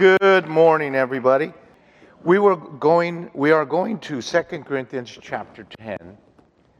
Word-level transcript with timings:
Good 0.00 0.48
morning, 0.48 0.94
everybody. 0.94 1.52
We 2.24 2.38
were 2.38 2.56
going, 2.56 3.30
we 3.34 3.50
are 3.50 3.66
going 3.66 3.98
to 3.98 4.22
2 4.22 4.42
Corinthians 4.62 5.18
chapter 5.20 5.64
10, 5.78 6.16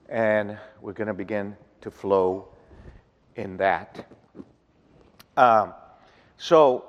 and 0.08 0.58
we're 0.80 0.94
going 0.94 1.08
to 1.08 1.12
begin 1.12 1.54
to 1.82 1.90
flow 1.90 2.48
in 3.36 3.58
that. 3.58 4.10
Um, 5.36 5.74
so 6.38 6.86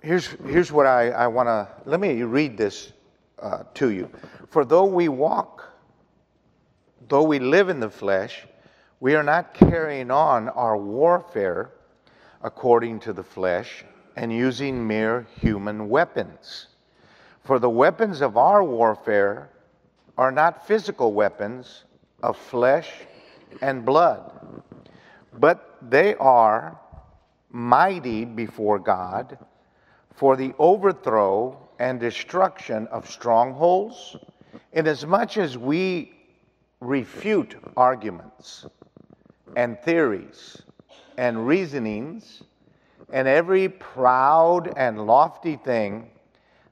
here's, 0.00 0.28
here's 0.46 0.72
what 0.72 0.86
I, 0.86 1.10
I 1.10 1.26
want 1.26 1.48
to, 1.48 1.68
let 1.84 2.00
me 2.00 2.22
read 2.22 2.56
this 2.56 2.94
uh, 3.38 3.64
to 3.74 3.90
you. 3.90 4.08
For 4.48 4.64
though 4.64 4.86
we 4.86 5.08
walk, 5.08 5.70
though 7.10 7.24
we 7.24 7.38
live 7.38 7.68
in 7.68 7.78
the 7.78 7.90
flesh, 7.90 8.46
we 9.00 9.16
are 9.16 9.22
not 9.22 9.52
carrying 9.52 10.10
on 10.10 10.48
our 10.48 10.78
warfare 10.78 11.72
according 12.40 13.00
to 13.00 13.12
the 13.12 13.22
flesh 13.22 13.84
and 14.16 14.32
using 14.32 14.86
mere 14.86 15.26
human 15.40 15.88
weapons. 15.88 16.68
For 17.44 17.58
the 17.58 17.70
weapons 17.70 18.20
of 18.20 18.36
our 18.36 18.62
warfare 18.64 19.50
are 20.16 20.30
not 20.30 20.66
physical 20.66 21.12
weapons 21.12 21.84
of 22.22 22.36
flesh 22.36 22.90
and 23.60 23.84
blood, 23.84 24.32
but 25.38 25.76
they 25.82 26.14
are 26.16 26.78
mighty 27.50 28.24
before 28.24 28.78
God 28.78 29.38
for 30.14 30.36
the 30.36 30.54
overthrow 30.58 31.58
and 31.78 31.98
destruction 31.98 32.86
of 32.88 33.10
strongholds, 33.10 34.16
inasmuch 34.72 35.36
as 35.36 35.58
we 35.58 36.12
refute 36.80 37.56
arguments 37.76 38.66
and 39.56 39.78
theories 39.80 40.62
and 41.16 41.46
reasonings 41.46 42.42
and 43.14 43.28
every 43.28 43.68
proud 43.68 44.72
and 44.76 45.06
lofty 45.06 45.54
thing 45.54 46.10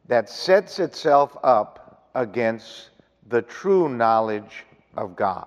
that 0.09 0.29
sets 0.29 0.81
itself 0.81 1.37
up 1.45 2.11
against 2.17 2.91
the 3.29 3.41
true 3.43 3.89
knowledge 3.89 4.65
of 4.97 5.15
God. 5.15 5.47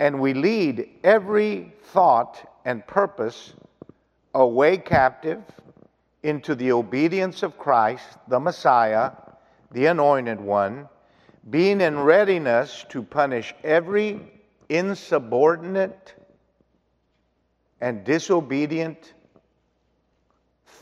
And 0.00 0.20
we 0.20 0.34
lead 0.34 0.88
every 1.04 1.72
thought 1.84 2.44
and 2.64 2.84
purpose 2.88 3.52
away 4.34 4.78
captive 4.78 5.44
into 6.24 6.56
the 6.56 6.72
obedience 6.72 7.44
of 7.44 7.56
Christ, 7.56 8.18
the 8.26 8.40
Messiah, 8.40 9.12
the 9.70 9.86
Anointed 9.86 10.40
One, 10.40 10.88
being 11.50 11.80
in 11.80 12.00
readiness 12.00 12.84
to 12.88 13.00
punish 13.00 13.54
every 13.62 14.18
insubordinate 14.68 16.14
and 17.80 18.02
disobedient 18.02 19.13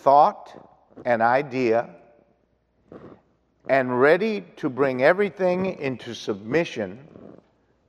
thought 0.03 0.53
and 1.05 1.23
idea, 1.23 1.89
and 3.69 4.01
ready 4.01 4.45
to 4.57 4.69
bring 4.69 5.03
everything 5.03 5.79
into 5.79 6.13
submission 6.13 6.99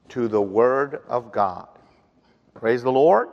to 0.09 0.27
the 0.27 0.41
Word 0.41 1.01
of 1.07 1.31
God. 1.31 1.67
Praise 2.53 2.83
the 2.83 2.91
Lord. 2.91 3.29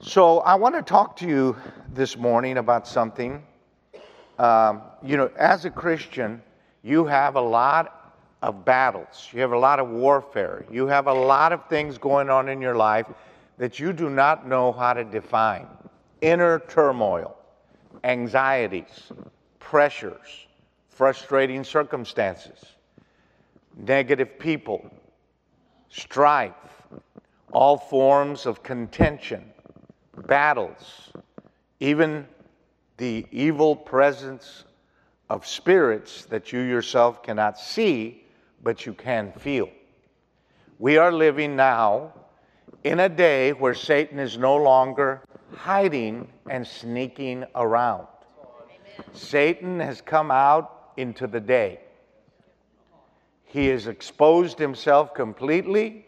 So, 0.00 0.40
I 0.40 0.56
want 0.56 0.74
to 0.74 0.82
talk 0.82 1.16
to 1.18 1.26
you 1.26 1.56
this 1.94 2.16
morning 2.16 2.58
about 2.58 2.88
something. 2.88 3.42
Um, 4.38 4.82
you 5.02 5.16
know, 5.16 5.30
as 5.38 5.64
a 5.64 5.70
Christian, 5.70 6.42
you 6.82 7.06
have 7.06 7.36
a 7.36 7.40
lot 7.40 8.14
of 8.42 8.64
battles, 8.64 9.30
you 9.32 9.40
have 9.40 9.52
a 9.52 9.58
lot 9.58 9.78
of 9.78 9.88
warfare, 9.88 10.66
you 10.70 10.88
have 10.88 11.06
a 11.06 11.14
lot 11.14 11.52
of 11.52 11.66
things 11.68 11.98
going 11.98 12.28
on 12.28 12.48
in 12.48 12.60
your 12.60 12.76
life 12.76 13.06
that 13.58 13.78
you 13.78 13.92
do 13.92 14.10
not 14.10 14.46
know 14.46 14.72
how 14.72 14.92
to 14.92 15.04
define 15.04 15.66
inner 16.20 16.58
turmoil, 16.60 17.36
anxieties, 18.04 19.12
pressures, 19.58 20.46
frustrating 20.88 21.64
circumstances, 21.64 22.76
negative 23.76 24.38
people, 24.38 24.90
strife, 25.88 26.52
all 27.52 27.76
forms 27.76 28.46
of 28.46 28.62
contention, 28.62 29.44
battles, 30.26 31.10
even 31.80 32.26
the 32.96 33.26
evil 33.30 33.76
presence 33.76 34.64
of 35.28 35.46
spirits 35.46 36.24
that 36.26 36.52
you 36.52 36.60
yourself 36.60 37.22
cannot 37.22 37.58
see, 37.58 38.24
but 38.62 38.86
you 38.86 38.94
can 38.94 39.32
feel. 39.32 39.68
We 40.78 40.96
are 40.98 41.12
living 41.12 41.56
now 41.56 42.12
in 42.84 43.00
a 43.00 43.08
day 43.08 43.52
where 43.52 43.74
Satan 43.74 44.18
is 44.18 44.38
no 44.38 44.56
longer 44.56 45.22
hiding 45.54 46.28
and 46.48 46.66
sneaking 46.66 47.44
around. 47.54 48.06
Satan 49.12 49.80
has 49.80 50.00
come 50.00 50.30
out 50.30 50.92
into 50.96 51.26
the 51.26 51.40
day. 51.40 51.80
He 53.44 53.66
has 53.68 53.86
exposed 53.86 54.58
himself 54.58 55.14
completely 55.14 56.06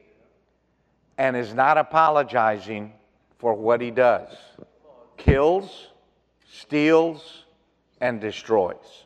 and 1.16 1.36
is 1.36 1.54
not 1.54 1.78
apologizing 1.78 2.92
for 3.38 3.54
what 3.54 3.80
he 3.80 3.90
does 3.90 4.36
kills, 5.16 5.88
steals, 6.48 7.44
and 8.00 8.20
destroys. 8.20 9.04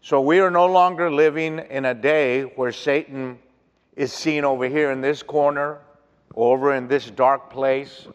So 0.00 0.20
we 0.20 0.40
are 0.40 0.50
no 0.50 0.66
longer 0.66 1.10
living 1.10 1.60
in 1.70 1.84
a 1.84 1.94
day 1.94 2.42
where 2.42 2.72
Satan 2.72 3.38
is 3.94 4.12
seen 4.12 4.44
over 4.44 4.66
here 4.68 4.90
in 4.90 5.00
this 5.00 5.22
corner, 5.22 5.78
over 6.34 6.74
in 6.74 6.88
this 6.88 7.08
dark 7.10 7.48
place, 7.50 8.08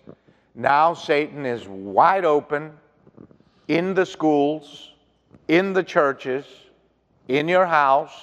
now 0.58 0.96
Satan 0.96 1.46
is 1.46 1.68
wide 1.68 2.26
open 2.26 2.72
in 3.68 3.94
the 3.94 4.08
schools, 4.08 4.94
in 5.48 5.72
the 5.72 5.84
churches, 5.84 6.46
in 7.28 7.48
your 7.48 7.68
house, 7.68 8.20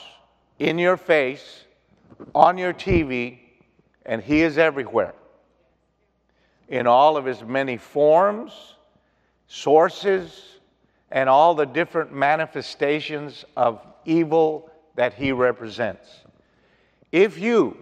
in 0.58 0.76
your 0.76 0.96
face, 0.96 1.64
on 2.34 2.58
your 2.58 2.72
TV, 2.72 3.38
and 4.04 4.20
he 4.20 4.42
is 4.42 4.58
everywhere. 4.58 5.14
In 6.68 6.88
all 6.88 7.16
of 7.16 7.24
his 7.24 7.40
many 7.44 7.76
forms, 7.76 8.74
sources, 9.46 10.58
and 11.12 11.28
all 11.28 11.54
the 11.54 11.66
different 11.66 12.12
manifestations 12.12 13.44
of 13.56 13.80
evil 14.04 14.72
that 14.96 15.14
he 15.14 15.30
represents. 15.30 16.08
If 17.12 17.38
you 17.38 17.76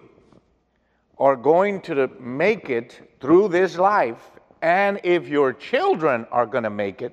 are 1.16 1.36
going 1.36 1.80
to 1.82 2.10
make 2.20 2.68
it 2.68 3.16
through 3.18 3.48
this 3.48 3.78
life 3.78 4.30
and 4.62 5.00
if 5.02 5.28
your 5.28 5.52
children 5.52 6.24
are 6.30 6.46
going 6.46 6.64
to 6.64 6.70
make 6.70 7.02
it, 7.02 7.12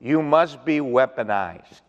you 0.00 0.22
must 0.22 0.64
be 0.64 0.78
weaponized. 0.78 1.82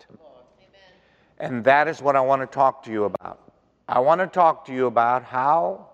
And 1.37 1.63
that 1.63 1.87
is 1.87 2.01
what 2.01 2.15
I 2.15 2.21
want 2.21 2.41
to 2.41 2.47
talk 2.47 2.83
to 2.83 2.91
you 2.91 3.05
about. 3.05 3.53
I 3.87 3.99
want 3.99 4.19
to 4.19 4.27
talk 4.27 4.65
to 4.65 4.73
you 4.73 4.87
about 4.87 5.23
how 5.23 5.87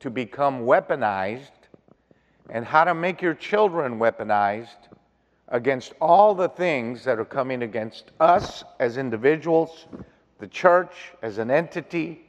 to 0.00 0.10
become 0.10 0.62
weaponized 0.62 1.50
and 2.50 2.64
how 2.64 2.84
to 2.84 2.94
make 2.94 3.22
your 3.22 3.34
children 3.34 3.98
weaponized 3.98 4.88
against 5.48 5.92
all 6.00 6.34
the 6.34 6.48
things 6.48 7.04
that 7.04 7.18
are 7.18 7.24
coming 7.24 7.62
against 7.62 8.10
us 8.18 8.64
as 8.80 8.96
individuals, 8.96 9.86
the 10.38 10.48
church 10.48 11.12
as 11.20 11.38
an 11.38 11.50
entity, 11.50 12.24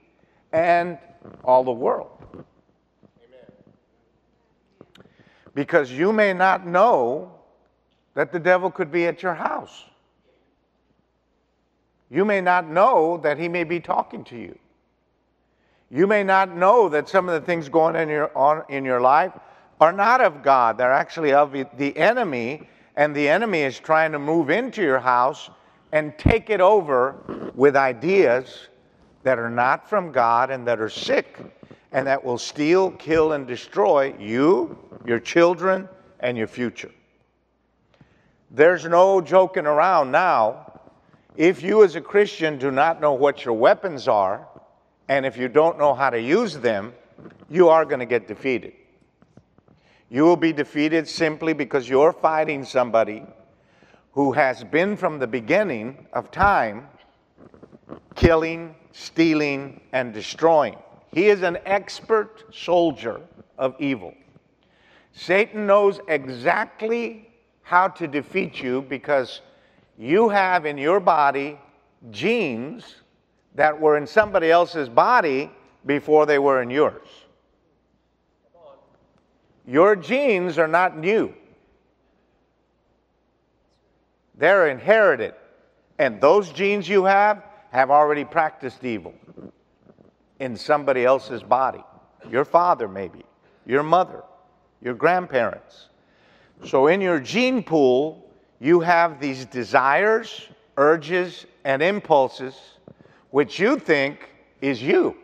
and 0.51 0.97
all 1.43 1.63
the 1.63 1.71
world. 1.71 2.45
Because 5.55 5.91
you 5.91 6.11
may 6.11 6.33
not 6.33 6.65
know 6.65 7.31
that 8.15 8.31
the 8.31 8.39
devil 8.39 8.69
could 8.71 8.91
be 8.91 9.05
at 9.05 9.23
your 9.23 9.33
house. 9.33 9.83
You 12.09 12.25
may 12.25 12.41
not 12.41 12.69
know 12.69 13.17
that 13.23 13.39
he 13.39 13.47
may 13.47 13.63
be 13.63 13.79
talking 13.79 14.23
to 14.25 14.37
you. 14.37 14.57
You 15.89 16.07
may 16.07 16.23
not 16.23 16.55
know 16.55 16.89
that 16.89 17.09
some 17.09 17.27
of 17.27 17.39
the 17.39 17.45
things 17.45 17.69
going 17.69 17.95
in 17.95 18.09
your, 18.09 18.35
on, 18.37 18.63
in 18.69 18.85
your 18.85 19.01
life 19.01 19.33
are 19.79 19.91
not 19.91 20.21
of 20.21 20.43
God. 20.43 20.77
They're 20.77 20.93
actually 20.93 21.33
of 21.33 21.51
the 21.51 21.97
enemy, 21.97 22.67
and 22.95 23.15
the 23.15 23.27
enemy 23.27 23.61
is 23.61 23.79
trying 23.79 24.11
to 24.11 24.19
move 24.19 24.49
into 24.49 24.81
your 24.81 24.99
house 24.99 25.49
and 25.91 26.17
take 26.17 26.49
it 26.49 26.61
over 26.61 27.51
with 27.55 27.75
ideas 27.75 28.69
that 29.23 29.39
are 29.39 29.49
not 29.49 29.89
from 29.89 30.11
God 30.11 30.51
and 30.51 30.67
that 30.67 30.79
are 30.79 30.89
sick 30.89 31.39
and 31.91 32.07
that 32.07 32.23
will 32.23 32.39
steal, 32.39 32.91
kill, 32.91 33.33
and 33.33 33.45
destroy 33.45 34.15
you, 34.19 34.77
your 35.05 35.19
children, 35.19 35.87
and 36.19 36.37
your 36.37 36.47
future. 36.47 36.91
There's 38.51 38.85
no 38.85 39.19
joking 39.19 39.65
around 39.65 40.11
now. 40.11 40.81
If 41.35 41.63
you, 41.63 41.83
as 41.83 41.95
a 41.95 42.01
Christian, 42.01 42.57
do 42.57 42.71
not 42.71 43.01
know 43.01 43.13
what 43.13 43.43
your 43.43 43.55
weapons 43.55 44.07
are, 44.07 44.47
and 45.07 45.25
if 45.25 45.37
you 45.37 45.47
don't 45.47 45.77
know 45.77 45.93
how 45.93 46.09
to 46.09 46.21
use 46.21 46.57
them, 46.57 46.93
you 47.49 47.69
are 47.69 47.85
going 47.85 47.99
to 47.99 48.05
get 48.05 48.27
defeated. 48.27 48.73
You 50.09 50.23
will 50.23 50.37
be 50.37 50.53
defeated 50.53 51.07
simply 51.07 51.53
because 51.53 51.89
you're 51.89 52.13
fighting 52.13 52.63
somebody 52.63 53.23
who 54.11 54.31
has 54.31 54.63
been 54.63 54.95
from 54.95 55.17
the 55.17 55.27
beginning 55.27 56.05
of 56.13 56.29
time 56.29 56.87
killing, 58.15 58.75
stealing, 58.91 59.81
and 59.91 60.13
destroying. 60.13 60.75
He 61.11 61.27
is 61.27 61.41
an 61.41 61.57
expert 61.65 62.43
soldier 62.53 63.21
of 63.57 63.75
evil. 63.79 64.13
Satan 65.13 65.67
knows 65.67 65.99
exactly 66.07 67.29
how 67.61 67.87
to 67.87 68.07
defeat 68.07 68.61
you 68.61 68.81
because 68.81 69.41
you 69.97 70.29
have 70.29 70.65
in 70.65 70.77
your 70.77 70.99
body 70.99 71.59
genes 72.11 72.95
that 73.55 73.79
were 73.79 73.95
in 73.95 74.07
somebody 74.07 74.49
else's 74.49 74.89
body 74.89 75.51
before 75.85 76.25
they 76.25 76.39
were 76.39 76.61
in 76.61 76.69
yours. 76.69 77.07
Your 79.65 79.95
genes 79.95 80.57
are 80.57 80.67
not 80.67 80.97
new, 80.97 81.33
they're 84.35 84.67
inherited. 84.67 85.35
And 85.99 86.19
those 86.19 86.51
genes 86.51 86.89
you 86.89 87.05
have 87.05 87.43
have 87.71 87.91
already 87.91 88.25
practiced 88.25 88.83
evil 88.83 89.13
in 90.39 90.57
somebody 90.57 91.05
else's 91.05 91.43
body. 91.43 91.83
Your 92.29 92.43
father, 92.43 92.87
maybe, 92.87 93.23
your 93.65 93.83
mother, 93.83 94.23
your 94.83 94.93
grandparents. 94.93 95.89
So, 96.65 96.87
in 96.87 97.01
your 97.01 97.19
gene 97.19 97.63
pool, 97.63 98.29
you 98.59 98.81
have 98.81 99.19
these 99.19 99.45
desires, 99.45 100.47
urges, 100.77 101.45
and 101.63 101.81
impulses 101.81 102.55
which 103.31 103.59
you 103.59 103.79
think 103.79 104.29
is 104.61 104.81
you. 104.81 105.15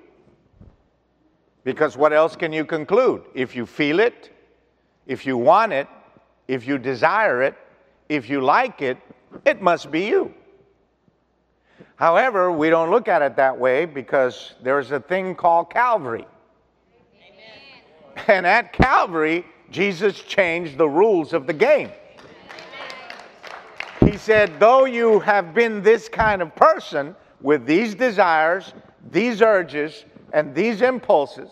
Because 1.64 1.96
what 1.96 2.12
else 2.14 2.36
can 2.36 2.52
you 2.52 2.66
conclude? 2.66 3.22
If 3.36 3.56
you 3.56 3.66
feel 3.66 4.00
it, 4.00 4.32
if 5.06 5.26
you 5.26 5.38
want 5.38 5.74
it, 5.74 5.88
if 6.48 6.66
you 6.66 6.78
desire 6.78 7.44
it, 7.44 7.56
if 8.10 8.30
you 8.30 8.42
like 8.42 8.82
it, 8.82 8.98
it 9.46 9.62
must 9.62 9.92
be 9.92 10.08
you. 10.08 10.34
However, 11.98 12.52
we 12.52 12.70
don't 12.70 12.90
look 12.90 13.08
at 13.08 13.22
it 13.22 13.36
that 13.36 13.60
way 13.60 13.86
because 13.86 14.56
there's 14.64 14.92
a 14.92 15.00
thing 15.00 15.36
called 15.36 15.70
Calvary. 15.70 16.26
And 18.28 18.46
at 18.46 18.74
Calvary, 18.74 19.46
Jesus 19.72 20.22
changed 20.22 20.78
the 20.78 20.90
rules 20.90 21.34
of 21.34 21.48
the 21.48 21.54
game. 21.54 21.92
He 24.06 24.18
said, 24.18 24.60
though 24.60 24.86
you 24.86 25.20
have 25.20 25.54
been 25.54 25.82
this 25.82 26.10
kind 26.10 26.42
of 26.42 26.56
person 26.56 27.16
with 27.42 27.66
these 27.66 27.96
desires, 27.96 28.74
these 29.12 29.42
urges, 29.42 30.06
and 30.34 30.54
these 30.56 30.82
impulses, 30.82 31.50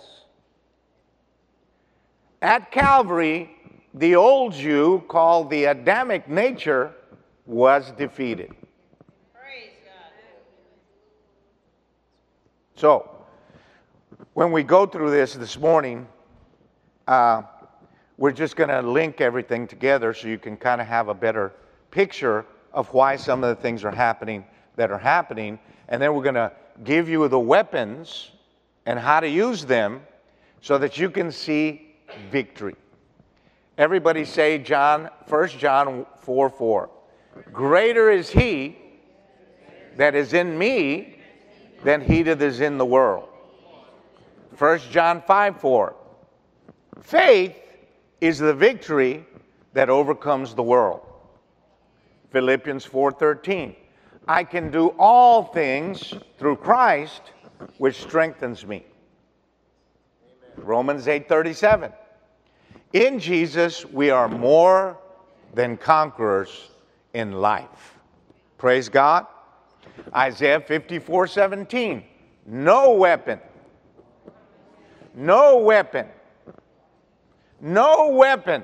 at 2.42 2.72
Calvary, 2.72 3.50
the 3.94 4.16
old 4.16 4.54
you, 4.54 5.04
called 5.08 5.50
the 5.50 5.66
Adamic 5.66 6.30
nature, 6.30 6.94
was 7.46 7.92
defeated. 7.92 8.52
So, 12.75 13.10
when 14.34 14.52
we 14.52 14.62
go 14.62 14.86
through 14.86 15.10
this 15.10 15.34
this 15.34 15.58
morning, 15.58 16.08
uh, 17.07 17.44
we're 18.18 18.31
just 18.31 18.56
going 18.56 18.69
to 18.69 18.81
link 18.81 19.21
everything 19.21 19.68
together 19.68 20.13
so 20.13 20.27
you 20.27 20.38
can 20.38 20.57
kind 20.57 20.81
of 20.81 20.88
have 20.88 21.07
a 21.07 21.13
better 21.13 21.54
picture 21.92 22.45
of 22.74 22.94
why 22.94 23.15
some 23.15 23.44
of 23.44 23.56
the 23.56 23.62
things 23.62 23.83
are 23.83 23.92
happening 23.92 24.44
that 24.75 24.92
are 24.92 24.98
happening. 24.98 25.59
And 25.88 26.01
then 26.01 26.13
we're 26.13 26.24
going 26.24 26.36
to 26.36 26.51
give 26.83 27.07
you 27.09 27.27
the 27.27 27.39
weapons 27.39 28.31
and 28.86 29.00
how 29.00 29.19
to 29.19 29.27
use 29.27 29.65
them 29.65 30.01
so 30.62 30.77
that 30.77 30.98
you 30.98 31.09
can 31.09 31.31
see 31.31 31.95
victory. 32.31 32.75
Everybody 33.77 34.25
say 34.25 34.57
John, 34.57 35.09
1 35.27 35.50
John 35.50 36.06
4 36.21 36.50
4. 36.50 36.89
Greater 37.54 38.09
is 38.09 38.30
he 38.30 38.77
that 39.98 40.15
is 40.15 40.33
in 40.33 40.57
me 40.57 41.19
than 41.83 42.01
he 42.01 42.24
that 42.24 42.42
is 42.42 42.59
in 42.59 42.80
the 42.80 42.86
world. 42.86 43.30
1 44.57 44.80
John 44.89 45.21
5 45.21 45.62
4. 45.62 45.95
Faith 47.02 47.56
is 48.22 48.40
the 48.40 48.54
victory 48.54 49.26
that 49.74 49.90
overcomes 49.90 50.56
the 50.56 50.64
world. 50.64 51.02
Philippians 52.32 52.86
4:13. 52.86 53.76
I 54.28 54.44
can 54.44 54.72
do 54.72 54.90
all 55.00 55.44
things 55.44 56.14
through 56.38 56.58
Christ 56.58 57.22
which 57.78 58.02
strengthens 58.02 58.66
me. 58.66 58.86
Amen. 60.58 60.66
Romans 60.68 61.08
8:37. 61.08 61.94
In 62.94 63.20
Jesus 63.20 63.86
we 63.86 64.10
are 64.10 64.28
more 64.28 64.98
than 65.54 65.78
conquerors 65.78 66.72
in 67.14 67.32
life. 67.32 67.98
Praise 68.58 68.90
God. 68.90 69.26
Isaiah 70.14 70.60
54:17. 70.60 72.04
No 72.46 72.92
weapon 72.94 73.40
no 75.18 75.58
weapon 75.58 76.06
no 77.62 78.09
weapon 78.09 78.63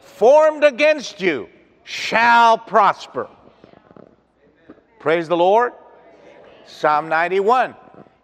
formed 0.00 0.64
against 0.64 1.20
you 1.20 1.48
shall 1.84 2.58
prosper. 2.58 3.28
Praise 4.98 5.28
the 5.28 5.36
Lord. 5.36 5.72
Psalm 6.66 7.08
91. 7.08 7.74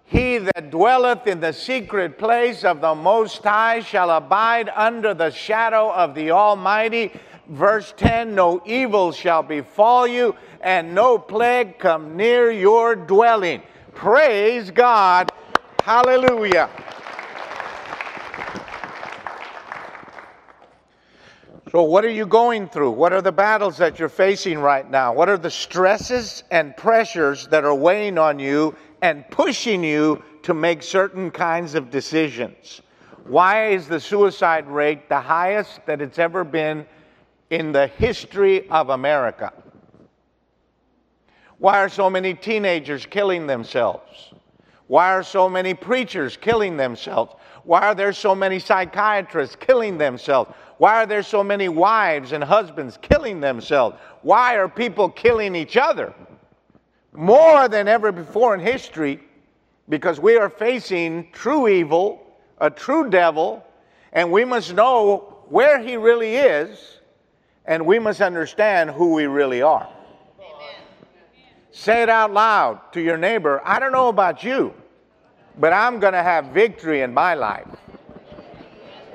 He 0.05 0.39
that 0.39 0.71
dwelleth 0.71 1.27
in 1.27 1.41
the 1.41 1.53
secret 1.53 2.19
place 2.19 2.65
of 2.65 2.81
the 2.81 2.95
Most 2.95 3.43
High 3.43 3.81
shall 3.81 4.11
abide 4.11 4.71
under 4.75 5.13
the 5.13 5.31
shadow 5.31 5.93
of 5.93 6.15
the 6.15 6.31
Almighty. 6.31 7.13
Verse 7.49 7.93
10 7.97 8.35
No 8.35 8.63
evil 8.65 9.13
shall 9.13 9.43
befall 9.43 10.07
you, 10.07 10.35
and 10.63 10.95
no 10.95 11.19
plague 11.19 11.79
come 11.79 12.17
near 12.17 12.51
your 12.51 12.97
dwelling. 12.97 13.63
Praise 13.95 14.71
God. 14.71 15.31
Hallelujah. 15.83 16.71
So, 21.71 21.83
what 21.83 22.03
are 22.05 22.11
you 22.11 22.25
going 22.25 22.69
through? 22.69 22.93
What 22.93 23.13
are 23.13 23.21
the 23.21 23.33
battles 23.33 23.77
that 23.77 23.99
you're 23.99 24.09
facing 24.09 24.59
right 24.59 24.91
now? 24.91 25.13
What 25.13 25.29
are 25.29 25.37
the 25.37 25.51
stresses 25.51 26.43
and 26.51 26.75
pressures 26.77 27.47
that 27.49 27.65
are 27.65 27.75
weighing 27.75 28.17
on 28.17 28.39
you 28.39 28.75
and 29.03 29.29
pushing 29.31 29.85
you 29.85 30.23
to 30.45 30.55
make 30.55 30.83
certain 30.83 31.31
kinds 31.31 31.75
of 31.75 31.91
decisions? 31.91 32.81
Why 33.25 33.69
is 33.69 33.87
the 33.87 34.01
suicide 34.01 34.67
rate 34.67 35.11
the 35.11 35.21
highest 35.21 35.85
that 35.85 36.01
it's 36.01 36.19
ever 36.19 36.43
been 36.43 36.87
in 37.51 37.73
the 37.73 37.89
history 37.89 38.67
of 38.71 38.89
America? 38.89 39.53
Why 41.59 41.81
are 41.81 41.91
so 41.91 42.09
many 42.09 42.33
teenagers 42.33 43.05
killing 43.05 43.47
themselves? 43.47 44.33
Why 44.87 45.13
are 45.13 45.23
so 45.23 45.51
many 45.51 45.75
preachers 45.75 46.39
killing 46.39 46.79
themselves? 46.79 47.35
Why 47.65 47.83
are 47.83 47.95
there 47.95 48.15
so 48.15 48.35
many 48.35 48.59
psychiatrists 48.59 49.57
killing 49.57 49.99
themselves? 49.99 50.51
Why 50.79 51.03
are 51.03 51.07
there 51.07 51.25
so 51.25 51.45
many 51.45 51.69
wives 51.69 52.33
and 52.33 52.43
husbands 52.43 52.99
killing 53.03 53.41
themselves? 53.41 53.97
Why 54.23 54.57
are 54.57 54.69
people 54.69 55.09
killing 55.11 55.55
each 55.55 55.77
other? 55.77 56.15
More 57.13 57.69
than 57.69 57.89
ever 57.89 58.13
before 58.13 58.55
in 58.55 58.61
history, 58.61 59.21
because 59.89 60.21
we 60.21 60.37
are 60.37 60.49
facing 60.49 61.31
true 61.33 61.67
evil, 61.67 62.25
a 62.59 62.71
true 62.71 63.11
devil, 63.11 63.65
and 64.13 64.31
we 64.31 64.45
must 64.45 64.73
know 64.75 65.39
where 65.49 65.81
he 65.81 65.97
really 65.97 66.37
is, 66.37 67.01
and 67.65 67.85
we 67.85 67.99
must 67.99 68.21
understand 68.21 68.91
who 68.91 69.15
we 69.15 69.27
really 69.27 69.63
are. 69.63 69.89
Amen. 70.39 70.77
Say 71.73 72.03
it 72.03 72.09
out 72.09 72.33
loud 72.33 72.81
to 72.93 73.01
your 73.01 73.17
neighbor 73.17 73.61
I 73.65 73.81
don't 73.81 73.93
know 73.93 74.09
about 74.09 74.45
you, 74.45 74.73
but 75.59 75.73
I'm 75.73 75.99
going 75.99 76.13
to 76.13 76.23
have 76.23 76.47
victory 76.47 77.01
in 77.01 77.13
my 77.13 77.35
life. 77.35 77.67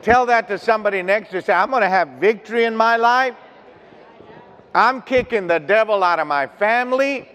Tell 0.03 0.25
that 0.25 0.49
to 0.49 0.57
somebody 0.57 1.01
next 1.01 1.29
to 1.29 1.37
you. 1.37 1.41
Say, 1.41 1.53
I'm 1.53 1.69
going 1.69 1.81
to 1.81 1.87
have 1.87 2.09
victory 2.19 2.65
in 2.65 2.75
my 2.75 2.97
life. 2.97 3.35
I'm 4.75 5.01
kicking 5.01 5.47
the 5.47 5.59
devil 5.59 6.03
out 6.03 6.19
of 6.19 6.27
my 6.27 6.45
family. 6.45 7.29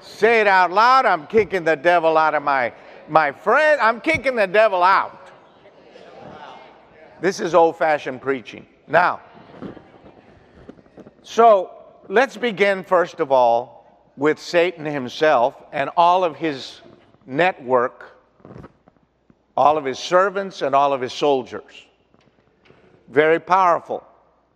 Say 0.00 0.40
it 0.40 0.46
out 0.46 0.72
loud. 0.72 1.04
I'm 1.04 1.26
kicking 1.26 1.64
the 1.64 1.76
devil 1.76 2.16
out 2.16 2.34
of 2.34 2.42
my, 2.42 2.72
my 3.08 3.30
friend. 3.30 3.78
I'm 3.78 4.00
kicking 4.00 4.36
the 4.36 4.46
devil 4.46 4.82
out. 4.82 5.20
This 7.20 7.40
is 7.40 7.54
old 7.54 7.76
fashioned 7.76 8.22
preaching. 8.22 8.66
Now, 8.86 9.20
so 11.22 11.72
let's 12.08 12.38
begin 12.38 12.84
first 12.84 13.20
of 13.20 13.32
all 13.32 14.00
with 14.16 14.38
Satan 14.38 14.86
himself 14.86 15.62
and 15.72 15.90
all 15.94 16.24
of 16.24 16.36
his 16.36 16.80
network, 17.26 18.18
all 19.58 19.76
of 19.76 19.84
his 19.84 19.98
servants, 19.98 20.62
and 20.62 20.74
all 20.74 20.94
of 20.94 21.02
his 21.02 21.12
soldiers 21.12 21.83
very 23.08 23.38
powerful. 23.40 24.04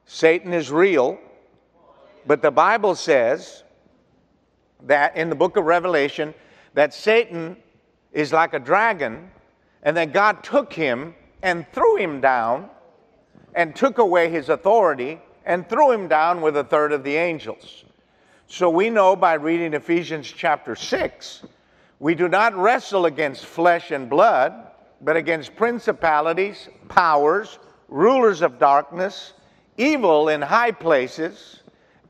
Satan 0.05 0.53
is 0.53 0.71
real, 0.71 1.19
but 2.27 2.43
the 2.43 2.51
Bible 2.51 2.95
says 2.95 3.63
that 4.85 5.17
in 5.17 5.29
the 5.29 5.35
book 5.35 5.57
of 5.57 5.65
Revelation 5.65 6.35
that 6.75 6.95
Satan 6.95 7.57
is 8.13 8.33
like 8.33 8.55
a 8.55 8.59
dragon 8.59 9.31
and 9.83 9.97
that 9.97 10.13
God 10.13 10.43
took 10.43 10.73
him 10.73 11.15
and 11.43 11.67
threw 11.73 11.97
him 11.97 12.21
down 12.21 12.69
and 13.55 13.75
took 13.75 13.99
away 13.99 14.31
his 14.31 14.49
authority 14.49 15.21
and 15.45 15.69
threw 15.69 15.91
him 15.91 16.09
down 16.09 16.41
with 16.41 16.57
a 16.57 16.65
third 16.65 16.93
of 16.93 17.05
the 17.05 17.17
angels. 17.17 17.85
So 18.47 18.71
we 18.71 18.91
know 18.91 19.15
by 19.15 19.35
reading 19.35 19.75
Ephesians 19.75 20.27
chapter 20.27 20.75
6, 20.75 21.43
we 22.01 22.15
do 22.15 22.29
not 22.29 22.57
wrestle 22.57 23.07
against 23.07 23.45
flesh 23.45 23.91
and 23.91 24.09
blood, 24.09 24.55
but 25.01 25.17
against 25.17 25.57
principalities, 25.57 26.69
powers, 26.89 27.59
rulers 27.89 28.43
of 28.43 28.59
darkness, 28.59 29.33
evil 29.77 30.29
in 30.29 30.41
high 30.41 30.71
places. 30.71 31.61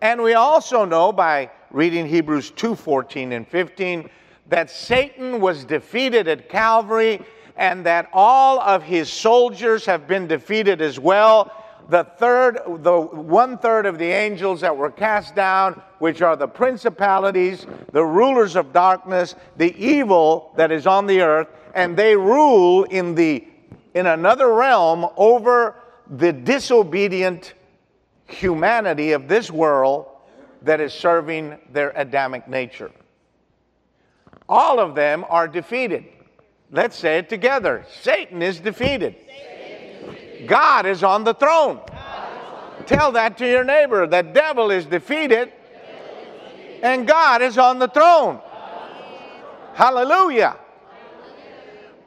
And 0.00 0.22
we 0.22 0.34
also 0.34 0.84
know 0.84 1.12
by 1.12 1.50
reading 1.70 2.06
Hebrews 2.06 2.50
2 2.52 2.74
14 2.74 3.32
and 3.32 3.46
15, 3.46 4.08
that 4.48 4.70
Satan 4.70 5.40
was 5.40 5.64
defeated 5.64 6.28
at 6.28 6.48
Calvary 6.48 7.20
and 7.56 7.84
that 7.84 8.08
all 8.12 8.60
of 8.60 8.82
his 8.82 9.10
soldiers 9.10 9.84
have 9.84 10.06
been 10.06 10.26
defeated 10.26 10.80
as 10.80 10.98
well. 10.98 11.52
The 11.88 12.04
third, 12.04 12.60
the 12.66 13.00
one 13.00 13.58
third 13.58 13.86
of 13.86 13.98
the 13.98 14.06
angels 14.06 14.60
that 14.60 14.76
were 14.76 14.90
cast 14.90 15.34
down, 15.34 15.80
which 15.98 16.22
are 16.22 16.36
the 16.36 16.46
principalities, 16.46 17.66
the 17.92 18.04
rulers 18.04 18.56
of 18.56 18.72
darkness, 18.72 19.34
the 19.56 19.74
evil 19.76 20.52
that 20.56 20.70
is 20.70 20.86
on 20.86 21.06
the 21.06 21.20
earth, 21.20 21.48
and 21.74 21.96
they 21.96 22.14
rule 22.14 22.84
in 22.84 23.14
the 23.14 23.44
in 23.98 24.06
another 24.06 24.54
realm 24.54 25.06
over 25.16 25.74
the 26.08 26.32
disobedient 26.32 27.54
humanity 28.28 29.10
of 29.10 29.26
this 29.26 29.50
world 29.50 30.06
that 30.62 30.80
is 30.80 30.92
serving 30.92 31.58
their 31.72 31.92
Adamic 31.96 32.46
nature. 32.46 32.92
All 34.48 34.78
of 34.78 34.94
them 34.94 35.24
are 35.28 35.48
defeated. 35.48 36.04
Let's 36.70 36.96
say 36.96 37.18
it 37.18 37.28
together 37.28 37.84
Satan 38.02 38.40
is 38.40 38.60
defeated, 38.60 39.16
God 40.46 40.86
is 40.86 41.02
on 41.02 41.24
the 41.24 41.34
throne. 41.34 41.80
Tell 42.86 43.12
that 43.12 43.36
to 43.38 43.48
your 43.48 43.64
neighbor. 43.64 44.06
The 44.06 44.22
devil 44.22 44.70
is 44.70 44.86
defeated, 44.86 45.52
and 46.82 47.06
God 47.06 47.42
is 47.42 47.58
on 47.58 47.80
the 47.80 47.88
throne. 47.88 48.40
Hallelujah. 49.74 50.56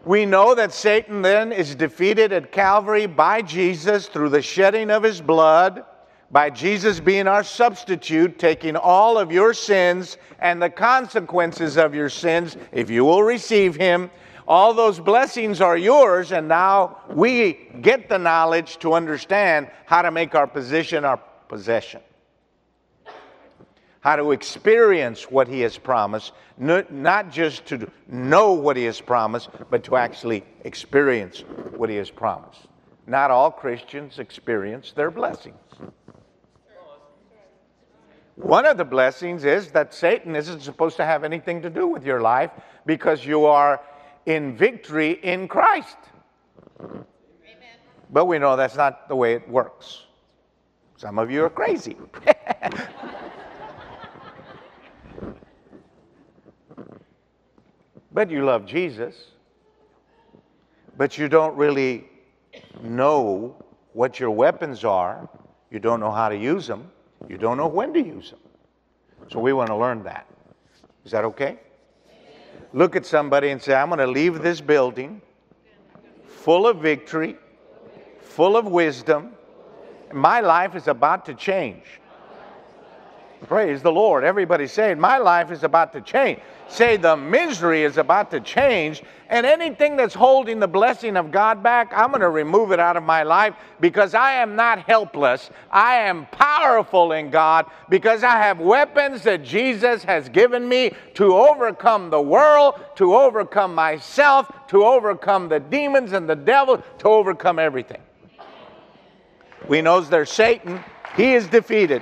We 0.04 0.26
know 0.26 0.56
that 0.56 0.74
Satan 0.74 1.22
then 1.22 1.52
is 1.52 1.76
defeated 1.76 2.32
at 2.32 2.52
Calvary 2.52 3.06
by 3.06 3.44
Jesus 3.44 4.08
through 4.08 4.30
the 4.30 4.42
shedding 4.42 4.90
of 4.90 5.04
his 5.04 5.22
blood, 5.22 5.86
by 6.32 6.50
Jesus 6.50 7.00
being 7.00 7.28
our 7.28 7.44
substitute, 7.44 8.40
taking 8.40 8.76
all 8.76 9.20
of 9.20 9.32
your 9.32 9.54
sins 9.54 10.18
and 10.40 10.60
the 10.60 10.72
consequences 10.72 11.78
of 11.78 11.94
your 11.94 12.10
sins, 12.10 12.58
if 12.72 12.90
you 12.90 13.06
will 13.06 13.22
receive 13.22 13.76
him. 13.76 14.10
All 14.48 14.74
those 14.74 15.00
blessings 15.00 15.62
are 15.62 15.78
yours, 15.78 16.32
and 16.32 16.48
now 16.48 17.02
we 17.10 17.70
get 17.82 18.10
the 18.10 18.18
knowledge 18.18 18.78
to 18.80 18.94
understand 18.94 19.70
how 19.86 20.02
to 20.02 20.10
make 20.10 20.34
our 20.34 20.48
position 20.48 21.06
our 21.06 21.18
possession 21.48 22.02
how 24.02 24.16
to 24.16 24.32
experience 24.32 25.30
what 25.32 25.48
He 25.48 25.62
has 25.62 25.78
promised, 25.78 26.34
not 26.58 27.32
just 27.32 27.66
to 27.68 27.90
know 28.08 28.52
what 28.52 28.76
He 28.76 28.84
has 28.86 29.00
promised, 29.00 29.50
but 29.70 29.84
to 29.86 29.96
actually 29.96 30.44
experience 30.64 31.44
what 31.78 31.90
He 31.90 31.96
has 31.96 32.10
promised. 32.10 32.62
Not 33.08 33.32
all 33.32 33.52
Christians 33.52 34.20
experience 34.20 34.92
their 34.92 35.12
blessings. 35.12 35.56
One 38.36 38.66
of 38.66 38.78
the 38.78 38.86
blessings 38.86 39.46
is 39.46 39.70
that 39.72 39.94
Satan 39.94 40.36
isn't 40.36 40.62
supposed 40.62 40.98
to 40.98 41.06
have 41.06 41.24
anything 41.24 41.62
to 41.62 41.70
do 41.70 41.88
with 41.88 42.04
your 42.04 42.22
life 42.22 42.50
because 42.88 43.24
you 43.24 43.46
are 43.46 43.82
in 44.26 44.56
victory 44.56 45.20
in 45.22 45.48
Christ. 45.48 45.98
Amen. 46.80 46.98
But 48.10 48.26
we 48.26 48.40
know 48.40 48.56
that's 48.56 48.76
not 48.76 49.08
the 49.08 49.16
way 49.16 49.36
it 49.36 49.48
works. 49.48 50.06
Some 50.98 51.20
of 51.20 51.30
you 51.30 51.44
are 51.44 51.50
crazy. 51.52 51.98
But 58.14 58.30
you 58.30 58.44
love 58.44 58.66
Jesus. 58.66 59.16
But 60.98 61.18
you 61.18 61.28
don't 61.30 61.56
really 61.56 62.06
know 62.82 63.56
what 63.94 64.20
your 64.20 64.32
weapons 64.32 64.84
are. 64.84 65.30
You 65.70 65.80
don't 65.80 66.00
know 66.00 66.12
how 66.12 66.30
to 66.30 66.38
use 66.38 66.68
them. 66.68 66.92
You 67.30 67.38
don't 67.38 67.58
know 67.58 67.68
when 67.68 67.94
to 67.94 68.02
use 68.02 68.32
them. 68.32 68.40
So 69.30 69.40
we 69.40 69.54
want 69.54 69.68
to 69.70 69.76
learn 69.76 70.04
that. 70.04 70.28
Is 71.06 71.12
that 71.12 71.24
okay? 71.26 71.60
Look 72.74 72.96
at 72.96 73.06
somebody 73.06 73.50
and 73.50 73.62
say, 73.62 73.74
I'm 73.74 73.88
going 73.88 74.00
to 74.00 74.08
leave 74.08 74.42
this 74.42 74.62
building 74.62 75.22
full 76.26 76.68
of 76.68 76.78
victory, 76.78 77.38
full 78.20 78.58
of 78.58 78.66
wisdom. 78.66 79.32
My 80.12 80.42
life 80.42 80.76
is 80.76 80.88
about 80.88 81.26
to 81.26 81.34
change. 81.34 82.01
Praise 83.48 83.82
the 83.82 83.92
Lord. 83.92 84.24
Everybody 84.24 84.68
saying, 84.68 85.00
My 85.00 85.18
life 85.18 85.52
is 85.52 85.64
about 85.64 85.94
to 85.94 86.02
change. 86.02 86.40
Say, 86.70 86.96
the 86.96 87.18
misery 87.18 87.84
is 87.84 87.98
about 87.98 88.32
to 88.32 88.40
change, 88.40 89.04
and 89.30 89.46
anything 89.46 89.98
that's 89.98 90.14
holding 90.14 90.60
the 90.60 90.68
blessing 90.68 91.18
of 91.18 91.32
God 91.32 91.62
back, 91.62 91.92
I'm 91.94 92.12
going 92.12 92.22
to 92.22 92.30
remove 92.30 92.72
it 92.72 92.80
out 92.80 92.96
of 92.96 93.04
my 93.04 93.24
life 93.24 93.56
because 93.82 94.14
I 94.14 94.34
am 94.34 94.56
not 94.56 94.80
helpless. 94.80 95.50
I 95.70 95.96
am 95.96 96.28
powerful 96.28 97.12
in 97.12 97.30
God 97.30 97.66
because 97.90 98.24
I 98.24 98.38
have 98.38 98.60
weapons 98.60 99.24
that 99.24 99.44
Jesus 99.44 100.04
has 100.04 100.30
given 100.30 100.68
me 100.70 100.94
to 101.16 101.36
overcome 101.36 102.10
the 102.10 102.22
world, 102.22 102.80
to 102.96 103.16
overcome 103.16 103.76
myself, 103.76 104.50
to 104.68 104.86
overcome 104.86 105.50
the 105.50 105.60
demons 105.60 106.14
and 106.14 106.30
the 106.30 106.36
devil, 106.36 106.82
to 107.00 107.08
overcome 107.08 107.60
everything. 107.60 108.02
We 109.68 109.82
know 109.82 110.00
there's 110.00 110.32
Satan, 110.32 110.84
he 111.18 111.34
is 111.34 111.48
defeated. 111.48 112.02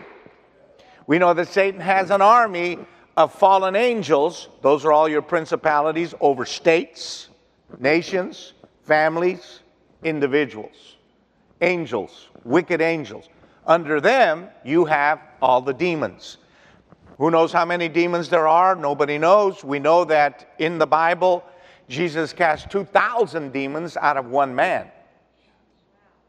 We 1.09 1.17
know 1.17 1.33
that 1.33 1.47
Satan 1.47 1.81
has 1.81 2.11
an 2.11 2.21
army 2.21 2.77
of 3.17 3.33
fallen 3.33 3.75
angels. 3.75 4.47
Those 4.61 4.85
are 4.85 4.91
all 4.91 5.09
your 5.09 5.23
principalities 5.23 6.13
over 6.21 6.45
states, 6.45 7.29
nations, 7.79 8.53
families, 8.83 9.61
individuals. 10.03 10.97
Angels, 11.61 12.27
wicked 12.43 12.79
angels. 12.79 13.27
Under 13.65 13.99
them, 13.99 14.49
you 14.63 14.85
have 14.85 15.19
all 15.41 15.61
the 15.61 15.73
demons. 15.73 16.37
Who 17.17 17.31
knows 17.31 17.51
how 17.51 17.65
many 17.65 17.89
demons 17.89 18.29
there 18.29 18.47
are? 18.47 18.75
Nobody 18.75 19.17
knows. 19.17 19.63
We 19.63 19.79
know 19.79 20.05
that 20.05 20.53
in 20.59 20.77
the 20.77 20.85
Bible, 20.85 21.43
Jesus 21.87 22.33
cast 22.33 22.69
2,000 22.69 23.51
demons 23.51 23.97
out 23.97 24.15
of 24.15 24.27
one 24.27 24.53
man. 24.53 24.91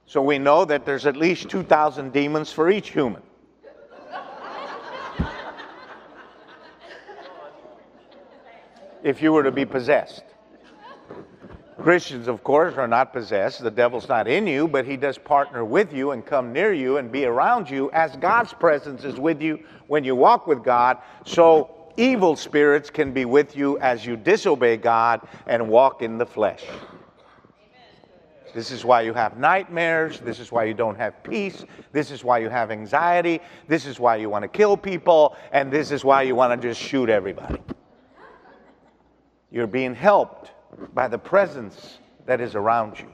So 0.07 0.23
we 0.23 0.39
know 0.39 0.65
that 0.65 0.87
there's 0.87 1.05
at 1.05 1.19
least 1.19 1.51
2,000 1.51 2.15
demons 2.15 2.51
for 2.51 2.71
each 2.71 2.89
human. 2.93 3.21
If 9.03 9.23
you 9.23 9.33
were 9.33 9.43
to 9.43 9.53
be 9.53 9.65
possessed. 9.65 10.25
Christians, 11.79 12.29
of 12.29 12.45
course, 12.45 12.75
are 12.75 12.89
not 12.89 13.13
possessed. 13.13 13.63
The 13.63 13.71
devil's 13.71 14.09
not 14.09 14.29
in 14.29 14.47
you, 14.47 14.69
but 14.69 14.85
he 14.85 14.99
does 14.99 15.17
partner 15.17 15.65
with 15.65 15.93
you 15.93 16.11
and 16.11 16.25
come 16.25 16.53
near 16.53 16.75
you 16.75 16.99
and 16.99 17.11
be 17.11 17.25
around 17.25 17.71
you 17.71 17.91
as 17.93 18.15
God's 18.17 18.53
presence 18.53 19.05
is 19.05 19.19
with 19.19 19.41
you 19.41 19.65
when 19.87 20.05
you 20.05 20.15
walk 20.15 20.47
with 20.47 20.63
God. 20.63 20.99
So 21.25 21.93
evil 21.97 22.37
spirits 22.37 22.91
can 22.91 23.13
be 23.13 23.25
with 23.25 23.57
you 23.57 23.79
as 23.79 24.05
you 24.05 24.17
disobey 24.17 24.77
God 24.77 25.27
and 25.47 25.69
walk 25.69 26.03
in 26.03 26.19
the 26.19 26.27
flesh. 26.27 26.67
This 28.55 28.71
is 28.71 28.85
why 28.85 29.03
you 29.03 29.15
have 29.15 29.39
nightmares. 29.39 30.21
This 30.21 30.39
is 30.39 30.53
why 30.53 30.65
you 30.65 30.75
don't 30.75 30.97
have 30.97 31.23
peace. 31.23 31.65
This 31.93 32.11
is 32.11 32.25
why 32.25 32.39
you 32.39 32.51
have 32.51 32.71
anxiety. 32.71 33.41
This 33.69 33.87
is 33.87 33.99
why 33.99 34.17
you 34.17 34.29
want 34.29 34.43
to 34.43 34.49
kill 34.49 34.77
people. 34.77 35.37
And 35.53 35.73
this 35.73 35.93
is 35.93 36.05
why 36.05 36.23
you 36.23 36.35
want 36.35 36.61
to 36.61 36.69
just 36.69 36.81
shoot 36.81 37.09
everybody. 37.09 37.61
You're 39.51 39.67
being 39.67 39.95
helped 39.95 40.53
by 40.95 41.09
the 41.09 41.19
presence 41.19 41.99
that 42.27 42.41
is 42.41 42.55
around 42.55 42.99
you. 42.99 43.11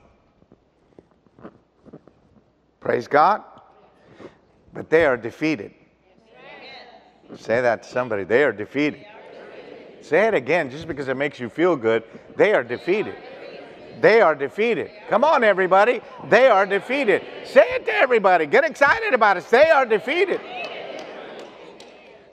Praise 2.81 3.09
God. 3.09 3.43
But 4.73 4.91
they 4.91 5.07
are 5.07 5.17
defeated. 5.17 5.73
Say 7.37 7.61
that 7.61 7.83
to 7.83 7.89
somebody. 7.89 8.25
They 8.25 8.45
are 8.45 8.53
defeated. 8.53 9.05
Say 10.03 10.29
it 10.29 10.35
again 10.35 10.71
just 10.71 10.87
because 10.87 11.09
it 11.09 11.17
makes 11.17 11.41
you 11.41 11.49
feel 11.49 11.75
good. 11.77 12.05
They 12.37 12.53
are 12.53 12.63
defeated. 12.63 13.17
They 14.01 14.21
are 14.21 14.35
defeated. 14.35 14.91
Come 15.09 15.25
on, 15.25 15.43
everybody. 15.43 16.01
They 16.29 16.49
are 16.49 16.67
defeated. 16.67 17.23
Say 17.45 17.65
it 17.71 17.87
to 17.87 17.95
everybody. 17.95 18.47
Get 18.47 18.65
excited 18.65 19.15
about 19.15 19.39
it. 19.39 19.49
They 19.51 19.71
are 19.71 19.87
defeated. 19.87 20.41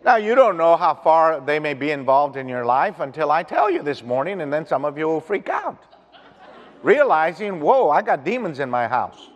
Now, 0.06 0.18
you 0.18 0.36
don't 0.36 0.58
know 0.58 0.76
how 0.76 0.96
far 0.96 1.40
they 1.40 1.60
may 1.60 1.74
be 1.74 1.92
involved 1.92 2.36
in 2.36 2.50
your 2.50 2.66
life 2.66 3.00
until 3.00 3.32
I 3.32 3.42
tell 3.42 3.70
you 3.70 3.82
this 3.82 4.04
morning, 4.04 4.42
and 4.42 4.52
then 4.52 4.68
some 4.68 4.84
of 4.84 4.98
you 4.98 5.08
will 5.08 5.22
freak 5.22 5.48
out, 5.48 5.82
realizing, 6.82 7.62
whoa, 7.62 7.90
I 7.90 8.02
got 8.02 8.26
demons 8.26 8.60
in 8.60 8.70
my 8.70 8.86
house. 8.86 9.30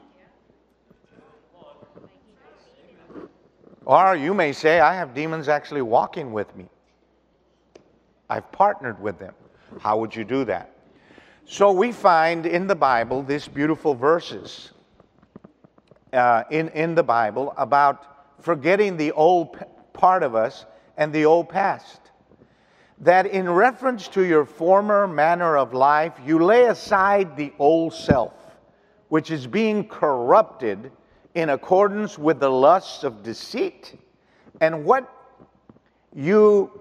Or 3.86 4.18
you 4.18 4.34
may 4.34 4.52
say, 4.52 4.82
I 4.82 4.94
have 4.94 5.14
demons 5.14 5.48
actually 5.48 5.82
walking 5.82 6.34
with 6.34 6.54
me. 6.58 6.66
I've 8.30 8.52
partnered 8.52 9.02
with 9.02 9.18
them. 9.18 9.34
How 9.80 9.98
would 9.98 10.14
you 10.14 10.26
do 10.26 10.44
that? 10.46 10.74
So 11.46 11.72
we 11.72 11.94
find 11.94 12.46
in 12.46 12.68
the 12.68 12.76
Bible 12.76 13.24
these 13.24 13.48
beautiful 13.48 13.96
verses 13.96 14.72
uh, 16.12 16.44
in, 16.52 16.68
in 16.70 16.94
the 16.94 17.04
Bible 17.04 17.54
about 17.56 18.28
forgetting 18.42 18.98
the 18.98 19.14
old 19.14 19.58
part 19.98 20.24
of 20.24 20.36
us 20.36 20.66
and 20.98 21.12
the 21.12 21.25
old 21.25 21.50
past. 21.50 22.00
That 23.00 23.27
in 23.27 23.50
reference 23.50 24.08
to 24.10 24.24
your 24.24 24.46
former 24.46 25.08
manner 25.08 25.58
of 25.58 25.74
life, 25.74 26.13
you 26.25 26.44
lay 26.44 26.66
aside 26.66 27.38
the 27.38 27.54
old 27.60 27.94
self, 27.94 28.34
which 29.10 29.30
is 29.30 29.46
being 29.46 29.88
corrupted 29.88 30.92
in 31.36 31.50
accordance 31.50 32.18
with 32.18 32.39
the 32.39 32.50
lusts 32.50 33.04
of 33.04 33.22
deceit. 33.22 33.94
And 34.62 34.84
what 34.84 35.13
you 36.16 36.72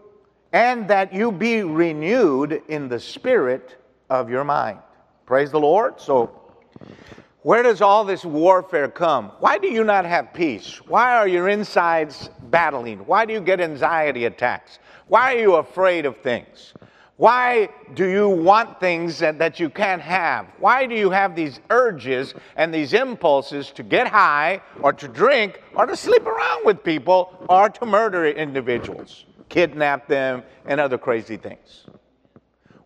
and 0.53 0.89
that 0.89 1.13
you 1.13 1.31
be 1.31 1.63
renewed 1.63 2.63
in 2.69 2.89
the 2.89 2.99
spirit 2.99 3.77
of 4.09 4.31
your 4.31 4.45
mind. 4.45 4.79
Praise 5.27 5.51
the 5.51 5.61
Lord. 5.61 6.01
So, 6.01 6.31
where 7.47 7.63
does 7.63 7.81
all 7.81 8.05
this 8.05 8.25
warfare 8.25 8.89
come? 8.89 9.31
Why 9.39 9.57
do 9.57 9.69
you 9.69 9.85
not 9.85 10.05
have 10.05 10.35
peace? 10.35 10.81
Why 10.89 11.15
are 11.15 11.29
your 11.29 11.49
insides 11.49 12.29
battling? 12.51 12.99
Why 13.07 13.25
do 13.25 13.33
you 13.33 13.41
get 13.41 13.61
anxiety 13.61 14.25
attacks? 14.25 14.81
Why 15.07 15.37
are 15.37 15.39
you 15.39 15.55
afraid 15.55 16.07
of 16.07 16.17
things? 16.17 16.75
Why 17.19 17.69
do 17.95 18.05
you 18.09 18.29
want 18.29 18.81
things 18.81 19.21
that, 19.21 19.39
that 19.39 19.61
you 19.61 19.71
can't 19.71 20.03
have? 20.03 20.49
Why 20.59 20.87
do 20.87 20.97
you 20.97 21.09
have 21.11 21.37
these 21.37 21.61
urges 21.71 22.35
and 22.57 22.75
these 22.75 22.95
impulses 22.95 23.71
to 23.77 23.85
get 23.85 24.09
high 24.09 24.61
or 24.83 24.93
to 24.95 25.07
drink 25.07 25.63
or 25.77 25.87
to 25.87 25.95
sleep 25.95 26.27
around 26.27 26.67
with 26.67 26.83
people 26.83 27.47
or 27.49 27.69
to 27.69 27.87
murder 27.87 28.27
individuals, 28.27 29.25
kidnap 29.49 30.09
them, 30.09 30.43
and 30.65 30.81
other 30.81 30.99
crazy 30.99 31.37
things? 31.37 31.87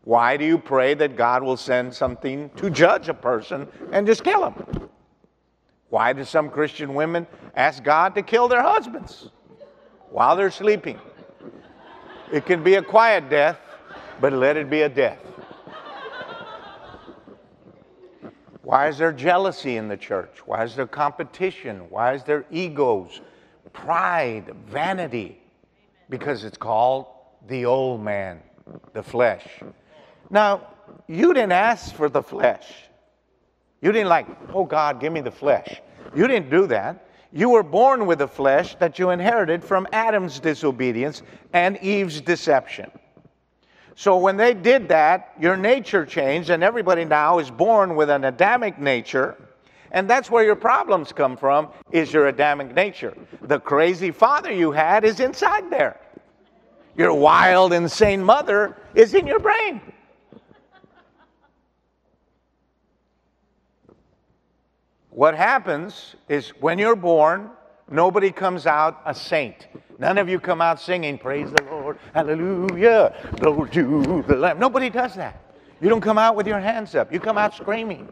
Why 0.05 0.37
do 0.37 0.45
you 0.45 0.59
pray 0.59 0.95
that 0.95 1.17
God 1.17 1.43
will 1.43 1.57
send 1.57 1.93
something 1.95 2.51
to 2.57 2.71
judge 2.71 3.09
a 3.09 3.15
person 3.15 3.69
and 3.93 4.07
just 4.07 4.25
kill 4.25 4.51
him? 4.51 4.89
Why 5.89 6.13
do 6.13 6.25
some 6.25 6.51
Christian 6.51 6.95
women 6.95 7.27
ask 7.55 7.83
God 7.83 8.15
to 8.15 8.23
kill 8.23 8.49
their 8.49 8.63
husbands 8.63 9.29
while 10.11 10.37
they're 10.37 10.51
sleeping? 10.51 10.99
It 12.33 12.47
can 12.47 12.63
be 12.63 12.75
a 12.75 12.83
quiet 12.83 13.29
death 13.29 13.59
but 14.21 14.33
let 14.33 14.57
it 14.57 14.69
be 14.69 14.83
a 14.83 14.89
death. 14.89 15.19
Why 18.63 18.89
is 18.89 18.99
there 18.99 19.13
jealousy 19.13 19.79
in 19.79 19.89
the 19.89 19.97
church? 19.97 20.43
Why 20.45 20.63
is 20.63 20.77
there 20.77 20.87
competition? 20.87 21.87
Why 21.89 22.15
is 22.15 22.23
there 22.23 22.45
egos, 22.51 23.21
pride, 23.73 24.55
vanity? 24.69 25.43
Because 26.09 26.45
it's 26.45 26.59
called 26.59 27.07
the 27.49 27.65
old 27.65 28.03
man, 28.03 28.41
the 28.93 29.03
flesh. 29.03 29.47
Now, 30.31 30.69
you 31.09 31.35
didn't 31.35 31.53
ask 31.53 31.95
for 31.95 32.09
the 32.09 32.23
flesh. 32.23 32.67
You 33.83 33.93
didn't 33.93 34.09
like, 34.09 34.27
oh 34.55 34.65
God, 34.65 35.01
give 35.01 35.13
me 35.13 35.21
the 35.21 35.31
flesh. 35.31 35.81
You 36.15 36.27
didn't 36.27 36.51
do 36.51 36.67
that. 36.69 37.07
You 37.33 37.51
were 37.51 37.63
born 37.63 38.07
with 38.07 38.19
the 38.19 38.29
flesh 38.29 38.75
that 38.77 38.99
you 38.99 39.11
inherited 39.11 39.63
from 39.63 39.87
Adam's 39.93 40.41
disobedience 40.41 41.23
and 41.53 41.77
Eve's 41.79 42.21
deception. 42.21 42.91
So 43.95 44.17
when 44.17 44.37
they 44.37 44.55
did 44.55 44.89
that, 44.89 45.35
your 45.39 45.57
nature 45.57 46.07
changed, 46.07 46.51
and 46.51 46.63
everybody 46.63 47.05
now 47.05 47.39
is 47.39 47.51
born 47.51 47.97
with 47.97 48.09
an 48.11 48.25
Adamic 48.25 48.79
nature. 48.79 49.37
And 49.93 50.09
that's 50.09 50.31
where 50.31 50.45
your 50.45 50.57
problems 50.57 51.13
come 51.13 51.37
from, 51.37 51.69
is 51.91 52.13
your 52.13 52.29
Adamic 52.29 52.75
nature. 52.75 53.15
The 53.43 53.61
crazy 53.61 54.11
father 54.11 54.53
you 54.53 54.73
had 54.73 55.05
is 55.05 55.21
inside 55.21 55.71
there. 55.71 56.01
Your 56.97 57.15
wild, 57.15 57.73
insane 57.73 58.23
mother 58.23 58.77
is 58.95 59.15
in 59.15 59.27
your 59.27 59.41
brain. 59.41 59.81
What 65.21 65.37
happens 65.37 66.17
is 66.31 66.49
when 66.61 66.79
you're 66.79 66.97
born, 66.97 67.51
nobody 67.91 68.31
comes 68.31 68.65
out 68.65 69.03
a 69.05 69.15
saint. 69.15 69.67
None 69.99 70.17
of 70.17 70.31
you 70.31 70.41
come 70.41 70.63
out 70.63 70.81
singing, 70.81 71.19
Praise 71.19 71.51
the 71.53 71.63
Lord, 71.65 71.99
Hallelujah, 72.15 73.15
Lord 73.43 73.71
to 73.75 74.25
the 74.27 74.37
Lamb. 74.37 74.59
Nobody 74.59 74.89
does 74.89 75.15
that. 75.17 75.39
You 75.83 75.91
don't 75.91 76.01
come 76.01 76.17
out 76.17 76.37
with 76.37 76.47
your 76.47 76.59
hands 76.59 76.95
up. 76.95 77.13
You 77.13 77.21
come 77.21 77.37
out 77.37 77.55
screaming. 77.55 78.09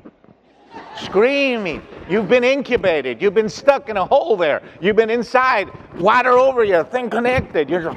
Screaming. 0.98 1.80
You've 2.10 2.28
been 2.28 2.44
incubated. 2.44 3.22
You've 3.22 3.32
been 3.32 3.48
stuck 3.48 3.88
in 3.88 3.96
a 3.96 4.04
hole 4.04 4.36
there. 4.36 4.60
You've 4.78 4.96
been 4.96 5.08
inside, 5.08 5.70
water 5.96 6.32
over 6.32 6.62
you, 6.62 6.84
thing 6.84 7.08
connected. 7.08 7.70
You're 7.70 7.90
just. 7.90 7.96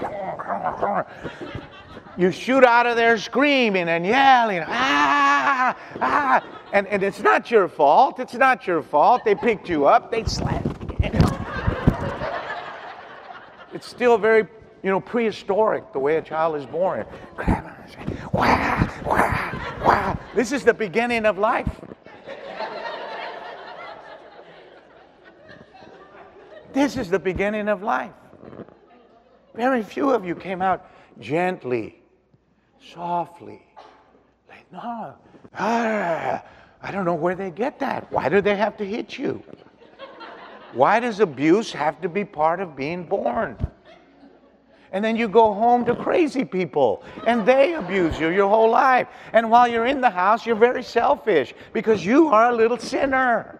You 2.18 2.32
shoot 2.32 2.64
out 2.64 2.86
of 2.86 2.96
there 2.96 3.18
screaming 3.18 3.90
and 3.90 4.06
yelling, 4.06 4.64
ah, 4.68 5.76
ah. 6.02 6.60
And, 6.74 6.88
and 6.88 7.04
it's 7.04 7.20
not 7.20 7.52
your 7.52 7.68
fault. 7.68 8.20
It's 8.20 8.34
not 8.34 8.68
your 8.68 8.82
fault. 8.82 9.24
They 9.26 9.36
picked 9.36 9.70
you 9.70 9.86
up, 9.86 10.12
they 10.12 10.24
slapped 10.24 10.90
you. 10.90 10.98
it's 13.74 13.88
still 13.88 14.18
very, 14.18 14.48
you 14.84 14.90
know, 14.90 15.00
prehistoric 15.00 15.94
the 15.94 16.00
way 16.00 16.18
a 16.18 16.22
child 16.22 16.56
is 16.56 16.66
born. 16.66 17.06
This 20.34 20.54
is 20.54 20.64
the 20.64 20.74
beginning 20.74 21.26
of 21.26 21.38
life. 21.38 21.70
This 26.74 26.96
is 26.96 27.10
the 27.10 27.20
beginning 27.20 27.68
of 27.68 27.84
life. 27.84 28.14
Very 29.54 29.84
few 29.84 30.12
of 30.12 30.26
you 30.26 30.36
came 30.36 30.62
out 30.62 30.90
gently, 31.20 32.01
softly. 32.94 33.62
Like, 34.50 34.72
no, 34.72 35.16
ah, 35.58 36.44
I 36.82 36.92
don't 36.92 37.06
know 37.06 37.16
where 37.16 37.36
they 37.36 37.52
get 37.52 37.80
that. 37.80 38.12
Why 38.12 38.30
do 38.30 38.42
they 38.42 38.56
have 38.56 38.78
to 38.78 38.86
hit 38.86 39.18
you? 39.18 39.44
Why 40.74 41.00
does 41.00 41.20
abuse 41.20 41.72
have 41.74 42.02
to 42.02 42.10
be 42.10 42.24
part 42.24 42.60
of 42.60 42.76
being 42.76 43.04
born? 43.04 43.58
And 44.94 45.04
then 45.04 45.16
you 45.16 45.30
go 45.30 45.54
home 45.54 45.86
to 45.86 45.96
crazy 45.96 46.44
people 46.44 47.04
and 47.26 47.46
they 47.46 47.76
abuse 47.76 48.20
you 48.20 48.30
your 48.30 48.50
whole 48.50 48.70
life. 48.70 49.08
And 49.32 49.50
while 49.50 49.68
you're 49.68 49.86
in 49.86 50.02
the 50.02 50.10
house, 50.10 50.46
you're 50.46 50.56
very 50.56 50.84
selfish 50.84 51.54
because 51.72 52.06
you 52.06 52.28
are 52.28 52.52
a 52.52 52.56
little 52.56 52.78
sinner. 52.78 53.60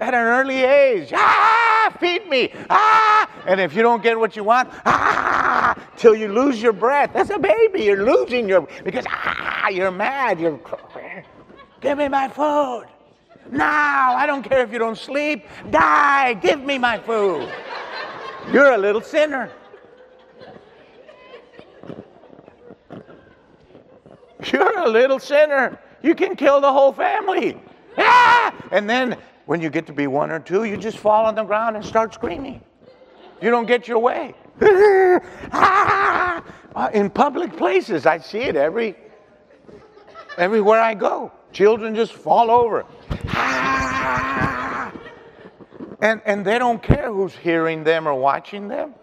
At 0.00 0.14
an 0.14 0.20
early 0.20 0.62
age, 0.62 1.12
ah, 1.12 1.96
feed 1.98 2.28
me, 2.28 2.52
ah, 2.70 3.28
and 3.48 3.60
if 3.60 3.74
you 3.74 3.82
don't 3.82 4.00
get 4.00 4.16
what 4.18 4.36
you 4.36 4.44
want, 4.44 4.68
ah, 4.86 5.27
till 5.98 6.14
you 6.14 6.28
lose 6.28 6.62
your 6.62 6.72
breath. 6.72 7.10
That's 7.12 7.30
a 7.30 7.38
baby. 7.38 7.82
You're 7.82 8.04
losing 8.04 8.48
your 8.48 8.66
because 8.84 9.04
ah, 9.08 9.68
you're 9.68 9.90
mad. 9.90 10.40
You're 10.40 10.58
give 11.80 11.98
me 11.98 12.08
my 12.08 12.28
food. 12.28 12.86
Now, 13.50 14.14
I 14.14 14.26
don't 14.26 14.42
care 14.42 14.62
if 14.62 14.72
you 14.72 14.78
don't 14.78 14.98
sleep. 14.98 15.46
Die. 15.70 16.34
Give 16.34 16.60
me 16.60 16.78
my 16.78 16.98
food. 16.98 17.50
You're 18.52 18.72
a 18.72 18.78
little 18.78 19.00
sinner. 19.00 19.50
You're 24.52 24.78
a 24.78 24.88
little 24.88 25.18
sinner. 25.18 25.78
You 26.02 26.14
can 26.14 26.36
kill 26.36 26.60
the 26.60 26.72
whole 26.72 26.92
family. 26.92 27.60
Ah! 27.96 28.54
And 28.70 28.88
then 28.88 29.16
when 29.46 29.60
you 29.60 29.70
get 29.70 29.86
to 29.86 29.92
be 29.92 30.06
one 30.06 30.30
or 30.30 30.38
two, 30.38 30.64
you 30.64 30.76
just 30.76 30.98
fall 30.98 31.26
on 31.26 31.34
the 31.34 31.42
ground 31.42 31.76
and 31.76 31.84
start 31.84 32.14
screaming. 32.14 32.62
You 33.40 33.50
don't 33.50 33.66
get 33.66 33.88
your 33.88 33.98
way. 33.98 34.34
Ah! 35.52 36.42
In 36.92 37.10
public 37.10 37.56
places, 37.56 38.06
I 38.06 38.18
see 38.18 38.38
it 38.38 38.54
every 38.54 38.94
everywhere 40.36 40.80
I 40.80 40.94
go. 40.94 41.32
Children 41.52 41.94
just 41.94 42.12
fall 42.12 42.50
over. 42.50 42.84
And, 46.00 46.22
and 46.24 46.44
they 46.44 46.58
don't 46.58 46.82
care 46.82 47.12
who's 47.12 47.34
hearing 47.34 47.82
them 47.82 48.06
or 48.06 48.14
watching 48.14 48.68
them. 48.68 48.94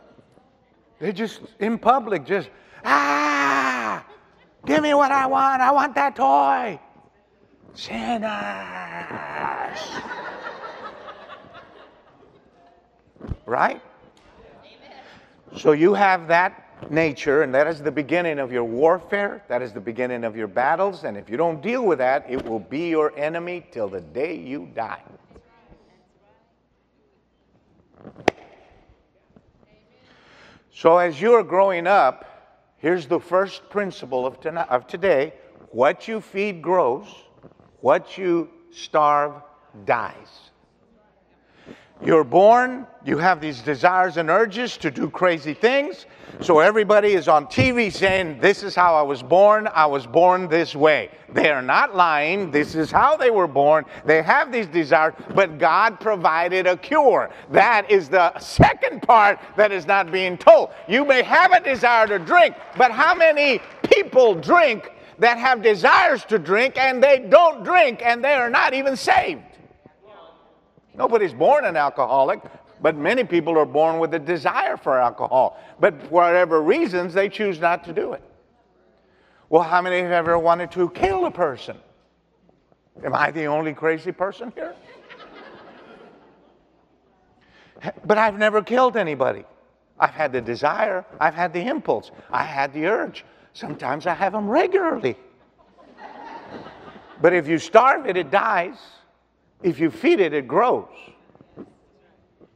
They're 0.99 1.11
just 1.11 1.41
in 1.59 1.77
public, 1.77 2.25
just, 2.25 2.49
ah, 2.85 4.05
give 4.65 4.81
me 4.81 4.93
what 4.93 5.11
I 5.11 5.25
want. 5.25 5.61
I 5.61 5.71
want 5.71 5.93
that 5.95 6.15
toy. 6.15 6.79
Sinners. 7.73 8.21
right? 13.45 13.81
So 15.57 15.71
you 15.71 15.93
have 15.93 16.27
that 16.27 16.91
nature, 16.91 17.43
and 17.43 17.53
that 17.53 17.67
is 17.67 17.81
the 17.81 17.91
beginning 17.91 18.39
of 18.39 18.51
your 18.51 18.65
warfare. 18.65 19.43
That 19.47 19.61
is 19.61 19.71
the 19.71 19.79
beginning 19.79 20.23
of 20.23 20.35
your 20.35 20.47
battles. 20.47 21.05
And 21.05 21.17
if 21.17 21.29
you 21.29 21.37
don't 21.37 21.61
deal 21.61 21.85
with 21.85 21.99
that, 21.99 22.25
it 22.29 22.45
will 22.45 22.59
be 22.59 22.89
your 22.89 23.17
enemy 23.17 23.65
till 23.71 23.87
the 23.87 24.01
day 24.01 24.35
you 24.35 24.69
die. 24.75 25.01
So, 30.73 30.97
as 30.97 31.21
you 31.21 31.33
are 31.33 31.43
growing 31.43 31.87
up, 31.87 32.73
here's 32.77 33.07
the 33.07 33.19
first 33.19 33.69
principle 33.69 34.25
of, 34.25 34.41
tonight, 34.41 34.67
of 34.69 34.87
today 34.87 35.33
what 35.71 36.07
you 36.07 36.19
feed 36.19 36.61
grows, 36.61 37.07
what 37.79 38.17
you 38.17 38.49
starve 38.71 39.41
dies. 39.85 40.44
You're 42.03 42.25
born, 42.25 42.85
you 43.05 43.17
have 43.17 43.39
these 43.39 43.61
desires 43.61 44.17
and 44.17 44.29
urges 44.29 44.75
to 44.77 44.91
do 44.91 45.09
crazy 45.09 45.53
things. 45.53 46.05
So 46.41 46.59
everybody 46.59 47.13
is 47.13 47.29
on 47.29 47.47
TV 47.47 47.91
saying, 47.91 48.39
This 48.39 48.63
is 48.63 48.75
how 48.75 48.95
I 48.95 49.01
was 49.01 49.23
born. 49.23 49.69
I 49.73 49.85
was 49.85 50.05
born 50.05 50.49
this 50.49 50.75
way. 50.75 51.09
They 51.31 51.49
are 51.49 51.61
not 51.61 51.95
lying. 51.95 52.51
This 52.51 52.75
is 52.75 52.91
how 52.91 53.15
they 53.15 53.31
were 53.31 53.47
born. 53.47 53.85
They 54.03 54.21
have 54.21 54.51
these 54.51 54.67
desires, 54.67 55.13
but 55.33 55.57
God 55.57 55.99
provided 56.01 56.67
a 56.67 56.75
cure. 56.75 57.29
That 57.49 57.89
is 57.89 58.09
the 58.09 58.37
second 58.39 59.01
part 59.01 59.39
that 59.55 59.71
is 59.71 59.85
not 59.85 60.11
being 60.11 60.37
told. 60.37 60.71
You 60.89 61.05
may 61.05 61.23
have 61.23 61.53
a 61.53 61.61
desire 61.61 62.07
to 62.07 62.19
drink, 62.19 62.55
but 62.77 62.91
how 62.91 63.15
many 63.15 63.61
people 63.83 64.35
drink 64.35 64.91
that 65.19 65.37
have 65.37 65.61
desires 65.61 66.25
to 66.25 66.37
drink 66.37 66.77
and 66.77 67.01
they 67.01 67.19
don't 67.19 67.63
drink 67.63 68.01
and 68.03 68.21
they 68.21 68.33
are 68.33 68.49
not 68.49 68.73
even 68.73 68.97
saved? 68.97 69.54
Nobody's 70.97 71.33
born 71.33 71.65
an 71.65 71.75
alcoholic. 71.75 72.41
But 72.81 72.97
many 72.97 73.23
people 73.23 73.57
are 73.57 73.65
born 73.65 73.99
with 73.99 74.13
a 74.13 74.19
desire 74.19 74.77
for 74.77 74.99
alcohol. 74.99 75.59
But 75.79 76.01
for 76.03 76.07
whatever 76.09 76.61
reasons, 76.61 77.13
they 77.13 77.29
choose 77.29 77.59
not 77.59 77.83
to 77.85 77.93
do 77.93 78.13
it. 78.13 78.21
Well, 79.49 79.63
how 79.63 79.81
many 79.81 80.01
have 80.01 80.11
ever 80.11 80.37
wanted 80.37 80.71
to 80.71 80.89
kill 80.89 81.25
a 81.25 81.31
person? 81.31 81.77
Am 83.03 83.13
I 83.13 83.31
the 83.31 83.45
only 83.45 83.73
crazy 83.73 84.11
person 84.11 84.51
here? 84.55 84.75
but 88.05 88.17
I've 88.17 88.37
never 88.37 88.61
killed 88.61 88.97
anybody. 88.97 89.45
I've 89.99 90.13
had 90.13 90.31
the 90.31 90.41
desire, 90.41 91.05
I've 91.19 91.35
had 91.35 91.53
the 91.53 91.65
impulse, 91.65 92.11
I 92.29 92.43
had 92.43 92.73
the 92.73 92.85
urge. 92.85 93.23
Sometimes 93.53 94.05
I 94.05 94.13
have 94.13 94.33
them 94.33 94.49
regularly. 94.49 95.15
but 97.21 97.33
if 97.33 97.47
you 97.47 97.57
starve 97.57 98.05
it, 98.05 98.17
it 98.17 98.29
dies. 98.29 98.75
If 99.63 99.79
you 99.79 99.89
feed 99.89 100.19
it, 100.19 100.33
it 100.33 100.47
grows. 100.47 100.87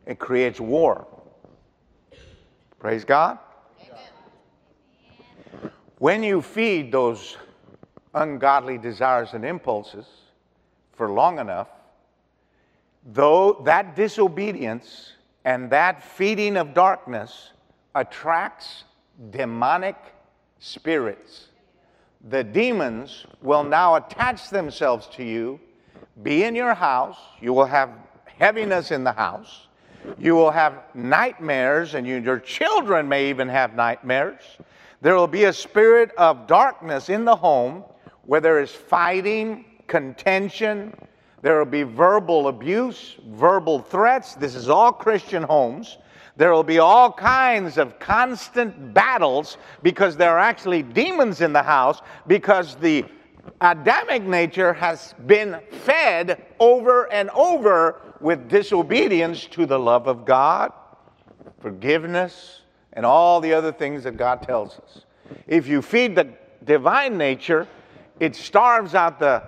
It 0.06 0.20
creates 0.20 0.60
war. 0.60 1.08
Praise 2.80 3.04
God. 3.04 3.40
When 5.98 6.24
you 6.24 6.42
feed 6.42 6.92
those 6.92 7.38
ungodly 8.14 8.78
desires 8.78 9.34
and 9.34 9.44
impulses 9.44 10.06
for 10.94 11.10
long 11.10 11.40
enough, 11.40 11.68
though 13.06 13.62
that 13.66 13.96
disobedience 13.96 15.14
and 15.46 15.70
that 15.70 16.04
feeding 16.04 16.58
of 16.58 16.74
darkness 16.74 17.52
attracts 17.96 18.84
demonic 19.32 19.96
spirits. 20.60 21.48
The 22.30 22.44
demons 22.44 23.26
will 23.42 23.64
now 23.64 23.96
attach 23.96 24.50
themselves 24.50 25.08
to 25.14 25.24
you, 25.24 25.60
be 26.24 26.44
in 26.44 26.56
your 26.56 26.74
house. 26.74 27.18
You 27.42 27.54
will 27.54 27.66
have 27.66 27.92
heaviness 28.40 28.92
in 28.92 29.04
the 29.04 29.12
house. 29.12 29.68
You 30.18 30.36
will 30.36 30.52
have 30.52 30.84
nightmares, 30.94 31.94
and 31.94 32.08
you, 32.08 32.18
your 32.18 32.40
children 32.40 33.08
may 33.08 33.30
even 33.30 33.50
have 33.50 33.76
nightmares. 33.76 34.42
There 35.02 35.16
will 35.16 35.28
be 35.28 35.46
a 35.46 35.54
spirit 35.54 36.12
of 36.18 36.48
darkness 36.48 37.10
in 37.10 37.26
the 37.26 37.36
home 37.36 37.84
where 38.26 38.42
there 38.42 38.60
is 38.60 38.72
fighting, 38.72 39.66
contention, 39.88 40.94
there 41.42 41.58
will 41.58 41.66
be 41.66 41.84
verbal 41.84 42.48
abuse, 42.48 43.16
verbal 43.30 43.80
threats. 43.80 44.36
This 44.36 44.56
is 44.56 44.70
all 44.70 44.92
Christian 44.92 45.44
homes. 45.44 45.98
There 46.36 46.52
will 46.54 46.64
be 46.64 46.80
all 46.80 47.12
kinds 47.12 47.78
of 47.78 48.00
constant 48.00 48.94
battles 48.94 49.58
because 49.84 50.18
there 50.18 50.32
are 50.32 50.40
actually 50.40 50.84
demons 50.84 51.42
in 51.42 51.54
the 51.54 51.64
house 51.64 52.02
because 52.28 52.76
the 52.76 53.06
Adamic 53.62 54.24
nature 54.24 54.74
has 54.74 55.14
been 55.26 55.60
fed 55.72 56.46
over 56.60 57.12
and 57.12 57.30
over 57.32 58.02
with 58.20 58.50
disobedience 58.50 59.46
to 59.46 59.66
the 59.66 59.80
love 59.80 60.08
of 60.08 60.26
God, 60.26 60.72
forgiveness, 61.60 62.62
and 62.94 63.06
all 63.06 63.40
the 63.40 63.54
other 63.54 63.72
things 63.72 64.04
that 64.04 64.18
God 64.18 64.42
tells 64.42 64.80
us. 64.80 65.06
If 65.48 65.68
you 65.68 65.82
feed 65.82 66.16
the 66.16 66.30
divine 66.64 67.18
nature, 67.18 67.68
it 68.20 68.36
starves 68.36 68.96
out 68.96 69.20
the 69.20 69.44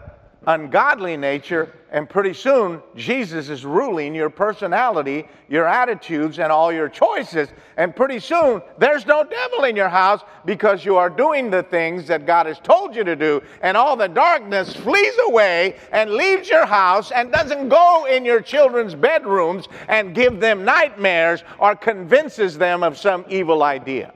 ungodly 0.47 1.15
nature, 1.17 1.71
and 1.91 2.09
pretty 2.09 2.33
soon 2.33 2.81
Jesus 2.95 3.49
is 3.49 3.65
ruling 3.65 4.15
your 4.15 4.29
personality, 4.29 5.27
your 5.49 5.67
attitudes, 5.67 6.39
and 6.39 6.51
all 6.51 6.71
your 6.71 6.89
choices. 6.89 7.49
And 7.77 7.95
pretty 7.95 8.19
soon 8.19 8.61
there's 8.77 9.05
no 9.05 9.23
devil 9.23 9.65
in 9.65 9.75
your 9.75 9.89
house 9.89 10.21
because 10.45 10.83
you 10.83 10.95
are 10.95 11.09
doing 11.09 11.51
the 11.51 11.63
things 11.63 12.07
that 12.07 12.25
God 12.25 12.45
has 12.45 12.59
told 12.59 12.95
you 12.95 13.03
to 13.03 13.15
do, 13.15 13.41
and 13.61 13.75
all 13.77 13.95
the 13.95 14.07
darkness 14.07 14.75
flees 14.75 15.13
away 15.27 15.75
and 15.91 16.11
leaves 16.11 16.49
your 16.49 16.65
house 16.65 17.11
and 17.11 17.31
doesn't 17.31 17.69
go 17.69 18.05
in 18.05 18.25
your 18.25 18.41
children's 18.41 18.95
bedrooms 18.95 19.67
and 19.89 20.15
give 20.15 20.39
them 20.39 20.65
nightmares 20.65 21.43
or 21.59 21.75
convinces 21.75 22.57
them 22.57 22.83
of 22.83 22.97
some 22.97 23.25
evil 23.29 23.63
idea. 23.63 24.13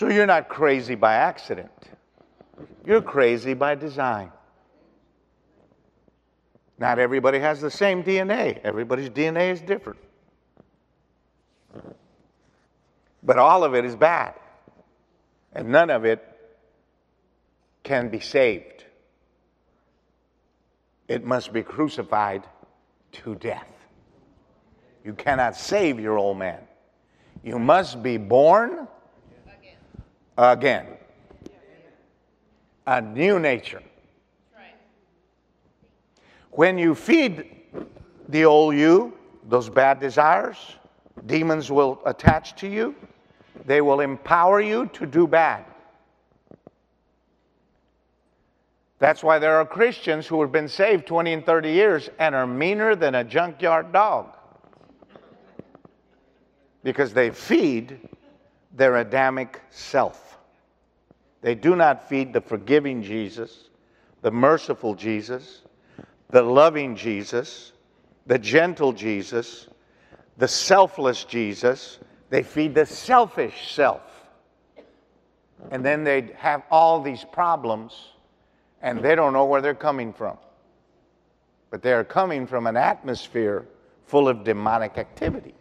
So 0.00 0.08
you're 0.08 0.24
not 0.24 0.48
crazy 0.48 0.94
by 0.94 1.16
accident. 1.16 1.90
You're 2.86 3.02
crazy 3.02 3.52
by 3.52 3.74
design. 3.74 4.32
Not 6.78 6.98
everybody 6.98 7.38
has 7.38 7.60
the 7.60 7.70
same 7.70 8.02
DNA. 8.02 8.60
Everybody's 8.64 9.10
DNA 9.10 9.52
is 9.52 9.60
different. 9.60 9.98
But 13.22 13.36
all 13.36 13.62
of 13.62 13.74
it 13.74 13.84
is 13.84 13.94
bad. 13.94 14.32
And 15.52 15.68
none 15.68 15.90
of 15.90 16.06
it 16.06 16.26
can 17.82 18.08
be 18.08 18.20
saved. 18.20 18.86
It 21.08 21.26
must 21.26 21.52
be 21.52 21.62
crucified 21.62 22.44
to 23.12 23.34
death. 23.34 23.68
You 25.04 25.12
cannot 25.12 25.56
save 25.56 26.00
your 26.00 26.16
old 26.16 26.38
man. 26.38 26.60
You 27.44 27.58
must 27.58 28.02
be 28.02 28.16
born 28.16 28.88
again. 30.36 30.86
A 32.86 33.00
new 33.00 33.38
nature. 33.38 33.82
When 36.50 36.78
you 36.78 36.94
feed 36.94 37.44
the 38.28 38.44
old 38.44 38.74
you, 38.74 39.16
those 39.48 39.68
bad 39.68 40.00
desires, 40.00 40.56
demons 41.26 41.70
will 41.70 42.00
attach 42.04 42.56
to 42.56 42.68
you. 42.68 42.94
They 43.66 43.80
will 43.80 44.00
empower 44.00 44.60
you 44.60 44.86
to 44.94 45.06
do 45.06 45.26
bad. 45.26 45.64
That's 48.98 49.22
why 49.22 49.38
there 49.38 49.56
are 49.56 49.64
Christians 49.64 50.26
who 50.26 50.40
have 50.42 50.52
been 50.52 50.68
saved 50.68 51.06
20 51.06 51.32
and 51.32 51.46
30 51.46 51.70
years 51.70 52.10
and 52.18 52.34
are 52.34 52.46
meaner 52.46 52.94
than 52.94 53.14
a 53.14 53.24
junkyard 53.24 53.92
dog. 53.92 54.36
Because 56.82 57.14
they 57.14 57.30
feed 57.30 57.98
their 58.72 58.96
Adamic 58.96 59.60
self. 59.70 60.38
They 61.42 61.54
do 61.54 61.74
not 61.74 62.08
feed 62.08 62.32
the 62.32 62.40
forgiving 62.40 63.02
Jesus, 63.02 63.70
the 64.22 64.30
merciful 64.30 64.94
Jesus, 64.94 65.62
the 66.28 66.42
loving 66.42 66.96
Jesus, 66.96 67.72
the 68.26 68.38
gentle 68.38 68.92
Jesus, 68.92 69.68
the 70.36 70.48
selfless 70.48 71.24
Jesus. 71.24 71.98
They 72.28 72.42
feed 72.42 72.74
the 72.74 72.86
selfish 72.86 73.72
self. 73.72 74.02
And 75.70 75.84
then 75.84 76.04
they 76.04 76.30
have 76.36 76.62
all 76.70 77.00
these 77.02 77.24
problems 77.24 77.92
and 78.82 79.02
they 79.02 79.14
don't 79.14 79.32
know 79.32 79.44
where 79.44 79.60
they're 79.60 79.74
coming 79.74 80.12
from. 80.12 80.38
But 81.70 81.82
they 81.82 81.92
are 81.92 82.04
coming 82.04 82.46
from 82.46 82.66
an 82.66 82.76
atmosphere 82.76 83.66
full 84.06 84.28
of 84.28 84.42
demonic 84.44 84.98
activity. 84.98 85.54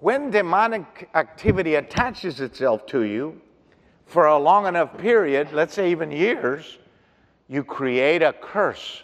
When 0.00 0.30
demonic 0.30 1.08
activity 1.14 1.74
attaches 1.74 2.40
itself 2.40 2.86
to 2.86 3.02
you, 3.02 3.40
for 4.06 4.26
a 4.26 4.38
long 4.38 4.66
enough 4.66 4.96
period, 4.96 5.52
let's 5.52 5.74
say 5.74 5.90
even 5.90 6.10
years, 6.10 6.78
you 7.48 7.64
create 7.64 8.22
a 8.22 8.32
curse 8.32 9.02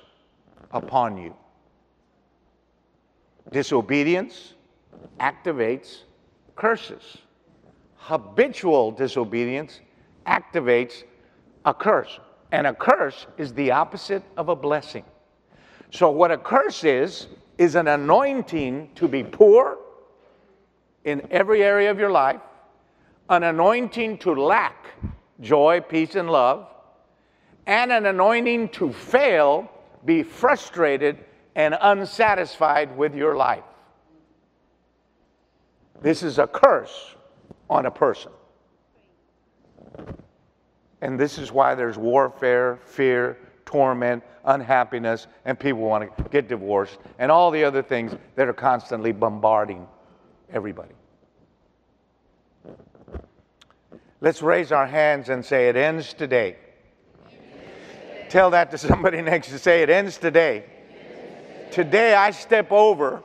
upon 0.70 1.18
you. 1.18 1.34
Disobedience 3.50 4.54
activates 5.20 6.02
curses. 6.56 7.18
Habitual 7.96 8.92
disobedience 8.92 9.80
activates 10.26 11.02
a 11.64 11.74
curse. 11.74 12.20
And 12.52 12.66
a 12.66 12.74
curse 12.74 13.26
is 13.36 13.52
the 13.52 13.72
opposite 13.72 14.22
of 14.36 14.48
a 14.48 14.56
blessing. 14.56 15.04
So, 15.90 16.10
what 16.10 16.30
a 16.30 16.38
curse 16.38 16.84
is, 16.84 17.26
is 17.58 17.74
an 17.74 17.88
anointing 17.88 18.90
to 18.94 19.08
be 19.08 19.22
poor 19.22 19.78
in 21.04 21.26
every 21.30 21.62
area 21.62 21.90
of 21.90 21.98
your 21.98 22.10
life 22.10 22.40
an 23.30 23.42
anointing 23.42 24.18
to 24.18 24.32
lack 24.34 24.86
joy, 25.40 25.80
peace, 25.80 26.14
and 26.14 26.30
love, 26.30 26.68
and 27.66 27.90
an 27.90 28.06
anointing 28.06 28.68
to 28.68 28.92
fail, 28.92 29.70
be 30.04 30.22
frustrated, 30.22 31.18
and 31.54 31.76
unsatisfied 31.80 32.96
with 32.96 33.14
your 33.14 33.36
life. 33.36 33.64
This 36.02 36.22
is 36.22 36.38
a 36.38 36.46
curse 36.46 37.14
on 37.70 37.86
a 37.86 37.90
person. 37.90 38.32
And 41.00 41.18
this 41.18 41.38
is 41.38 41.52
why 41.52 41.74
there's 41.74 41.96
warfare, 41.96 42.78
fear, 42.84 43.38
torment, 43.64 44.22
unhappiness, 44.44 45.26
and 45.44 45.58
people 45.58 45.80
want 45.80 46.16
to 46.16 46.24
get 46.24 46.48
divorced, 46.48 46.98
and 47.18 47.30
all 47.30 47.50
the 47.50 47.64
other 47.64 47.82
things 47.82 48.14
that 48.36 48.48
are 48.48 48.54
constantly 48.54 49.12
bombarding 49.12 49.86
everybody. 50.54 50.94
Let's 54.20 54.40
raise 54.40 54.72
our 54.72 54.86
hands 54.86 55.28
and 55.28 55.44
say, 55.44 55.68
It 55.68 55.76
ends 55.76 56.14
today. 56.14 56.56
Tell 58.30 58.50
that 58.50 58.70
to 58.70 58.78
somebody 58.78 59.20
next 59.22 59.48
to 59.48 59.58
say, 59.58 59.82
It 59.82 59.90
ends 59.90 60.16
today. 60.16 60.64
Today 61.70 62.14
I 62.14 62.30
step 62.30 62.70
over 62.70 63.22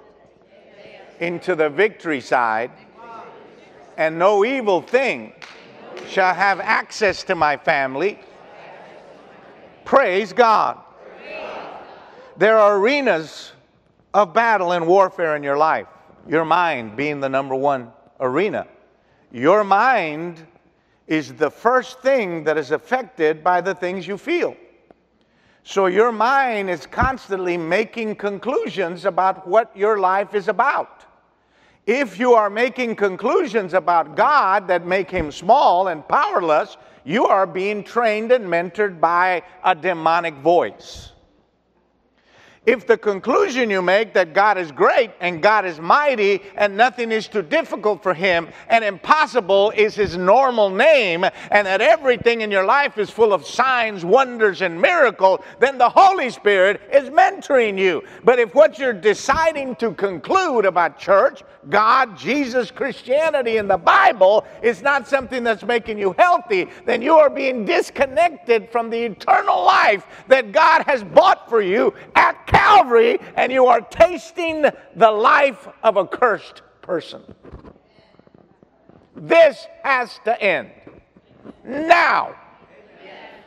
into 1.20 1.56
the 1.56 1.70
victory 1.70 2.20
side, 2.20 2.72
and 3.96 4.18
no 4.18 4.44
evil 4.44 4.82
thing 4.82 5.34
shall 6.08 6.34
have 6.34 6.60
access 6.60 7.24
to 7.26 7.36
my 7.36 7.56
family. 7.58 8.20
Praise 9.86 10.34
God. 10.34 10.80
there 12.38 12.58
are 12.58 12.78
arenas 12.78 13.52
of 14.14 14.34
battle 14.34 14.72
and 14.72 14.88
warfare 14.88 15.36
in 15.36 15.44
your 15.44 15.58
life, 15.58 15.88
your 16.28 16.46
mind 16.46 16.96
being 16.96 17.20
the 17.20 17.30
number 17.30 17.56
one 17.56 17.92
arena. 18.20 18.68
Your 19.32 19.64
mind 19.64 20.46
is 21.08 21.34
the 21.34 21.50
first 21.50 22.02
thing 22.02 22.44
that 22.44 22.58
is 22.58 22.72
affected 22.72 23.44
by 23.44 23.62
the 23.62 23.74
things 23.74 24.08
you 24.08 24.18
feel. 24.18 24.56
So 25.64 25.86
your 25.88 26.12
mind 26.12 26.70
is 26.70 26.86
constantly 26.86 27.58
making 27.58 28.16
conclusions 28.16 29.06
about 29.06 29.48
what 29.48 29.76
your 29.76 30.00
life 30.00 30.34
is 30.34 30.48
about. 30.48 31.06
If 31.86 32.20
you 32.20 32.34
are 32.34 32.50
making 32.50 32.96
conclusions 32.96 33.74
about 33.74 34.16
God 34.16 34.68
that 34.68 34.86
make 34.86 35.10
him 35.10 35.32
small 35.32 35.88
and 35.88 36.08
powerless, 36.08 36.78
you 37.04 37.26
are 37.26 37.48
being 37.48 37.84
trained 37.84 38.32
and 38.32 38.46
mentored 38.46 39.00
by 39.00 39.42
a 39.64 39.74
demonic 39.74 40.36
voice. 40.36 41.12
If 42.66 42.86
the 42.86 42.98
conclusion 42.98 43.70
you 43.70 43.82
make 43.82 44.14
that 44.14 44.34
God 44.34 44.58
is 44.58 44.72
great 44.72 45.12
and 45.22 45.42
God 45.42 45.66
is 45.66 45.80
mighty 45.80 46.42
and 46.56 46.76
nothing 46.76 47.12
is 47.12 47.28
too 47.28 47.42
difficult 47.42 48.04
for 48.04 48.14
him 48.14 48.50
and 48.68 48.84
impossible 48.84 49.72
is 49.72 49.96
his 49.96 50.18
normal 50.18 50.70
name 50.70 51.24
and 51.24 51.66
that 51.66 51.80
everything 51.80 52.42
in 52.42 52.52
your 52.52 52.66
life 52.66 52.98
is 52.98 53.10
full 53.10 53.32
of 53.32 53.46
signs, 53.46 54.04
wonders, 54.04 54.62
and 54.62 54.80
miracles, 54.80 55.40
then 55.60 55.78
the 55.78 55.90
Holy 55.90 56.30
Spirit 56.30 56.82
is 56.92 57.10
mentoring 57.10 57.80
you. 57.80 58.04
But 58.26 58.40
if 58.40 58.54
what 58.54 58.78
you're 58.78 58.94
deciding 58.94 59.78
to 59.78 59.94
conclude 59.94 60.66
about 60.66 61.00
church, 61.00 61.44
God, 61.70 62.18
Jesus, 62.18 62.72
Christianity, 62.72 63.58
and 63.58 63.70
the 63.70 63.78
Bible 63.78 64.46
is 64.62 64.82
not 64.82 65.08
something 65.08 65.44
that's 65.44 65.64
making 65.64 65.98
you 65.98 66.14
healthy, 66.18 66.68
then 66.86 67.02
you 67.02 67.16
are 67.16 67.30
being 67.30 67.66
disconnected 67.66 68.70
from 68.72 68.90
the 68.90 68.98
eternal 68.98 69.64
life 69.64 70.06
that 70.28 70.52
God 70.52 70.84
has 70.84 71.04
bought 71.04 71.50
for 71.50 71.62
you 71.62 71.94
at 72.16 72.48
Calvary, 72.50 73.20
and 73.36 73.52
you 73.52 73.68
are 73.68 73.82
tasting 73.82 74.66
the 74.96 75.12
life 75.12 75.68
of 75.84 75.98
a 75.98 76.06
cursed 76.06 76.62
person. 76.82 77.22
This 79.16 79.68
has 79.84 80.20
to 80.26 80.42
end. 80.42 80.72
Now, 81.64 82.36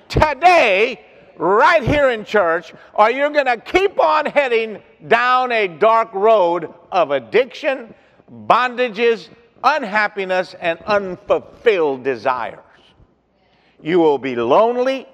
today, 0.09 1.01
right 1.37 1.83
here 1.83 2.11
in 2.11 2.25
church, 2.25 2.73
or 2.95 3.11
you're 3.11 3.31
going 3.31 3.47
to 3.47 3.57
keep 3.57 3.99
on 3.99 4.27
heading 4.27 4.83
down 5.09 5.51
a 5.51 5.67
dark 5.67 6.13
road 6.15 6.73
of 6.91 7.11
addiction, 7.11 7.95
bondages, 8.31 9.29
unhappiness, 9.65 10.55
and 10.61 10.79
unfulfilled 10.87 12.05
desires. 12.05 12.61
You 13.81 13.99
will 13.99 14.19
be 14.19 14.37
lonely. 14.37 15.09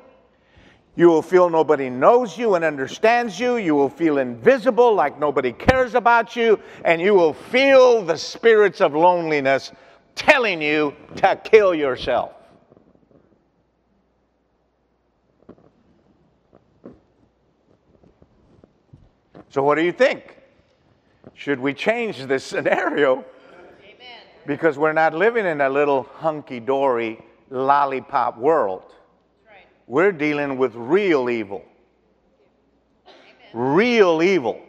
You 0.99 1.07
will 1.07 1.23
feel 1.23 1.49
nobody 1.49 1.89
knows 1.89 2.37
you 2.37 2.57
and 2.57 2.65
understands 2.65 3.39
you. 3.39 3.55
You 3.55 3.77
will 3.77 3.89
feel 3.89 4.19
invisible, 4.19 4.93
like 4.93 5.17
nobody 5.17 5.53
cares 5.53 5.95
about 5.95 6.35
you. 6.35 6.59
And 6.85 7.01
you 7.01 7.15
will 7.15 7.35
feel 7.35 8.03
the 8.05 8.17
spirits 8.17 8.81
of 8.81 8.97
loneliness 8.97 9.71
telling 10.17 10.61
you 10.61 10.97
to 11.15 11.37
kill 11.37 11.73
yourself. 11.73 12.33
So, 19.51 19.63
what 19.63 19.77
do 19.77 19.83
you 19.83 19.93
think? 19.93 20.37
Should 21.35 21.61
we 21.61 21.75
change 21.75 22.27
this 22.27 22.43
scenario? 22.43 23.25
Amen. 23.85 24.21
Because 24.49 24.77
we're 24.77 24.93
not 24.93 25.15
living 25.15 25.47
in 25.47 25.61
a 25.61 25.69
little 25.69 26.09
hunky 26.15 26.59
dory 26.59 27.21
lollipop 27.51 28.37
world. 28.37 28.95
We're 29.89 30.13
dealing 30.13 30.59
with 30.59 30.75
real 30.75 31.31
evil. 31.31 31.65
Amen. 33.07 33.75
Real 33.75 34.23
evil. 34.23 34.61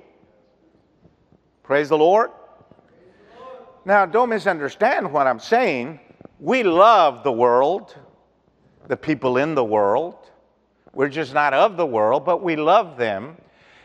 Praise 1.62 1.90
the 1.90 1.98
Lord. 1.98 2.32
Now, 3.84 4.06
don't 4.06 4.30
misunderstand 4.30 5.12
what 5.12 5.28
I'm 5.28 5.40
saying. 5.40 6.00
We 6.40 6.64
love 6.64 7.24
the 7.26 7.34
world, 7.34 7.98
the 8.88 8.96
people 8.96 9.36
in 9.36 9.56
the 9.56 9.64
world. 9.64 10.16
We're 10.94 11.10
just 11.10 11.34
not 11.34 11.54
of 11.54 11.76
the 11.76 11.86
world, 11.86 12.24
but 12.24 12.42
we 12.42 12.56
love 12.56 12.96
them 12.98 13.36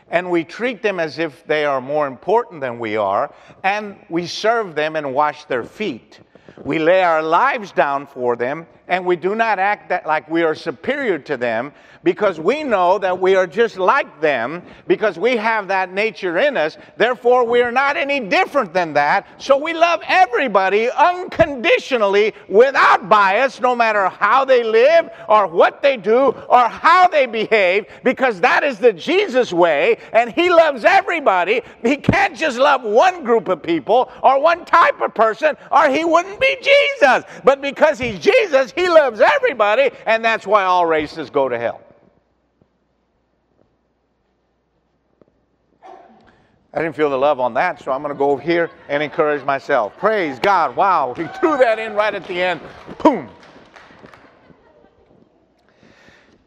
and 0.09 0.29
we 0.29 0.43
treat 0.43 0.81
them 0.81 0.99
as 0.99 1.19
if 1.19 1.45
they 1.47 1.65
are 1.65 1.81
more 1.81 2.07
important 2.07 2.61
than 2.61 2.79
we 2.79 2.95
are, 2.95 3.33
and 3.63 3.97
we 4.09 4.27
serve 4.27 4.75
them 4.75 4.95
and 4.95 5.13
wash 5.13 5.45
their 5.45 5.63
feet. 5.63 6.19
We 6.63 6.79
lay 6.79 7.03
our 7.03 7.23
lives 7.23 7.71
down 7.71 8.07
for 8.07 8.35
them, 8.35 8.67
and 8.87 9.05
we 9.05 9.15
do 9.15 9.35
not 9.35 9.59
act 9.59 9.89
that 9.89 10.05
like 10.05 10.29
we 10.29 10.43
are 10.43 10.55
superior 10.55 11.19
to 11.19 11.37
them 11.37 11.73
because 12.05 12.39
we 12.39 12.63
know 12.63 12.99
that 12.99 13.19
we 13.19 13.35
are 13.35 13.47
just 13.47 13.77
like 13.77 14.21
them 14.21 14.61
because 14.85 15.17
we 15.17 15.35
have 15.35 15.67
that 15.67 15.91
nature 15.91 16.37
in 16.37 16.55
us. 16.55 16.77
Therefore, 16.97 17.43
we 17.43 17.63
are 17.63 17.71
not 17.71 17.97
any 17.97 18.19
different 18.19 18.73
than 18.73 18.93
that. 18.93 19.27
So 19.39 19.57
we 19.57 19.73
love 19.73 20.01
everybody 20.07 20.91
unconditionally 20.91 22.35
without 22.47 23.09
bias, 23.09 23.59
no 23.59 23.75
matter 23.75 24.07
how 24.07 24.45
they 24.45 24.63
live 24.63 25.09
or 25.27 25.47
what 25.47 25.81
they 25.81 25.97
do 25.97 26.27
or 26.47 26.69
how 26.69 27.07
they 27.07 27.25
behave, 27.25 27.87
because 28.03 28.39
that 28.41 28.63
is 28.63 28.77
the 28.77 28.93
Jesus 28.93 29.51
way, 29.51 29.97
and 30.13 30.31
He 30.31 30.51
loves 30.51 30.85
everybody. 30.85 31.63
He 31.81 31.97
can't 31.97 32.37
just 32.37 32.59
love 32.59 32.83
one 32.83 33.23
group 33.23 33.47
of 33.47 33.63
people 33.63 34.11
or 34.21 34.39
one 34.39 34.63
type 34.63 35.01
of 35.01 35.15
person, 35.15 35.57
or 35.71 35.89
He 35.89 36.05
wouldn't 36.05 36.39
be 36.39 36.55
Jesus. 36.61 37.23
But 37.43 37.63
because 37.63 37.97
He's 37.97 38.19
Jesus, 38.19 38.73
he 38.75 38.89
loves 38.89 39.21
everybody, 39.21 39.91
and 40.05 40.23
that's 40.23 40.45
why 40.45 40.63
all 40.63 40.85
races 40.85 41.29
go 41.29 41.49
to 41.49 41.57
hell. 41.57 41.81
I 46.75 46.81
didn't 46.81 46.97
feel 46.97 47.09
the 47.09 47.17
love 47.17 47.39
on 47.39 47.53
that, 47.53 47.81
so 47.81 47.93
I'm 47.93 48.01
going 48.01 48.13
to 48.13 48.17
go 48.17 48.31
over 48.31 48.41
here 48.41 48.69
and 48.89 49.01
encourage 49.01 49.45
myself. 49.45 49.95
Praise 49.97 50.39
God. 50.39 50.75
Wow. 50.75 51.13
He 51.15 51.25
threw 51.39 51.57
that 51.57 51.79
in 51.79 51.93
right 51.93 52.13
at 52.13 52.27
the 52.27 52.41
end. 52.41 52.59
Boom. 53.01 53.29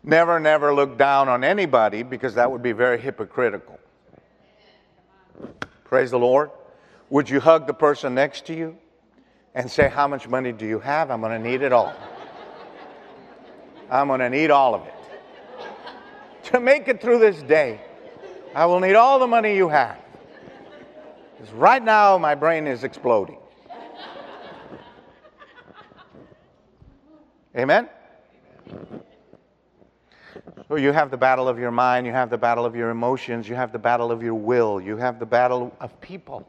Never, 0.05 0.38
never 0.38 0.75
look 0.75 0.99
down 0.99 1.31
on 1.31 1.45
anybody 1.45 2.03
because 2.03 2.35
that 2.35 2.51
would 2.51 2.62
be 2.62 2.73
very 2.73 2.99
hypocritical. 2.99 3.79
Praise 5.85 6.11
the 6.11 6.19
Lord. 6.19 6.51
Would 7.09 7.31
you 7.31 7.41
hug 7.41 7.67
the 7.67 7.75
person 7.75 8.14
next 8.14 8.45
to 8.47 8.55
you 8.55 8.77
and 9.55 9.71
say, 9.71 9.88
How 9.88 10.07
much 10.07 10.29
money 10.29 10.53
do 10.53 10.67
you 10.67 10.79
have? 10.79 11.11
I'm 11.11 11.23
going 11.23 11.43
to 11.43 11.49
need 11.51 11.62
it 11.62 11.73
all. 11.73 11.95
I'm 13.90 14.09
going 14.09 14.20
to 14.20 14.31
need 14.31 14.51
all 14.51 14.74
of 14.74 14.87
it. 14.87 14.94
To 16.44 16.61
make 16.61 16.88
it 16.88 17.01
through 17.01 17.18
this 17.18 17.42
day, 17.42 17.81
I 18.55 18.66
will 18.66 18.81
need 18.81 18.94
all 18.94 19.18
the 19.18 19.27
money 19.27 19.57
you 19.57 19.68
have. 19.68 19.98
Because 21.37 21.53
right 21.55 21.83
now, 21.83 22.18
my 22.18 22.35
brain 22.35 22.66
is 22.66 22.85
exploding. 22.85 23.38
Amen? 27.57 27.88
So 30.68 30.77
you 30.77 30.92
have 30.92 31.11
the 31.11 31.16
battle 31.16 31.48
of 31.48 31.59
your 31.59 31.70
mind, 31.70 32.07
you 32.07 32.12
have 32.12 32.29
the 32.29 32.37
battle 32.37 32.66
of 32.66 32.77
your 32.77 32.90
emotions, 32.90 33.48
you 33.48 33.55
have 33.55 33.72
the 33.72 33.79
battle 33.79 34.12
of 34.12 34.22
your 34.22 34.35
will, 34.35 34.81
you 34.81 34.96
have 34.98 35.18
the 35.18 35.27
battle 35.27 35.74
of 35.81 35.98
people. 36.01 36.46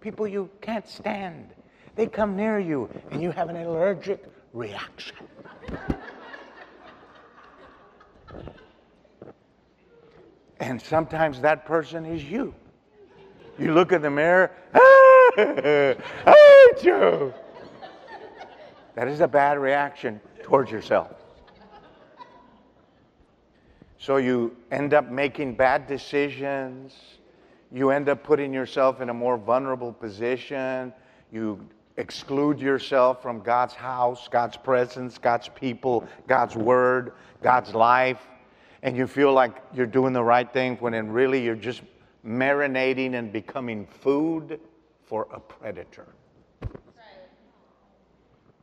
People 0.00 0.28
you 0.28 0.48
can't 0.60 0.88
stand. 0.88 1.50
They 1.96 2.06
come 2.06 2.36
near 2.36 2.60
you 2.60 2.88
and 3.10 3.20
you 3.20 3.32
have 3.32 3.48
an 3.48 3.56
allergic 3.56 4.24
reaction. 4.52 5.16
And 10.60 10.80
sometimes 10.80 11.40
that 11.42 11.66
person 11.66 12.06
is 12.06 12.24
you. 12.24 12.54
You 13.58 13.72
look 13.72 13.92
in 13.92 14.02
the 14.02 14.10
mirror, 14.10 14.50
ah, 14.74 14.80
I 15.38 15.96
hate 16.26 16.84
you. 16.84 17.32
That 18.94 19.08
is 19.08 19.20
a 19.20 19.28
bad 19.28 19.58
reaction 19.58 20.20
towards 20.42 20.70
yourself. 20.70 21.12
So 23.98 24.18
you 24.18 24.56
end 24.70 24.94
up 24.94 25.10
making 25.10 25.54
bad 25.54 25.86
decisions. 25.86 26.94
You 27.72 27.90
end 27.90 28.08
up 28.08 28.22
putting 28.22 28.52
yourself 28.52 29.00
in 29.00 29.10
a 29.10 29.14
more 29.14 29.36
vulnerable 29.36 29.92
position. 29.92 30.92
You 31.32 31.66
exclude 31.96 32.60
yourself 32.60 33.22
from 33.22 33.40
God's 33.40 33.74
house, 33.74 34.28
God's 34.28 34.56
presence, 34.56 35.18
God's 35.18 35.48
people, 35.48 36.06
God's 36.26 36.56
word, 36.56 37.12
God's 37.42 37.74
life 37.74 38.20
and 38.86 38.96
you 38.96 39.08
feel 39.08 39.32
like 39.32 39.50
you're 39.74 39.84
doing 39.84 40.12
the 40.12 40.22
right 40.22 40.52
thing 40.52 40.76
when 40.76 40.94
in 40.94 41.10
really 41.10 41.42
you're 41.42 41.56
just 41.56 41.82
marinating 42.24 43.14
and 43.14 43.32
becoming 43.32 43.84
food 43.84 44.60
for 45.02 45.26
a 45.32 45.40
predator. 45.40 46.06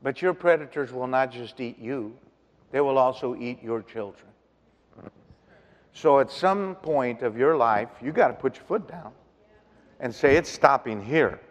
But 0.02 0.22
your 0.22 0.34
predators 0.34 0.94
will 0.94 1.08
not 1.08 1.30
just 1.30 1.60
eat 1.60 1.78
you, 1.78 2.16
they 2.72 2.80
will 2.80 2.98
also 2.98 3.36
eat 3.36 3.62
your 3.62 3.82
children. 3.82 4.30
So 5.92 6.22
at 6.22 6.32
some 6.32 6.76
point 6.76 7.22
of 7.22 7.38
your 7.38 7.58
life, 7.58 7.90
you 8.02 8.14
got 8.14 8.30
to 8.30 8.34
put 8.34 8.56
your 8.56 8.64
foot 8.64 8.88
down 8.88 9.12
and 10.00 10.16
say, 10.16 10.38
It's 10.38 10.50
stopping 10.50 11.04
here. 11.04 11.42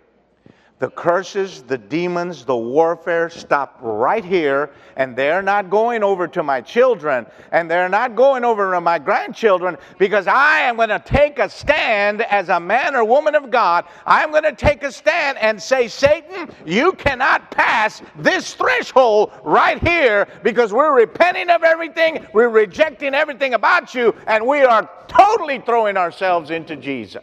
The 0.82 0.90
curses, 0.90 1.62
the 1.62 1.78
demons, 1.78 2.44
the 2.44 2.56
warfare 2.56 3.30
stop 3.30 3.78
right 3.80 4.24
here, 4.24 4.68
and 4.96 5.14
they're 5.14 5.40
not 5.40 5.70
going 5.70 6.02
over 6.02 6.26
to 6.26 6.42
my 6.42 6.60
children, 6.60 7.24
and 7.52 7.70
they're 7.70 7.88
not 7.88 8.16
going 8.16 8.44
over 8.44 8.72
to 8.72 8.80
my 8.80 8.98
grandchildren, 8.98 9.76
because 9.96 10.26
I 10.26 10.62
am 10.62 10.74
going 10.74 10.88
to 10.88 10.98
take 10.98 11.38
a 11.38 11.48
stand 11.48 12.22
as 12.22 12.48
a 12.48 12.58
man 12.58 12.96
or 12.96 13.04
woman 13.04 13.36
of 13.36 13.48
God. 13.48 13.84
I'm 14.04 14.32
going 14.32 14.42
to 14.42 14.56
take 14.56 14.82
a 14.82 14.90
stand 14.90 15.38
and 15.38 15.62
say, 15.62 15.86
Satan, 15.86 16.50
you 16.66 16.90
cannot 16.94 17.52
pass 17.52 18.02
this 18.16 18.54
threshold 18.54 19.30
right 19.44 19.80
here 19.80 20.26
because 20.42 20.72
we're 20.72 20.96
repenting 20.96 21.48
of 21.48 21.62
everything, 21.62 22.26
we're 22.34 22.48
rejecting 22.48 23.14
everything 23.14 23.54
about 23.54 23.94
you, 23.94 24.16
and 24.26 24.44
we 24.44 24.62
are 24.62 24.90
totally 25.06 25.60
throwing 25.60 25.96
ourselves 25.96 26.50
into 26.50 26.74
Jesus. 26.74 27.22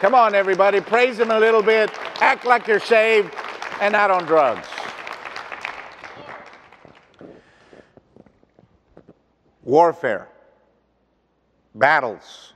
Come 0.00 0.14
on, 0.14 0.34
everybody. 0.34 0.80
Praise 0.80 1.18
Him 1.18 1.30
a 1.30 1.38
little 1.38 1.62
bit. 1.62 1.90
Act 2.20 2.44
like 2.44 2.66
you're 2.66 2.80
saved 2.80 3.34
and 3.80 3.92
not 3.92 4.10
on 4.10 4.24
drugs. 4.24 4.68
Warfare, 9.62 10.28
battles, 11.74 12.52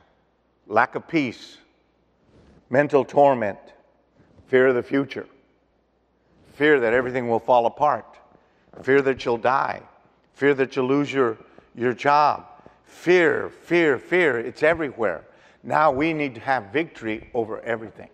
lack 0.67 0.95
of 0.95 1.09
peace, 1.09 1.57
mental 2.69 3.05
torment, 3.05 3.59
fear 4.47 4.69
of 4.69 4.75
the 4.75 4.83
future, 4.83 5.27
fear 6.53 6.79
that 6.79 6.93
everything 6.93 7.29
will 7.29 7.41
fall 7.41 7.67
apart, 7.67 8.17
fear 8.83 9.01
that 9.03 9.25
you'll 9.25 9.39
die, 9.39 9.81
fear 10.35 10.55
that 10.55 10.77
you'll 10.77 10.87
lose 10.87 11.13
your, 11.13 11.37
your 11.75 11.95
job. 11.95 12.47
Fear, 12.85 13.49
fear, 13.49 13.99
fear. 13.99 14.39
It's 14.39 14.63
everywhere. 14.63 15.25
Now 15.63 15.91
we 15.91 16.13
need 16.13 16.35
to 16.37 16.41
have 16.41 16.73
victory 16.73 17.31
over 17.35 17.61
everything. 17.61 18.09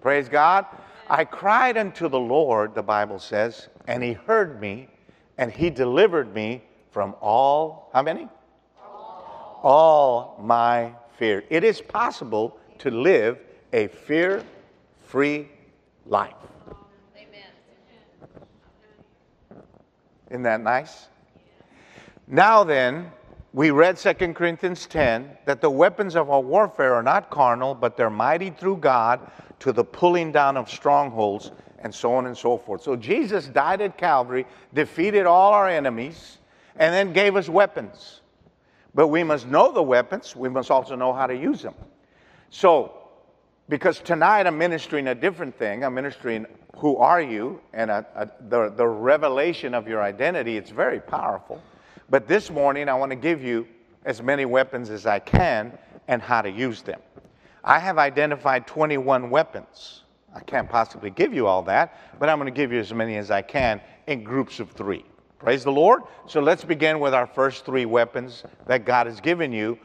Praise 0.00 0.28
God. 0.28 0.66
I 1.10 1.24
cried 1.24 1.76
unto 1.76 2.08
the 2.08 2.20
Lord, 2.20 2.74
the 2.74 2.82
Bible 2.82 3.18
says, 3.18 3.68
and 3.86 4.02
he 4.02 4.12
heard 4.12 4.60
me, 4.60 4.88
and 5.38 5.50
he 5.50 5.70
delivered 5.70 6.34
me 6.34 6.62
from 6.90 7.14
all, 7.20 7.90
how 7.92 8.02
many? 8.02 8.28
All, 8.82 9.60
all 9.62 10.40
my 10.42 10.92
fear. 11.16 11.44
It 11.48 11.64
is 11.64 11.80
possible 11.80 12.58
to 12.78 12.90
live 12.90 13.38
a 13.72 13.88
fear 13.88 14.44
free 15.02 15.48
life. 16.06 16.34
Amen. 17.16 17.48
Isn't 20.30 20.42
that 20.42 20.60
nice? 20.60 21.08
Now 22.26 22.62
then, 22.62 23.10
we 23.52 23.70
read 23.70 23.96
2 23.96 24.12
Corinthians 24.34 24.86
10 24.86 25.38
that 25.46 25.60
the 25.60 25.70
weapons 25.70 26.16
of 26.16 26.30
our 26.30 26.40
warfare 26.40 26.94
are 26.94 27.02
not 27.02 27.30
carnal, 27.30 27.74
but 27.74 27.96
they're 27.96 28.10
mighty 28.10 28.50
through 28.50 28.76
God 28.76 29.30
to 29.60 29.72
the 29.72 29.84
pulling 29.84 30.32
down 30.32 30.56
of 30.56 30.70
strongholds, 30.70 31.50
and 31.80 31.94
so 31.94 32.12
on 32.14 32.26
and 32.26 32.36
so 32.36 32.58
forth. 32.58 32.82
So 32.82 32.96
Jesus 32.96 33.46
died 33.46 33.80
at 33.80 33.96
Calvary, 33.96 34.46
defeated 34.74 35.26
all 35.26 35.52
our 35.52 35.68
enemies, 35.68 36.38
and 36.76 36.92
then 36.92 37.12
gave 37.12 37.36
us 37.36 37.48
weapons. 37.48 38.20
But 38.94 39.08
we 39.08 39.24
must 39.24 39.46
know 39.46 39.72
the 39.72 39.82
weapons, 39.82 40.36
we 40.36 40.48
must 40.48 40.70
also 40.70 40.94
know 40.96 41.12
how 41.12 41.26
to 41.26 41.36
use 41.36 41.62
them. 41.62 41.74
So, 42.50 42.92
because 43.68 44.00
tonight 44.00 44.46
I'm 44.46 44.58
ministering 44.58 45.08
a 45.08 45.14
different 45.14 45.56
thing, 45.56 45.84
I'm 45.84 45.94
ministering 45.94 46.46
who 46.76 46.96
are 46.96 47.20
you 47.20 47.60
and 47.72 47.90
a, 47.90 48.06
a, 48.14 48.30
the, 48.48 48.70
the 48.70 48.86
revelation 48.86 49.74
of 49.74 49.88
your 49.88 50.02
identity. 50.02 50.56
It's 50.56 50.70
very 50.70 51.00
powerful. 51.00 51.60
But 52.10 52.26
this 52.26 52.50
morning, 52.50 52.88
I 52.88 52.94
want 52.94 53.10
to 53.10 53.16
give 53.16 53.42
you 53.42 53.68
as 54.04 54.22
many 54.22 54.46
weapons 54.46 54.88
as 54.88 55.04
I 55.04 55.18
can 55.18 55.76
and 56.08 56.22
how 56.22 56.40
to 56.40 56.50
use 56.50 56.80
them. 56.80 57.00
I 57.62 57.78
have 57.78 57.98
identified 57.98 58.66
21 58.66 59.28
weapons. 59.28 60.04
I 60.34 60.40
can't 60.40 60.70
possibly 60.70 61.10
give 61.10 61.34
you 61.34 61.46
all 61.46 61.62
that, 61.64 62.18
but 62.18 62.28
I'm 62.28 62.38
going 62.38 62.52
to 62.52 62.56
give 62.56 62.72
you 62.72 62.80
as 62.80 62.94
many 62.94 63.16
as 63.16 63.30
I 63.30 63.42
can 63.42 63.80
in 64.06 64.24
groups 64.24 64.58
of 64.58 64.70
three. 64.70 65.04
Praise 65.38 65.64
the 65.64 65.72
Lord. 65.72 66.02
So 66.26 66.40
let's 66.40 66.64
begin 66.64 66.98
with 66.98 67.12
our 67.12 67.26
first 67.26 67.66
three 67.66 67.84
weapons 67.84 68.42
that 68.66 68.84
God 68.84 69.06
has 69.06 69.20
given 69.20 69.52
you. 69.52 69.78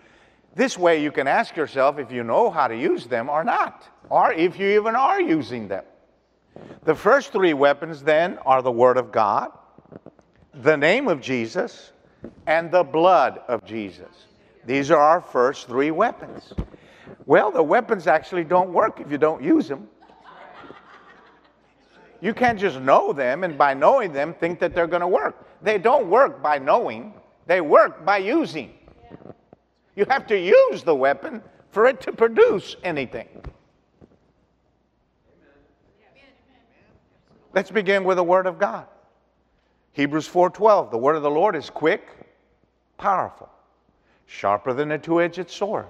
This 0.55 0.77
way, 0.77 1.01
you 1.01 1.12
can 1.12 1.27
ask 1.27 1.55
yourself 1.55 1.99
if 1.99 2.12
you 2.12 2.23
know 2.23 2.49
how 2.49 2.67
to 2.67 2.77
use 2.77 3.05
them 3.05 3.29
or 3.29 3.43
not, 3.43 3.88
or 4.09 4.31
if 4.31 4.59
you 4.59 4.67
even 4.79 4.95
are 4.95 5.19
using 5.19 5.67
them. 5.67 5.83
The 6.83 6.95
first 6.95 7.31
three 7.31 7.53
weapons 7.53 8.01
then 8.03 8.38
are 8.45 8.62
the 8.62 8.71
Word 8.71 8.97
of 8.97 9.12
God, 9.12 9.51
the 10.53 10.77
name 10.77 11.07
of 11.07 11.19
Jesus, 11.19 11.92
and 12.47 12.71
the 12.71 12.83
blood 12.83 13.41
of 13.47 13.63
Jesus. 13.65 14.27
These 14.65 14.91
are 14.91 14.99
our 14.99 15.21
first 15.21 15.67
three 15.67 15.91
weapons. 15.91 16.53
Well, 17.25 17.51
the 17.51 17.63
weapons 17.63 18.07
actually 18.07 18.43
don't 18.43 18.71
work 18.71 18.99
if 18.99 19.12
you 19.12 19.17
don't 19.17 19.43
use 19.43 19.67
them. 19.67 19.88
You 22.21 22.33
can't 22.33 22.57
just 22.57 22.79
know 22.79 23.12
them 23.12 23.43
and 23.43 23.57
by 23.57 23.73
knowing 23.73 24.13
them 24.13 24.33
think 24.33 24.59
that 24.59 24.73
they're 24.73 24.88
going 24.88 25.01
to 25.01 25.07
work. 25.07 25.45
They 25.62 25.77
don't 25.77 26.09
work 26.09 26.41
by 26.41 26.57
knowing, 26.57 27.13
they 27.47 27.59
work 27.59 28.05
by 28.05 28.17
using. 28.17 28.73
You 29.95 30.05
have 30.09 30.25
to 30.27 30.39
use 30.39 30.83
the 30.83 30.95
weapon 30.95 31.41
for 31.71 31.86
it 31.86 31.99
to 32.01 32.12
produce 32.12 32.75
anything. 32.83 33.27
Let's 37.53 37.69
begin 37.69 38.03
with 38.03 38.17
the 38.17 38.23
Word 38.23 38.47
of 38.47 38.57
God. 38.57 38.88
Hebrews 39.93 40.27
4:12, 40.27 40.91
the 40.91 40.97
word 40.97 41.15
of 41.15 41.23
the 41.23 41.29
Lord 41.29 41.56
is 41.56 41.69
quick, 41.69 42.08
powerful, 42.97 43.49
sharper 44.25 44.73
than 44.73 44.91
a 44.91 44.99
two-edged 44.99 45.49
sword, 45.49 45.86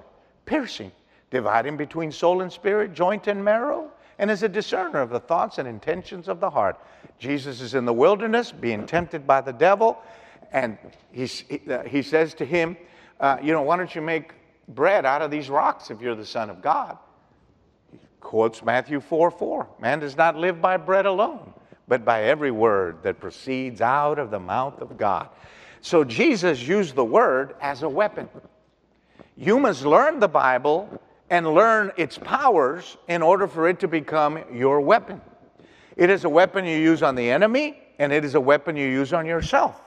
piercing, 0.45 0.91
dividing 1.31 1.77
between 1.77 2.11
soul 2.11 2.41
and 2.41 2.51
spirit, 2.51 2.93
joint 2.93 3.27
and 3.27 3.43
marrow, 3.43 3.89
and 4.19 4.29
is 4.29 4.43
a 4.43 4.49
discerner 4.49 5.01
of 5.01 5.09
the 5.09 5.19
thoughts 5.19 5.57
and 5.57 5.67
intentions 5.67 6.27
of 6.27 6.39
the 6.39 6.49
heart. 6.49 6.79
Jesus 7.17 7.61
is 7.61 7.75
in 7.75 7.85
the 7.85 7.93
wilderness 7.93 8.51
being 8.51 8.85
tempted 8.85 9.25
by 9.25 9.41
the 9.41 9.53
devil, 9.53 10.01
and 10.51 10.77
he, 11.11 11.27
uh, 11.69 11.83
he 11.83 12.01
says 12.01 12.33
to 12.35 12.45
him, 12.45 12.77
uh, 13.19 13.37
You 13.41 13.53
know, 13.53 13.61
why 13.61 13.77
don't 13.77 13.93
you 13.95 14.01
make 14.01 14.33
bread 14.67 15.05
out 15.05 15.21
of 15.21 15.31
these 15.31 15.49
rocks 15.49 15.89
if 15.89 16.01
you're 16.01 16.15
the 16.15 16.25
Son 16.25 16.49
of 16.49 16.61
God? 16.61 16.97
He 17.91 17.99
quotes 18.19 18.63
Matthew 18.63 18.99
4 18.99 19.31
4. 19.31 19.67
Man 19.79 19.99
does 19.99 20.17
not 20.17 20.35
live 20.35 20.61
by 20.61 20.77
bread 20.77 21.05
alone, 21.05 21.52
but 21.87 22.05
by 22.05 22.23
every 22.23 22.51
word 22.51 23.03
that 23.03 23.19
proceeds 23.19 23.81
out 23.81 24.19
of 24.19 24.31
the 24.31 24.39
mouth 24.39 24.81
of 24.81 24.97
God. 24.97 25.29
So 25.81 26.03
Jesus 26.03 26.65
used 26.65 26.95
the 26.95 27.03
word 27.03 27.55
as 27.61 27.83
a 27.83 27.89
weapon. 27.89 28.29
You 29.35 29.59
must 29.59 29.85
learn 29.85 30.19
the 30.19 30.27
Bible 30.27 31.01
and 31.29 31.53
learn 31.53 31.91
its 31.97 32.17
powers 32.17 32.97
in 33.07 33.21
order 33.21 33.47
for 33.47 33.67
it 33.67 33.79
to 33.79 33.87
become 33.87 34.39
your 34.53 34.79
weapon. 34.81 35.19
It 35.97 36.09
is 36.09 36.23
a 36.23 36.29
weapon 36.29 36.65
you 36.65 36.77
use 36.77 37.03
on 37.03 37.15
the 37.15 37.29
enemy, 37.29 37.81
and 37.99 38.11
it 38.13 38.23
is 38.23 38.35
a 38.35 38.41
weapon 38.41 38.75
you 38.75 38.87
use 38.87 39.13
on 39.13 39.25
yourself. 39.25 39.81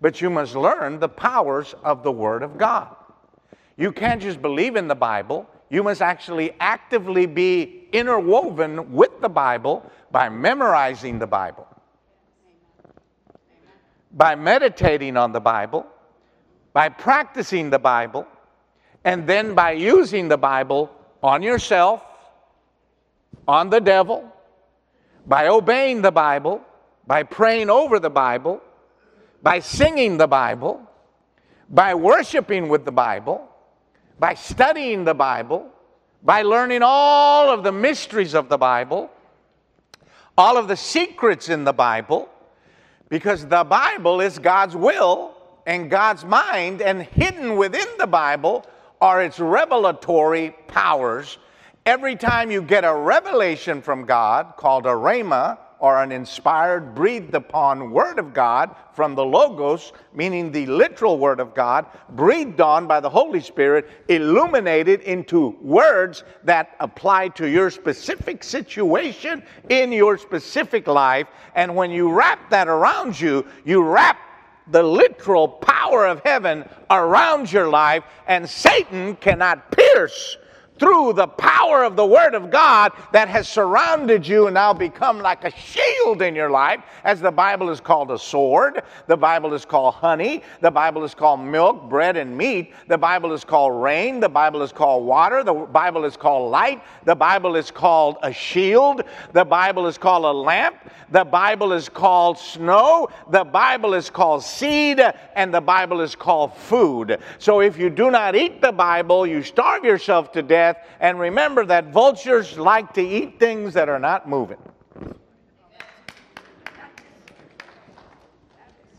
But 0.00 0.20
you 0.20 0.30
must 0.30 0.54
learn 0.54 0.98
the 0.98 1.08
powers 1.08 1.74
of 1.82 2.02
the 2.02 2.12
Word 2.12 2.42
of 2.42 2.58
God. 2.58 2.94
You 3.76 3.92
can't 3.92 4.22
just 4.22 4.40
believe 4.40 4.76
in 4.76 4.86
the 4.86 4.94
Bible, 4.94 5.48
you 5.70 5.82
must 5.82 6.02
actually 6.02 6.54
actively 6.60 7.26
be 7.26 7.88
interwoven 7.92 8.92
with 8.92 9.20
the 9.20 9.28
Bible 9.28 9.90
by 10.10 10.28
memorizing 10.28 11.18
the 11.18 11.26
Bible, 11.26 11.66
by 14.12 14.34
meditating 14.34 15.16
on 15.16 15.32
the 15.32 15.40
Bible, 15.40 15.86
by 16.72 16.88
practicing 16.88 17.70
the 17.70 17.78
Bible, 17.78 18.26
and 19.04 19.26
then 19.26 19.54
by 19.54 19.72
using 19.72 20.28
the 20.28 20.38
Bible 20.38 20.90
on 21.22 21.42
yourself, 21.42 22.02
on 23.46 23.70
the 23.70 23.80
devil, 23.80 24.30
by 25.26 25.48
obeying 25.48 26.02
the 26.02 26.12
Bible, 26.12 26.60
by 27.06 27.22
praying 27.22 27.70
over 27.70 27.98
the 27.98 28.10
Bible, 28.10 28.60
by 29.42 29.60
singing 29.60 30.16
the 30.16 30.26
Bible, 30.26 30.82
by 31.68 31.94
worshiping 31.94 32.68
with 32.68 32.84
the 32.84 32.92
Bible, 32.92 33.48
by 34.18 34.34
studying 34.34 35.04
the 35.04 35.14
Bible, 35.14 35.70
by 36.22 36.42
learning 36.42 36.80
all 36.82 37.50
of 37.50 37.64
the 37.64 37.72
mysteries 37.72 38.34
of 38.34 38.48
the 38.48 38.58
Bible, 38.58 39.10
all 40.36 40.56
of 40.56 40.68
the 40.68 40.76
secrets 40.76 41.48
in 41.48 41.64
the 41.64 41.72
Bible 41.72 42.28
because 43.08 43.46
the 43.46 43.64
Bible 43.64 44.20
is 44.20 44.38
God's 44.38 44.74
will 44.74 45.36
and 45.66 45.88
God's 45.88 46.24
mind, 46.24 46.82
and 46.82 47.02
hidden 47.02 47.56
within 47.56 47.86
the 47.96 48.06
Bible 48.06 48.66
are 49.00 49.22
its 49.22 49.38
revelatory 49.38 50.50
powers. 50.66 51.38
Every 51.86 52.16
time 52.16 52.50
you 52.50 52.60
get 52.60 52.84
a 52.84 52.94
revelation 52.94 53.80
from 53.80 54.04
God 54.04 54.54
called 54.56 54.84
a 54.84 54.90
rhema, 54.90 55.58
or 55.84 56.02
an 56.02 56.12
inspired, 56.12 56.94
breathed 56.94 57.34
upon 57.34 57.90
Word 57.90 58.18
of 58.18 58.32
God 58.32 58.74
from 58.94 59.14
the 59.14 59.22
Logos, 59.22 59.92
meaning 60.14 60.50
the 60.50 60.64
literal 60.64 61.18
Word 61.18 61.40
of 61.40 61.54
God, 61.54 61.84
breathed 62.12 62.62
on 62.62 62.86
by 62.86 63.00
the 63.00 63.10
Holy 63.10 63.42
Spirit, 63.42 63.90
illuminated 64.08 65.02
into 65.02 65.54
words 65.60 66.24
that 66.42 66.74
apply 66.80 67.28
to 67.28 67.46
your 67.50 67.68
specific 67.68 68.42
situation 68.42 69.42
in 69.68 69.92
your 69.92 70.16
specific 70.16 70.86
life. 70.86 71.26
And 71.54 71.76
when 71.76 71.90
you 71.90 72.10
wrap 72.10 72.48
that 72.48 72.66
around 72.66 73.20
you, 73.20 73.44
you 73.66 73.82
wrap 73.82 74.18
the 74.68 74.82
literal 74.82 75.48
power 75.48 76.06
of 76.06 76.22
heaven 76.24 76.66
around 76.88 77.52
your 77.52 77.68
life, 77.68 78.04
and 78.26 78.48
Satan 78.48 79.16
cannot 79.16 79.70
pierce 79.70 80.38
through 80.78 81.12
the 81.12 81.26
power 81.26 81.84
of 81.84 81.96
the 81.96 82.04
Word 82.04 82.34
of 82.34 82.50
God 82.50 82.92
that 83.12 83.28
has 83.28 83.48
surrounded 83.48 84.26
you 84.26 84.46
and 84.46 84.54
now 84.54 84.72
become 84.72 85.20
like 85.20 85.44
a 85.44 85.50
shield 85.56 86.20
in 86.22 86.34
your 86.34 86.50
life, 86.50 86.80
as 87.04 87.20
the 87.20 87.30
Bible 87.30 87.70
is 87.70 87.80
called 87.80 88.10
a 88.10 88.18
sword, 88.18 88.82
the 89.06 89.16
Bible 89.16 89.54
is 89.54 89.64
called 89.64 89.94
honey, 89.94 90.42
the 90.60 90.70
Bible 90.70 91.04
is 91.04 91.14
called 91.14 91.40
milk, 91.40 91.88
bread, 91.88 92.16
and 92.16 92.36
meat, 92.36 92.72
the 92.88 92.98
Bible 92.98 93.32
is 93.32 93.44
called 93.44 93.80
rain, 93.80 94.20
the 94.20 94.28
Bible 94.28 94.62
is 94.62 94.72
called 94.72 95.06
water, 95.06 95.44
the 95.44 95.54
Bible 95.54 96.04
is 96.04 96.16
called 96.16 96.50
light, 96.50 96.82
the 97.04 97.14
Bible 97.14 97.56
is 97.56 97.70
called 97.70 98.16
a 98.22 98.32
shield, 98.32 99.02
the 99.32 99.44
Bible 99.44 99.86
is 99.86 99.96
called 99.96 100.24
a 100.24 100.32
lamp, 100.32 100.76
the 101.10 101.24
Bible 101.24 101.72
is 101.72 101.88
called 101.88 102.38
snow, 102.38 103.08
the 103.30 103.44
Bible 103.44 103.94
is 103.94 104.10
called 104.10 104.42
seed, 104.42 105.00
and 105.36 105.54
the 105.54 105.60
Bible 105.60 106.00
is 106.00 106.16
called 106.16 106.56
food. 106.56 107.18
So 107.38 107.60
if 107.60 107.78
you 107.78 107.90
do 107.90 108.10
not 108.10 108.34
eat 108.34 108.60
the 108.60 108.72
Bible, 108.72 109.26
you 109.26 109.42
starve 109.42 109.84
yourself 109.84 110.32
to 110.32 110.42
death 110.42 110.73
And 111.00 111.18
remember 111.18 111.64
that 111.66 111.92
vultures 111.92 112.58
like 112.58 112.94
to 112.94 113.02
eat 113.02 113.38
things 113.38 113.74
that 113.74 113.88
are 113.88 113.98
not 113.98 114.28
moving. 114.28 114.58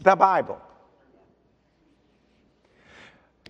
The 0.02 0.16
Bible. 0.16 0.62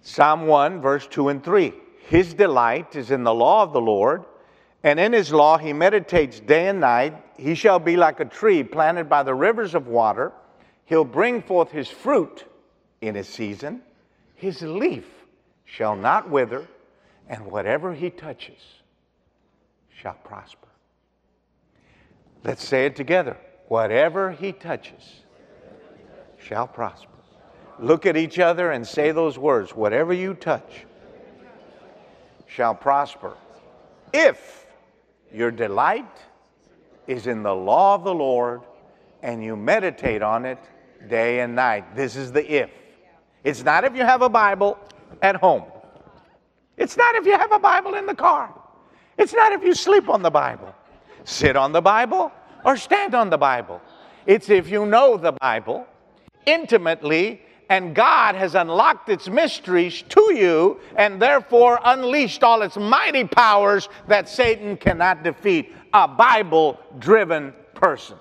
Psalm 0.02 0.48
1, 0.48 0.82
verse 0.82 1.08
2 1.08 1.30
and 1.30 1.44
3. 1.44 1.74
His 2.08 2.34
delight 2.34 2.96
is 2.96 3.12
in 3.12 3.24
the 3.24 3.34
law 3.34 3.64
of 3.64 3.74
the 3.74 3.82
Lord, 3.82 4.24
and 4.84 5.00
in 5.00 5.12
his 5.12 5.34
law 5.34 5.58
he 5.58 5.74
meditates 5.74 6.40
day 6.40 6.68
and 6.68 6.80
night. 6.80 7.16
He 7.38 7.56
shall 7.56 7.80
be 7.80 7.98
like 7.98 8.20
a 8.20 8.26
tree 8.26 8.64
planted 8.64 9.10
by 9.10 9.24
the 9.24 9.34
rivers 9.34 9.74
of 9.74 9.88
water. 9.88 10.32
He'll 10.86 11.04
bring 11.04 11.42
forth 11.42 11.72
his 11.72 11.90
fruit 11.90 12.46
in 13.02 13.16
his 13.16 13.28
season. 13.28 13.82
His 14.36 14.62
leaf 14.62 15.06
shall 15.66 15.96
not 15.96 16.30
wither, 16.30 16.68
and 17.28 17.46
whatever 17.46 17.94
he 17.94 18.10
touches 18.10 18.60
shall 19.96 20.18
prosper. 20.24 20.68
Let's 22.44 22.66
say 22.66 22.86
it 22.86 22.96
together. 22.96 23.38
Whatever 23.68 24.32
he 24.32 24.52
touches 24.52 25.24
shall 26.38 26.68
prosper. 26.68 27.10
Look 27.80 28.06
at 28.06 28.16
each 28.16 28.40
other 28.40 28.72
and 28.72 28.86
say 28.88 29.12
those 29.12 29.38
words. 29.38 29.76
Whatever 29.76 30.14
you 30.14 30.34
touch 30.34 30.86
shall 32.46 32.76
prosper. 32.76 33.36
If 34.14 34.68
your 35.34 35.52
delight 35.52 36.06
is 37.08 37.28
in 37.28 37.44
the 37.44 37.54
law 37.54 37.96
of 37.96 38.04
the 38.04 38.14
Lord 38.14 38.62
and 39.22 39.44
you 39.44 39.56
meditate 39.56 40.22
on 40.22 40.46
it 40.46 40.60
day 41.10 41.40
and 41.42 41.56
night. 41.56 41.96
This 41.96 42.16
is 42.16 42.32
the 42.32 42.50
if. 42.50 42.70
It's 43.44 43.64
not 43.64 43.84
if 43.84 43.96
you 43.96 44.04
have 44.04 44.22
a 44.22 44.30
Bible 44.30 44.78
at 45.22 45.36
home. 45.36 45.64
It's 46.78 46.98
not 46.98 47.16
if 47.16 47.26
you 47.26 47.38
have 47.38 47.52
a 47.52 47.60
Bible 47.60 47.96
in 47.96 48.06
the 48.06 48.16
car. 48.16 48.54
It's 49.18 49.34
not 49.34 49.52
if 49.52 49.64
you 49.64 49.74
sleep 49.74 50.10
on 50.10 50.22
the 50.22 50.32
Bible. 50.32 50.74
Sit 51.24 51.56
on 51.56 51.72
the 51.72 51.82
Bible 51.82 52.32
or 52.66 52.78
stand 52.78 53.16
on 53.16 53.30
the 53.30 53.38
Bible. 53.38 53.82
It's 54.26 54.50
if 54.50 54.70
you 54.70 54.86
know 54.86 55.18
the 55.18 55.32
Bible 55.34 55.88
intimately 56.46 57.42
and 57.70 57.96
God 57.96 58.36
has 58.36 58.56
unlocked 58.56 59.10
its 59.10 59.28
mysteries 59.28 60.04
to 60.10 60.34
you 60.34 60.80
and 60.98 61.20
therefore 61.22 61.80
unleashed 61.84 62.44
all 62.44 62.62
its 62.62 62.78
mighty 62.78 63.24
powers 63.24 63.90
that 64.08 64.30
Satan 64.30 64.78
cannot 64.78 65.24
defeat. 65.24 65.74
A 65.94 66.08
Bible 66.08 66.80
driven 67.00 67.54
person. 67.74 68.18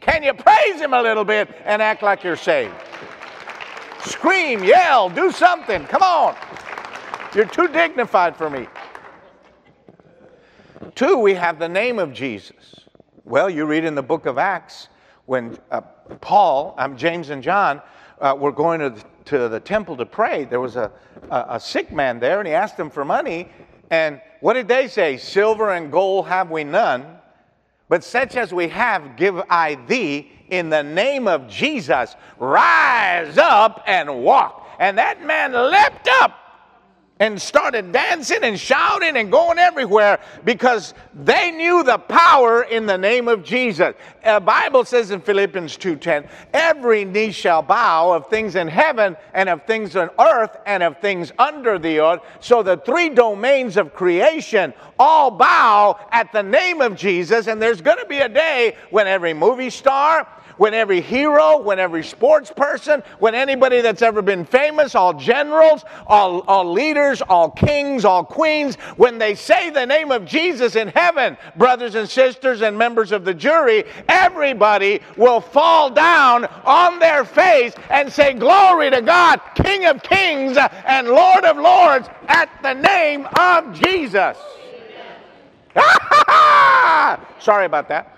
Can 0.00 0.22
you 0.22 0.34
praise 0.34 0.80
him 0.80 0.92
a 0.92 1.02
little 1.02 1.24
bit 1.24 1.48
and 1.64 1.82
act 1.82 2.02
like 2.02 2.22
you're 2.22 2.36
saved? 2.36 2.74
Scream, 4.04 4.62
yell, 4.62 5.08
do 5.08 5.32
something. 5.32 5.84
Come 5.86 6.02
on. 6.02 6.36
You're 7.34 7.46
too 7.46 7.66
dignified 7.66 8.36
for 8.36 8.48
me. 8.48 8.68
Two, 10.94 11.18
we 11.18 11.34
have 11.34 11.58
the 11.58 11.68
name 11.68 11.98
of 11.98 12.12
Jesus. 12.12 12.86
Well, 13.24 13.50
you 13.50 13.64
read 13.64 13.84
in 13.84 13.96
the 13.96 14.04
book 14.04 14.26
of 14.26 14.38
Acts 14.38 14.86
when 15.26 15.58
uh, 15.72 15.80
Paul, 16.20 16.76
um, 16.78 16.96
James, 16.96 17.30
and 17.30 17.42
John 17.42 17.82
uh, 18.20 18.36
were 18.38 18.52
going 18.52 18.78
to 18.78 18.90
the, 18.90 19.04
to 19.24 19.48
the 19.48 19.58
temple 19.58 19.96
to 19.96 20.06
pray. 20.06 20.44
There 20.44 20.60
was 20.60 20.76
a, 20.76 20.92
a, 21.28 21.46
a 21.50 21.60
sick 21.60 21.90
man 21.90 22.20
there, 22.20 22.38
and 22.38 22.46
he 22.46 22.54
asked 22.54 22.76
them 22.76 22.88
for 22.88 23.04
money. 23.04 23.48
And 23.90 24.20
what 24.40 24.54
did 24.54 24.68
they 24.68 24.86
say? 24.86 25.16
Silver 25.16 25.72
and 25.72 25.90
gold 25.90 26.28
have 26.28 26.52
we 26.52 26.62
none, 26.62 27.18
but 27.88 28.04
such 28.04 28.36
as 28.36 28.54
we 28.54 28.68
have 28.68 29.16
give 29.16 29.42
I 29.50 29.74
thee 29.88 30.30
in 30.50 30.70
the 30.70 30.84
name 30.84 31.26
of 31.26 31.48
Jesus. 31.48 32.14
Rise 32.38 33.38
up 33.38 33.82
and 33.88 34.22
walk. 34.22 34.68
And 34.78 34.96
that 34.98 35.24
man 35.24 35.52
leapt 35.52 36.08
up 36.20 36.43
and 37.20 37.40
started 37.40 37.92
dancing 37.92 38.42
and 38.42 38.58
shouting 38.58 39.16
and 39.16 39.30
going 39.30 39.58
everywhere 39.58 40.18
because 40.44 40.94
they 41.14 41.52
knew 41.52 41.84
the 41.84 41.96
power 41.96 42.62
in 42.62 42.86
the 42.86 42.98
name 42.98 43.28
of 43.28 43.44
Jesus. 43.44 43.94
The 44.24 44.40
Bible 44.40 44.84
says 44.84 45.12
in 45.12 45.20
Philippians 45.20 45.76
2:10, 45.76 46.28
every 46.52 47.04
knee 47.04 47.30
shall 47.30 47.62
bow 47.62 48.12
of 48.12 48.26
things 48.28 48.56
in 48.56 48.66
heaven 48.66 49.16
and 49.32 49.48
of 49.48 49.62
things 49.62 49.94
on 49.94 50.10
earth 50.18 50.56
and 50.66 50.82
of 50.82 50.98
things 50.98 51.32
under 51.38 51.78
the 51.78 52.00
earth. 52.00 52.20
So 52.40 52.64
the 52.64 52.78
three 52.78 53.10
domains 53.10 53.76
of 53.76 53.94
creation 53.94 54.74
all 54.98 55.30
bow 55.30 55.98
at 56.10 56.32
the 56.32 56.42
name 56.42 56.80
of 56.80 56.96
Jesus 56.96 57.46
and 57.46 57.62
there's 57.62 57.80
going 57.80 57.98
to 57.98 58.06
be 58.06 58.18
a 58.18 58.28
day 58.28 58.76
when 58.90 59.06
every 59.06 59.34
movie 59.34 59.70
star 59.70 60.26
when 60.56 60.74
every 60.74 61.00
hero, 61.00 61.58
when 61.58 61.78
every 61.78 62.04
sports 62.04 62.52
person, 62.54 63.02
when 63.18 63.34
anybody 63.34 63.80
that's 63.80 64.02
ever 64.02 64.22
been 64.22 64.44
famous, 64.44 64.94
all 64.94 65.12
generals, 65.14 65.84
all, 66.06 66.40
all 66.42 66.70
leaders, 66.72 67.22
all 67.22 67.50
kings, 67.50 68.04
all 68.04 68.24
queens, 68.24 68.76
when 68.96 69.18
they 69.18 69.34
say 69.34 69.70
the 69.70 69.86
name 69.86 70.10
of 70.10 70.24
Jesus 70.24 70.76
in 70.76 70.88
heaven, 70.88 71.36
brothers 71.56 71.94
and 71.94 72.08
sisters 72.08 72.62
and 72.62 72.76
members 72.76 73.12
of 73.12 73.24
the 73.24 73.34
jury, 73.34 73.84
everybody 74.08 75.00
will 75.16 75.40
fall 75.40 75.90
down 75.90 76.44
on 76.64 76.98
their 76.98 77.24
face 77.24 77.74
and 77.90 78.12
say, 78.12 78.32
Glory 78.34 78.90
to 78.90 79.02
God, 79.02 79.40
King 79.54 79.86
of 79.86 80.02
kings 80.02 80.56
and 80.86 81.08
Lord 81.08 81.44
of 81.44 81.56
lords, 81.56 82.08
at 82.28 82.48
the 82.62 82.74
name 82.74 83.26
of 83.38 83.72
Jesus. 83.72 84.36
Sorry 87.40 87.66
about 87.66 87.88
that. 87.88 88.13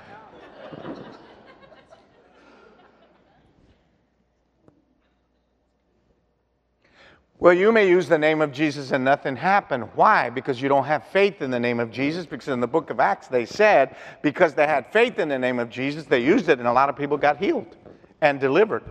Well, 7.39 7.53
you 7.53 7.70
may 7.70 7.87
use 7.87 8.09
the 8.09 8.18
name 8.18 8.41
of 8.41 8.51
Jesus 8.51 8.93
and 8.93 9.05
nothing 9.05 9.37
happened. 9.37 9.91
Why? 9.95 10.30
Because 10.30 10.62
you 10.62 10.70
don't 10.70 10.84
have 10.84 11.07
faith 11.09 11.43
in 11.43 11.51
the 11.51 11.61
name 11.61 11.80
of 11.80 11.91
Jesus. 11.91 12.24
Because 12.24 12.49
in 12.49 12.61
the 12.61 12.66
book 12.66 12.89
of 12.89 12.99
Acts, 12.99 13.28
they 13.28 13.45
said 13.45 13.97
because 14.22 14.55
they 14.55 14.66
had 14.66 14.91
faith 14.91 15.18
in 15.18 15.28
the 15.28 15.39
name 15.39 15.59
of 15.59 15.68
Jesus, 15.68 16.07
they 16.07 16.20
used 16.20 16.49
it, 16.49 16.59
and 16.59 16.66
a 16.66 16.72
lot 16.72 16.89
of 16.89 16.97
people 16.97 17.18
got 17.18 17.37
healed 17.37 17.76
and 18.22 18.41
delivered. 18.41 18.84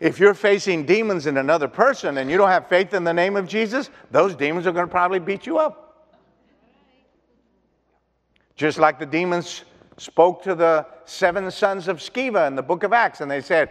If 0.00 0.18
you're 0.18 0.34
facing 0.34 0.86
demons 0.86 1.26
in 1.26 1.36
another 1.36 1.68
person 1.68 2.18
and 2.18 2.30
you 2.30 2.38
don't 2.38 2.48
have 2.48 2.68
faith 2.68 2.94
in 2.94 3.04
the 3.04 3.12
name 3.12 3.36
of 3.36 3.46
Jesus, 3.46 3.90
those 4.10 4.34
demons 4.34 4.66
are 4.66 4.72
going 4.72 4.86
to 4.86 4.90
probably 4.90 5.18
beat 5.18 5.44
you 5.44 5.58
up. 5.58 6.10
Just 8.56 8.78
like 8.78 8.98
the 8.98 9.06
demons 9.06 9.64
spoke 9.98 10.42
to 10.44 10.54
the 10.54 10.86
seven 11.04 11.50
sons 11.50 11.86
of 11.86 11.98
Sceva 11.98 12.46
in 12.48 12.56
the 12.56 12.62
book 12.62 12.82
of 12.82 12.92
Acts, 12.92 13.20
and 13.20 13.30
they 13.30 13.42
said, 13.42 13.70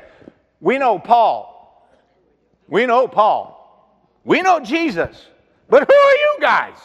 We 0.60 0.78
know 0.78 1.00
Paul. 1.00 1.88
We 2.68 2.86
know 2.86 3.08
Paul. 3.08 3.61
We 4.24 4.42
know 4.42 4.60
Jesus, 4.60 5.28
but 5.70 5.88
who 5.90 5.96
are 5.96 6.14
you 6.14 6.38
guys? 6.40 6.78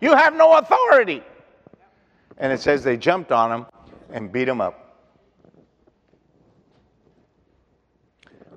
You 0.00 0.14
have 0.14 0.34
no 0.34 0.56
authority. 0.56 1.22
And 2.38 2.52
it 2.52 2.60
says 2.60 2.82
they 2.82 2.96
jumped 2.96 3.32
on 3.32 3.52
him 3.52 3.66
and 4.12 4.32
beat 4.32 4.48
him 4.48 4.60
up. 4.60 4.90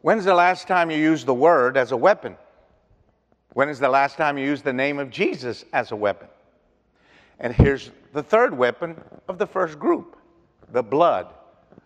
When's 0.01 0.25
the 0.25 0.35
last 0.35 0.67
time 0.67 0.89
you 0.89 0.97
used 0.97 1.25
the 1.25 1.33
word 1.33 1.77
as 1.77 1.91
a 1.91 1.97
weapon? 1.97 2.35
When 3.53 3.69
is 3.69 3.79
the 3.79 3.89
last 3.89 4.17
time 4.17 4.37
you 4.37 4.45
used 4.45 4.63
the 4.63 4.73
name 4.73 4.99
of 4.99 5.09
Jesus 5.09 5.63
as 5.73 5.91
a 5.91 5.95
weapon? 5.95 6.27
And 7.39 7.53
here's 7.53 7.91
the 8.13 8.23
third 8.23 8.57
weapon 8.57 8.99
of 9.27 9.37
the 9.37 9.47
first 9.47 9.79
group 9.79 10.17
the 10.71 10.83
blood 10.83 11.27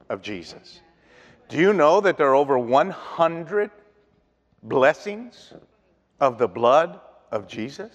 of 0.09 0.21
Jesus. 0.21 0.81
Do 1.49 1.57
you 1.57 1.73
know 1.73 1.99
that 2.01 2.17
there 2.17 2.29
are 2.29 2.35
over 2.35 2.57
100 2.57 3.69
blessings 4.63 5.53
of 6.19 6.37
the 6.37 6.47
blood 6.47 6.99
of 7.31 7.47
Jesus? 7.47 7.91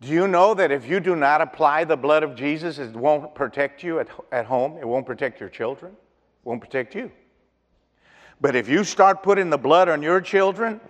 Do 0.00 0.08
you 0.08 0.26
know 0.26 0.54
that 0.54 0.70
if 0.70 0.88
you 0.88 0.98
do 0.98 1.14
not 1.14 1.42
apply 1.42 1.84
the 1.84 1.96
blood 1.96 2.22
of 2.22 2.34
Jesus, 2.34 2.78
it 2.78 2.96
won't 2.96 3.34
protect 3.34 3.82
you 3.82 4.00
at, 4.00 4.08
at 4.32 4.46
home? 4.46 4.78
It 4.78 4.88
won't 4.88 5.04
protect 5.04 5.40
your 5.40 5.50
children? 5.50 5.92
It 5.92 6.48
won't 6.48 6.60
protect 6.60 6.94
you. 6.94 7.10
But 8.40 8.56
if 8.56 8.68
you 8.68 8.84
start 8.84 9.22
putting 9.22 9.50
the 9.50 9.58
blood 9.58 9.90
on 9.90 10.00
your 10.00 10.22
children, 10.22 10.80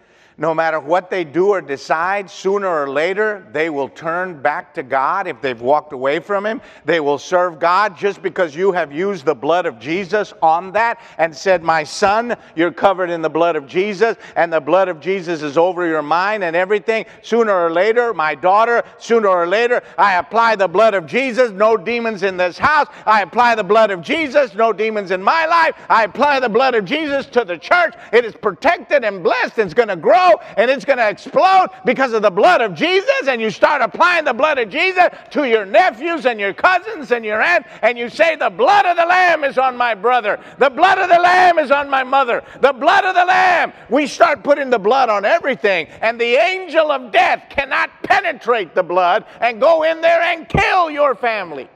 no 0.41 0.55
matter 0.55 0.80
what 0.80 1.11
they 1.11 1.22
do 1.22 1.49
or 1.49 1.61
decide, 1.61 2.30
sooner 2.30 2.66
or 2.66 2.88
later, 2.88 3.47
they 3.53 3.68
will 3.68 3.91
turn 3.91 4.41
back 4.41 4.72
to 4.72 4.82
God 4.82 5.26
if 5.26 5.38
they've 5.43 5.61
walked 5.61 5.93
away 5.93 6.18
from 6.18 6.47
Him. 6.47 6.62
They 6.86 6.99
will 6.99 7.18
serve 7.18 7.61
God 7.61 7.95
just 7.95 8.22
because 8.22 8.57
you 8.57 8.72
have 8.72 8.91
used 8.91 9.26
the 9.26 9.34
blood 9.34 9.66
of 9.66 9.78
Jesus 9.78 10.32
on 10.41 10.72
that 10.72 10.99
and 11.18 11.36
said, 11.36 11.62
My 11.62 11.84
son, 11.84 12.34
you're 12.57 12.72
covered 12.72 13.11
in 13.11 13.20
the 13.20 13.28
blood 13.28 13.55
of 13.55 13.66
Jesus, 13.66 14.16
and 14.34 14.51
the 14.51 14.61
blood 14.61 14.88
of 14.88 14.99
Jesus 14.99 15.43
is 15.43 15.59
over 15.59 15.86
your 15.86 16.01
mind 16.01 16.43
and 16.43 16.57
everything. 16.57 17.05
Sooner 17.20 17.53
or 17.53 17.70
later, 17.70 18.14
my 18.14 18.34
daughter, 18.34 18.82
sooner 18.97 19.28
or 19.28 19.47
later, 19.47 19.82
I 19.99 20.14
apply 20.14 20.57
the 20.57 20.68
blood 20.68 20.95
of 20.95 21.05
Jesus, 21.05 21.51
no 21.51 21.76
demons 21.76 22.22
in 22.22 22.38
this 22.38 22.57
house. 22.57 22.86
I 23.05 23.20
apply 23.20 23.57
the 23.57 23.64
blood 23.64 23.91
of 23.91 24.01
Jesus, 24.01 24.55
no 24.55 24.72
demons 24.72 25.11
in 25.11 25.22
my 25.22 25.45
life. 25.45 25.74
I 25.91 26.05
apply 26.05 26.41
the 26.41 26.49
blood 26.49 26.74
of 26.74 26.86
Jesus 26.86 27.26
to 27.26 27.45
the 27.45 27.59
church. 27.59 27.95
It 28.11 28.24
is 28.24 28.34
protected 28.34 29.05
and 29.05 29.22
blessed, 29.22 29.59
and 29.59 29.66
it's 29.66 29.74
going 29.74 29.88
to 29.88 29.97
grow 29.97 30.30
and 30.57 30.70
it's 30.70 30.85
going 30.85 30.99
to 30.99 31.09
explode 31.09 31.68
because 31.85 32.12
of 32.12 32.22
the 32.22 32.31
blood 32.31 32.61
of 32.61 32.74
Jesus. 32.74 33.28
And 33.28 33.41
you 33.41 33.51
start 33.51 33.83
applying 33.83 34.24
the 34.24 34.33
blood 34.33 34.59
of 34.59 34.68
Jesus 34.68 35.09
to 35.31 35.45
your 35.45 35.64
nephews 35.64 36.26
and 36.26 36.39
your 36.39 36.53
cousins 36.53 37.11
and 37.12 37.24
your 37.24 37.41
aunt, 37.41 37.66
and 37.83 37.99
you 37.99 38.09
say, 38.09 38.37
The 38.37 38.51
blood 38.51 38.87
of 38.87 38.97
the 38.97 39.07
Lamb 39.07 39.45
is 39.45 39.59
on 39.59 39.76
my 39.76 39.95
brother. 39.95 40.41
The 40.59 40.70
blood 40.70 40.99
of 40.99 41.09
the 41.09 41.18
Lamb 41.18 41.59
is 41.59 41.70
on 41.70 41.89
my 41.89 42.05
mother. 42.05 42.43
The 42.61 42.72
blood 42.72 43.05
of 43.05 43.14
the 43.14 43.24
Lamb. 43.24 43.72
We 43.89 44.07
start 44.07 44.43
putting 44.43 44.70
the 44.70 44.78
blood 44.78 45.09
on 45.09 45.24
everything, 45.24 45.87
and 46.01 46.20
the 46.20 46.35
angel 46.37 46.91
of 46.91 47.12
death 47.12 47.45
cannot 47.51 47.91
penetrate 48.03 48.74
the 48.74 48.83
blood 48.83 49.24
and 49.41 49.61
go 49.61 49.83
in 49.83 50.01
there 50.01 50.22
and 50.22 50.49
kill 50.49 50.91
your 50.91 51.14
family. 51.14 51.68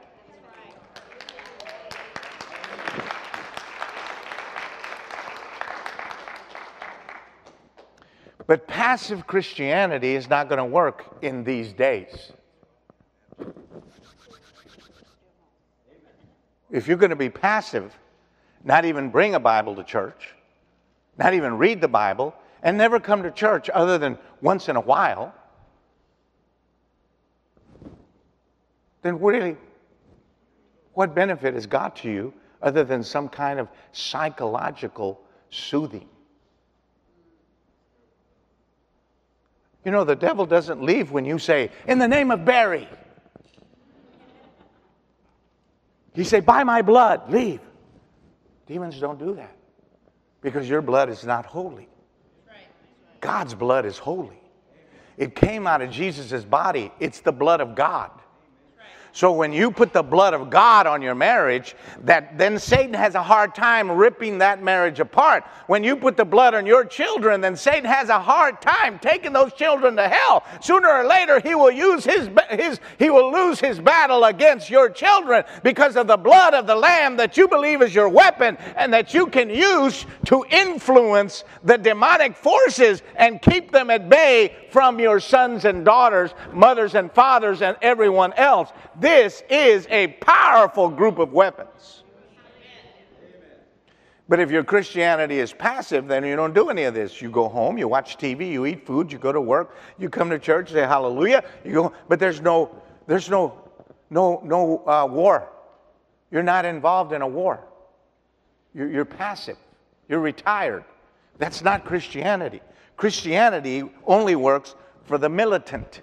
But 8.47 8.67
passive 8.67 9.25
Christianity 9.25 10.15
is 10.15 10.29
not 10.29 10.49
going 10.49 10.59
to 10.59 10.65
work 10.65 11.17
in 11.21 11.43
these 11.43 11.73
days. 11.73 12.31
If 16.69 16.87
you're 16.87 16.97
going 16.97 17.09
to 17.09 17.15
be 17.15 17.29
passive, 17.29 17.97
not 18.63 18.85
even 18.85 19.09
bring 19.09 19.35
a 19.35 19.39
Bible 19.39 19.75
to 19.75 19.83
church, 19.83 20.29
not 21.17 21.33
even 21.33 21.57
read 21.57 21.81
the 21.81 21.87
Bible, 21.87 22.35
and 22.61 22.77
never 22.77 22.99
come 22.99 23.23
to 23.23 23.31
church 23.31 23.69
other 23.69 23.97
than 23.97 24.17
once 24.41 24.69
in 24.69 24.75
a 24.75 24.81
while, 24.81 25.33
then 29.01 29.19
really, 29.19 29.55
what 30.93 31.15
benefit 31.15 31.53
has 31.53 31.65
got 31.65 31.95
to 31.97 32.09
you 32.09 32.33
other 32.61 32.83
than 32.83 33.03
some 33.03 33.29
kind 33.29 33.59
of 33.59 33.69
psychological 33.91 35.21
soothing? 35.49 36.09
You 39.85 39.91
know, 39.91 40.03
the 40.03 40.15
devil 40.15 40.47
doesn't 40.47 40.81
leave 40.81 41.11
when 41.11 41.25
you 41.25 41.37
say, 41.37 41.69
In 41.87 41.99
the 41.99 42.07
name 42.07 42.31
of 42.31 42.43
Barry. 42.43 42.89
He 46.13 46.23
say, 46.23 46.39
By 46.39 46.63
my 46.63 46.81
blood, 46.81 47.31
leave. 47.31 47.61
Demons 48.65 48.99
don't 48.99 49.19
do 49.19 49.35
that 49.35 49.55
because 50.41 50.67
your 50.67 50.81
blood 50.81 51.09
is 51.09 51.23
not 51.23 51.45
holy. 51.45 51.87
God's 53.21 53.53
blood 53.53 53.85
is 53.85 53.97
holy. 53.97 54.41
It 55.17 55.35
came 55.35 55.67
out 55.67 55.81
of 55.81 55.91
Jesus' 55.91 56.43
body, 56.43 56.91
it's 56.99 57.21
the 57.21 57.31
blood 57.31 57.61
of 57.61 57.75
God. 57.75 58.11
So 59.15 59.31
when 59.31 59.53
you 59.53 59.71
put 59.71 59.93
the 59.93 60.03
blood 60.03 60.33
of 60.33 60.49
God 60.49 60.85
on 60.87 61.01
your 61.01 61.15
marriage, 61.15 61.73
that 62.01 62.37
then 62.37 62.59
Satan 62.59 62.93
has 62.93 63.15
a 63.15 63.23
hard 63.23 63.55
time 63.55 63.89
ripping 63.89 64.39
that 64.39 64.61
marriage 64.61 64.99
apart. 64.99 65.45
When 65.67 65.85
you 65.85 65.95
put 65.95 66.17
the 66.17 66.25
blood 66.25 66.53
on 66.53 66.65
your 66.65 66.83
children, 66.83 67.39
then 67.39 67.55
Satan 67.55 67.85
has 67.85 68.09
a 68.09 68.19
hard 68.19 68.61
time 68.61 68.99
taking 68.99 69.31
those 69.31 69.53
children 69.53 69.95
to 69.95 70.09
hell. 70.09 70.43
Sooner 70.59 70.89
or 70.89 71.05
later, 71.05 71.39
he 71.39 71.55
will 71.55 71.71
use 71.71 72.03
his, 72.03 72.29
his 72.49 72.81
he 72.99 73.09
will 73.09 73.31
lose 73.31 73.57
his 73.57 73.79
battle 73.79 74.25
against 74.25 74.69
your 74.69 74.89
children 74.89 75.45
because 75.63 75.95
of 75.95 76.07
the 76.07 76.17
blood 76.17 76.53
of 76.53 76.67
the 76.67 76.75
lamb 76.75 77.15
that 77.15 77.37
you 77.37 77.47
believe 77.47 77.81
is 77.81 77.95
your 77.95 78.09
weapon 78.09 78.57
and 78.75 78.93
that 78.93 79.13
you 79.13 79.27
can 79.27 79.49
use 79.49 80.05
to 80.25 80.43
influence 80.51 81.45
the 81.63 81.77
demonic 81.77 82.35
forces 82.35 83.01
and 83.15 83.41
keep 83.41 83.71
them 83.71 83.89
at 83.89 84.09
bay 84.09 84.53
from 84.71 84.99
your 84.99 85.21
sons 85.21 85.63
and 85.63 85.85
daughters, 85.85 86.31
mothers 86.51 86.95
and 86.95 87.09
fathers 87.13 87.61
and 87.61 87.77
everyone 87.81 88.33
else. 88.33 88.73
This 89.05 89.43
is 89.51 89.85
a 89.91 90.07
powerful 90.07 90.89
group 90.89 91.19
of 91.19 91.31
weapons. 91.31 92.01
But 94.27 94.39
if 94.39 94.49
your 94.49 94.63
Christianity 94.63 95.37
is 95.37 95.53
passive, 95.53 96.07
then 96.07 96.25
you 96.25 96.35
don't 96.35 96.55
do 96.55 96.71
any 96.71 96.85
of 96.85 96.95
this. 96.95 97.21
You 97.21 97.29
go 97.29 97.47
home, 97.47 97.77
you 97.77 97.87
watch 97.87 98.17
TV, 98.17 98.51
you 98.51 98.65
eat 98.65 98.83
food, 98.83 99.11
you 99.11 99.19
go 99.19 99.31
to 99.31 99.39
work, 99.39 99.75
you 99.99 100.09
come 100.09 100.31
to 100.31 100.39
church, 100.39 100.71
say 100.71 100.81
hallelujah, 100.81 101.43
you 101.63 101.73
go, 101.73 101.93
but 102.09 102.19
there's 102.19 102.41
no, 102.41 102.81
there's 103.05 103.29
no, 103.29 103.69
no, 104.09 104.41
no 104.43 104.83
uh, 104.87 105.05
war. 105.05 105.49
You're 106.31 106.41
not 106.41 106.65
involved 106.65 107.13
in 107.13 107.21
a 107.21 107.27
war. 107.27 107.59
You're, 108.73 108.89
you're 108.89 109.05
passive. 109.05 109.57
You're 110.09 110.19
retired. 110.19 110.83
That's 111.37 111.61
not 111.61 111.85
Christianity. 111.85 112.59
Christianity 112.97 113.83
only 114.07 114.35
works 114.35 114.73
for 115.03 115.19
the 115.19 115.29
militant. 115.29 116.01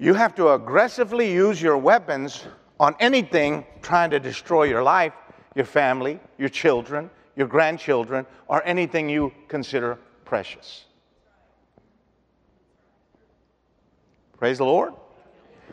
You 0.00 0.14
have 0.14 0.34
to 0.36 0.48
aggressively 0.48 1.30
use 1.30 1.60
your 1.60 1.76
weapons 1.76 2.46
on 2.80 2.96
anything 3.00 3.66
trying 3.82 4.08
to 4.10 4.18
destroy 4.18 4.62
your 4.62 4.82
life, 4.82 5.12
your 5.54 5.66
family, 5.66 6.18
your 6.38 6.48
children, 6.48 7.10
your 7.36 7.46
grandchildren, 7.46 8.24
or 8.48 8.64
anything 8.64 9.10
you 9.10 9.30
consider 9.46 9.98
precious. 10.24 10.86
Praise 14.38 14.56
the 14.56 14.64
Lord. 14.64 14.94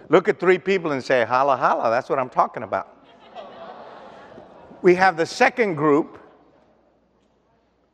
Look 0.09 0.27
at 0.27 0.41
three 0.41 0.59
people 0.59 0.91
and 0.91 1.01
say, 1.01 1.23
holla, 1.23 1.55
holla. 1.55 1.89
That's 1.89 2.09
what 2.09 2.19
I'm 2.19 2.29
talking 2.29 2.63
about. 2.63 3.07
we 4.81 4.93
have 4.95 5.15
the 5.15 5.25
second 5.25 5.75
group, 5.75 6.19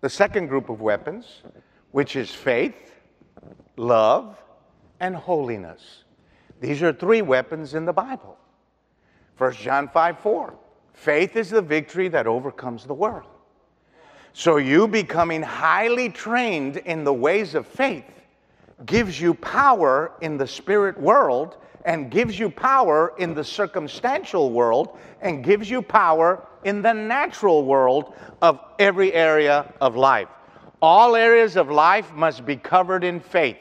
the 0.02 0.10
second 0.10 0.48
group 0.48 0.70
of 0.70 0.82
weapons, 0.82 1.44
which 1.92 2.16
is 2.16 2.32
faith, 2.32 2.92
love, 3.78 4.36
and 5.00 5.16
holiness. 5.16 6.04
These 6.64 6.82
are 6.82 6.94
three 6.94 7.22
weapons 7.22 7.74
in 7.74 7.84
the 7.84 7.92
Bible. 7.92 8.38
1 9.38 9.52
John 9.56 9.90
5 9.90 10.20
4. 10.20 10.54
Faith 10.94 11.36
is 11.36 11.50
the 11.50 11.62
victory 11.62 12.08
that 12.08 12.26
overcomes 12.26 12.86
the 12.86 12.94
world. 12.94 13.28
So, 14.32 14.56
you 14.56 14.88
becoming 14.88 15.42
highly 15.42 16.08
trained 16.08 16.78
in 16.78 17.04
the 17.04 17.12
ways 17.12 17.54
of 17.54 17.68
faith 17.68 18.06
gives 18.86 19.20
you 19.20 19.34
power 19.34 20.14
in 20.22 20.38
the 20.38 20.48
spirit 20.48 20.98
world 20.98 21.58
and 21.84 22.10
gives 22.10 22.40
you 22.40 22.50
power 22.50 23.14
in 23.18 23.34
the 23.34 23.44
circumstantial 23.44 24.50
world 24.50 24.98
and 25.20 25.44
gives 25.44 25.70
you 25.70 25.82
power 25.82 26.48
in 26.64 26.82
the 26.82 26.94
natural 26.94 27.66
world 27.66 28.14
of 28.42 28.62
every 28.80 29.14
area 29.14 29.74
of 29.82 29.98
life. 29.98 30.30
All 30.82 31.18
areas 31.18 31.58
of 31.58 31.70
life 31.70 32.14
must 32.14 32.46
be 32.46 32.56
covered 32.56 33.04
in 33.04 33.20
faith. 33.20 33.58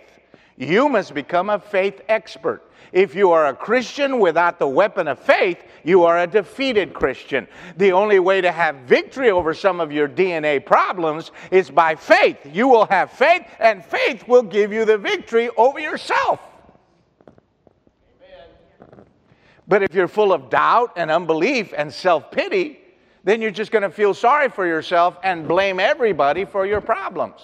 You 0.56 0.88
must 0.88 1.14
become 1.14 1.50
a 1.50 1.58
faith 1.58 2.00
expert. 2.08 2.62
If 2.92 3.14
you 3.14 3.30
are 3.30 3.46
a 3.46 3.54
Christian 3.54 4.18
without 4.18 4.58
the 4.58 4.68
weapon 4.68 5.08
of 5.08 5.18
faith, 5.18 5.64
you 5.82 6.04
are 6.04 6.20
a 6.20 6.26
defeated 6.26 6.92
Christian. 6.92 7.48
The 7.78 7.92
only 7.92 8.18
way 8.18 8.40
to 8.42 8.52
have 8.52 8.76
victory 8.86 9.30
over 9.30 9.54
some 9.54 9.80
of 9.80 9.90
your 9.90 10.08
DNA 10.08 10.64
problems 10.64 11.30
is 11.50 11.70
by 11.70 11.94
faith. 11.94 12.38
You 12.52 12.68
will 12.68 12.86
have 12.86 13.10
faith, 13.10 13.46
and 13.58 13.82
faith 13.84 14.28
will 14.28 14.42
give 14.42 14.72
you 14.72 14.84
the 14.84 14.98
victory 14.98 15.48
over 15.56 15.80
yourself. 15.80 16.40
But 19.66 19.82
if 19.82 19.94
you're 19.94 20.08
full 20.08 20.32
of 20.32 20.50
doubt 20.50 20.92
and 20.96 21.10
unbelief 21.10 21.72
and 21.74 21.90
self 21.90 22.30
pity, 22.30 22.78
then 23.24 23.40
you're 23.40 23.50
just 23.50 23.70
going 23.70 23.82
to 23.82 23.90
feel 23.90 24.12
sorry 24.12 24.50
for 24.50 24.66
yourself 24.66 25.16
and 25.22 25.48
blame 25.48 25.80
everybody 25.80 26.44
for 26.44 26.66
your 26.66 26.80
problems. 26.80 27.40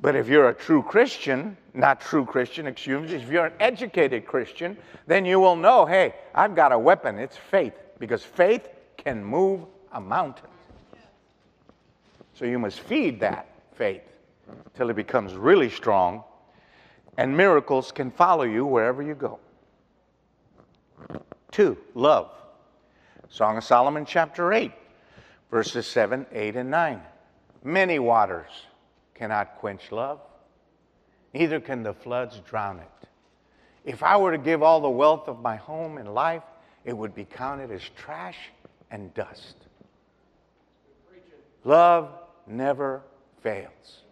But 0.00 0.14
if 0.14 0.28
you're 0.28 0.48
a 0.48 0.54
true 0.54 0.82
Christian, 0.82 1.56
not 1.72 2.00
true 2.00 2.24
Christian, 2.24 2.66
excuse 2.66 3.10
me, 3.10 3.16
if 3.16 3.30
you're 3.30 3.46
an 3.46 3.54
educated 3.60 4.26
Christian, 4.26 4.76
then 5.06 5.24
you 5.24 5.40
will 5.40 5.56
know 5.56 5.86
hey, 5.86 6.14
I've 6.34 6.54
got 6.54 6.72
a 6.72 6.78
weapon. 6.78 7.18
It's 7.18 7.36
faith, 7.36 7.74
because 7.98 8.22
faith 8.22 8.68
can 8.96 9.24
move 9.24 9.62
a 9.92 10.00
mountain. 10.00 10.48
So 12.34 12.44
you 12.44 12.58
must 12.58 12.80
feed 12.80 13.20
that 13.20 13.48
faith 13.74 14.02
till 14.74 14.90
it 14.90 14.96
becomes 14.96 15.34
really 15.34 15.70
strong, 15.70 16.22
and 17.16 17.34
miracles 17.34 17.90
can 17.90 18.10
follow 18.10 18.44
you 18.44 18.66
wherever 18.66 19.02
you 19.02 19.14
go. 19.14 19.38
Two, 21.50 21.78
love. 21.94 22.30
Song 23.30 23.56
of 23.56 23.64
Solomon, 23.64 24.04
chapter 24.04 24.52
8, 24.52 24.70
verses 25.50 25.86
7, 25.86 26.26
8, 26.30 26.56
and 26.56 26.70
9. 26.70 27.00
Many 27.64 27.98
waters 27.98 28.50
cannot 29.18 29.56
quench 29.58 29.90
love, 29.90 30.20
neither 31.34 31.60
can 31.60 31.82
the 31.82 31.94
floods 31.94 32.40
drown 32.40 32.78
it. 32.78 33.08
If 33.84 34.02
I 34.02 34.16
were 34.16 34.32
to 34.32 34.38
give 34.38 34.62
all 34.62 34.80
the 34.80 34.90
wealth 34.90 35.28
of 35.28 35.40
my 35.40 35.56
home 35.56 35.98
and 35.98 36.12
life, 36.12 36.42
it 36.84 36.96
would 36.96 37.14
be 37.14 37.24
counted 37.24 37.70
as 37.70 37.82
trash 37.96 38.38
and 38.90 39.12
dust. 39.14 39.56
Love 41.64 42.10
never 42.46 43.02
fails. 43.42 44.02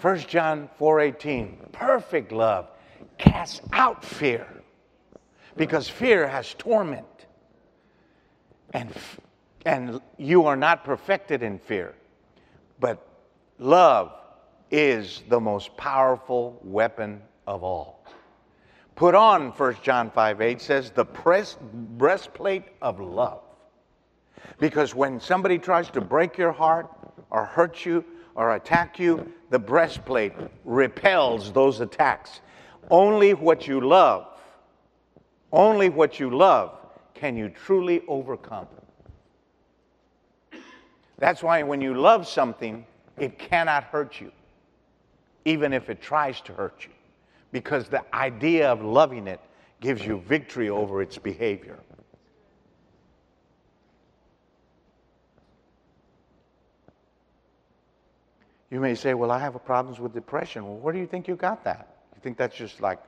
1 0.00 0.18
John 0.18 0.68
4:18, 0.78 1.72
perfect 1.72 2.32
love 2.32 2.68
casts 3.18 3.60
out 3.72 4.04
fear 4.04 4.46
because 5.56 5.88
fear 5.88 6.26
has 6.26 6.54
torment. 6.54 7.06
And, 8.72 8.92
and 9.64 10.00
you 10.18 10.46
are 10.46 10.56
not 10.56 10.84
perfected 10.84 11.42
in 11.42 11.58
fear. 11.58 11.94
But 12.80 13.06
love 13.58 14.12
is 14.70 15.22
the 15.28 15.40
most 15.40 15.76
powerful 15.76 16.58
weapon 16.62 17.22
of 17.46 17.62
all. 17.62 18.04
Put 18.96 19.14
on, 19.14 19.50
1 19.50 19.76
John 19.82 20.10
5 20.10 20.40
8 20.40 20.60
says, 20.60 20.90
the 20.90 21.04
press, 21.04 21.56
breastplate 21.60 22.64
of 22.80 23.00
love. 23.00 23.42
Because 24.58 24.94
when 24.94 25.20
somebody 25.20 25.58
tries 25.58 25.90
to 25.90 26.00
break 26.00 26.38
your 26.38 26.52
heart 26.52 26.88
or 27.30 27.44
hurt 27.44 27.84
you 27.84 28.04
or 28.34 28.54
attack 28.54 28.98
you, 28.98 29.32
the 29.50 29.58
breastplate 29.58 30.32
repels 30.64 31.52
those 31.52 31.80
attacks. 31.80 32.40
Only 32.90 33.34
what 33.34 33.66
you 33.66 33.80
love, 33.80 34.26
only 35.52 35.88
what 35.88 36.20
you 36.20 36.30
love 36.30 36.78
can 37.14 37.36
you 37.36 37.48
truly 37.48 38.02
overcome. 38.06 38.66
That's 41.18 41.42
why 41.42 41.62
when 41.62 41.80
you 41.80 41.94
love 41.94 42.26
something, 42.26 42.84
it 43.18 43.38
cannot 43.38 43.84
hurt 43.84 44.20
you, 44.20 44.32
even 45.44 45.72
if 45.72 45.88
it 45.90 46.02
tries 46.02 46.40
to 46.42 46.52
hurt 46.52 46.84
you, 46.84 46.92
because 47.52 47.88
the 47.88 48.02
idea 48.14 48.70
of 48.70 48.82
loving 48.82 49.26
it 49.26 49.40
gives 49.80 50.04
you 50.04 50.18
victory 50.26 50.68
over 50.68 51.02
its 51.02 51.18
behavior. 51.18 51.78
You 58.70 58.80
may 58.80 58.96
say, 58.96 59.14
Well, 59.14 59.30
I 59.30 59.38
have 59.38 59.62
problems 59.64 60.00
with 60.00 60.14
depression. 60.14 60.64
Well, 60.64 60.76
where 60.78 60.92
do 60.92 60.98
you 60.98 61.06
think 61.06 61.28
you 61.28 61.36
got 61.36 61.62
that? 61.62 61.96
You 62.16 62.20
think 62.22 62.36
that's 62.36 62.56
just 62.56 62.80
like 62.80 62.98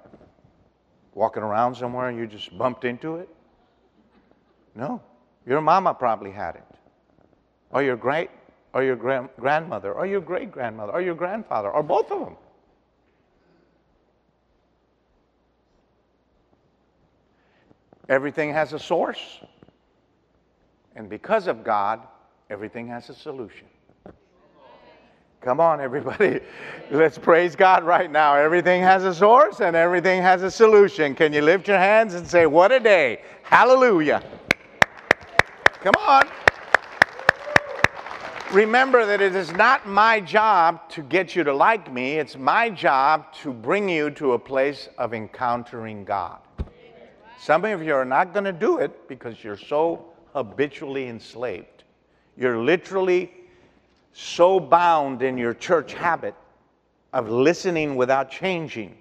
walking 1.15 1.43
around 1.43 1.75
somewhere 1.75 2.09
and 2.09 2.17
you 2.17 2.27
just 2.27 2.57
bumped 2.57 2.85
into 2.85 3.17
it? 3.17 3.29
No. 4.77 5.03
Your 5.45 5.61
mama 5.61 5.95
probably 5.95 6.31
had 6.31 6.57
it. 6.57 6.65
Oh, 7.73 7.79
or 7.79 7.83
your 7.83 7.97
great 7.97 8.31
or 8.77 8.83
your 8.83 8.95
grand- 8.95 9.31
grandmother, 9.41 9.95
or 9.95 10.05
your 10.05 10.21
great 10.21 10.53
grandmother, 10.53 10.93
or 10.93 11.01
your 11.01 11.15
grandfather, 11.15 11.71
or 11.71 11.83
both 11.83 12.11
of 12.11 12.21
them. 12.21 12.37
Everything 18.11 18.53
has 18.53 18.75
a 18.75 18.79
source. 18.79 19.41
And 20.95 21.09
because 21.09 21.47
of 21.47 21.65
God, 21.65 22.03
everything 22.51 22.87
has 22.89 23.09
a 23.09 23.15
solution. 23.15 23.67
Come 25.41 25.59
on, 25.59 25.81
everybody. 25.81 26.41
Let's 26.91 27.17
praise 27.17 27.57
God 27.57 27.83
right 27.83 28.13
now. 28.13 28.35
Everything 28.35 28.83
has 28.83 29.05
a 29.05 29.15
source 29.15 29.61
and 29.61 29.75
everything 29.75 30.21
has 30.21 30.43
a 30.43 30.51
solution. 30.51 31.15
Can 31.15 31.33
you 31.33 31.41
lift 31.41 31.67
your 31.67 31.79
hands 31.79 32.13
and 32.13 32.27
say, 32.27 32.45
What 32.45 32.73
a 32.73 32.81
day? 32.81 33.23
Hallelujah. 33.43 34.23
Come 35.81 35.95
on. 35.99 36.29
Remember 38.53 39.05
that 39.05 39.21
it 39.21 39.35
is 39.35 39.51
not 39.53 39.89
my 39.89 40.21
job 40.21 40.89
to 40.91 41.03
get 41.03 41.35
you 41.35 41.43
to 41.43 41.53
like 41.53 41.93
me, 41.93 42.15
it's 42.15 42.37
my 42.37 42.71
job 42.71 43.33
to 43.43 43.53
bring 43.53 43.89
you 43.89 44.09
to 44.11 44.33
a 44.35 44.39
place 44.39 44.89
of 44.99 45.13
encountering 45.13 46.05
God. 46.05 46.39
Some 47.41 47.65
of 47.65 47.83
you 47.83 47.93
are 47.93 48.05
not 48.05 48.33
going 48.33 48.45
to 48.45 48.53
do 48.53 48.79
it 48.79 49.09
because 49.09 49.43
you're 49.43 49.57
so 49.57 50.07
habitually 50.33 51.09
enslaved. 51.09 51.83
You're 52.37 52.59
literally 52.59 53.33
so 54.13 54.61
bound 54.61 55.23
in 55.23 55.37
your 55.37 55.53
church 55.53 55.93
habit 55.93 56.35
of 57.13 57.29
listening 57.29 57.97
without 57.97 58.31
changing 58.31 58.97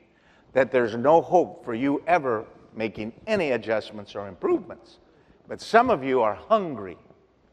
that 0.54 0.72
there's 0.72 0.96
no 0.96 1.22
hope 1.22 1.64
for 1.64 1.76
you 1.76 2.02
ever 2.08 2.46
making 2.76 3.14
any 3.28 3.52
adjustments 3.52 4.16
or 4.16 4.28
improvements. 4.28 4.98
But 5.48 5.62
some 5.62 5.92
of 5.92 6.04
you 6.04 6.22
are 6.22 6.34
hungry 6.34 6.98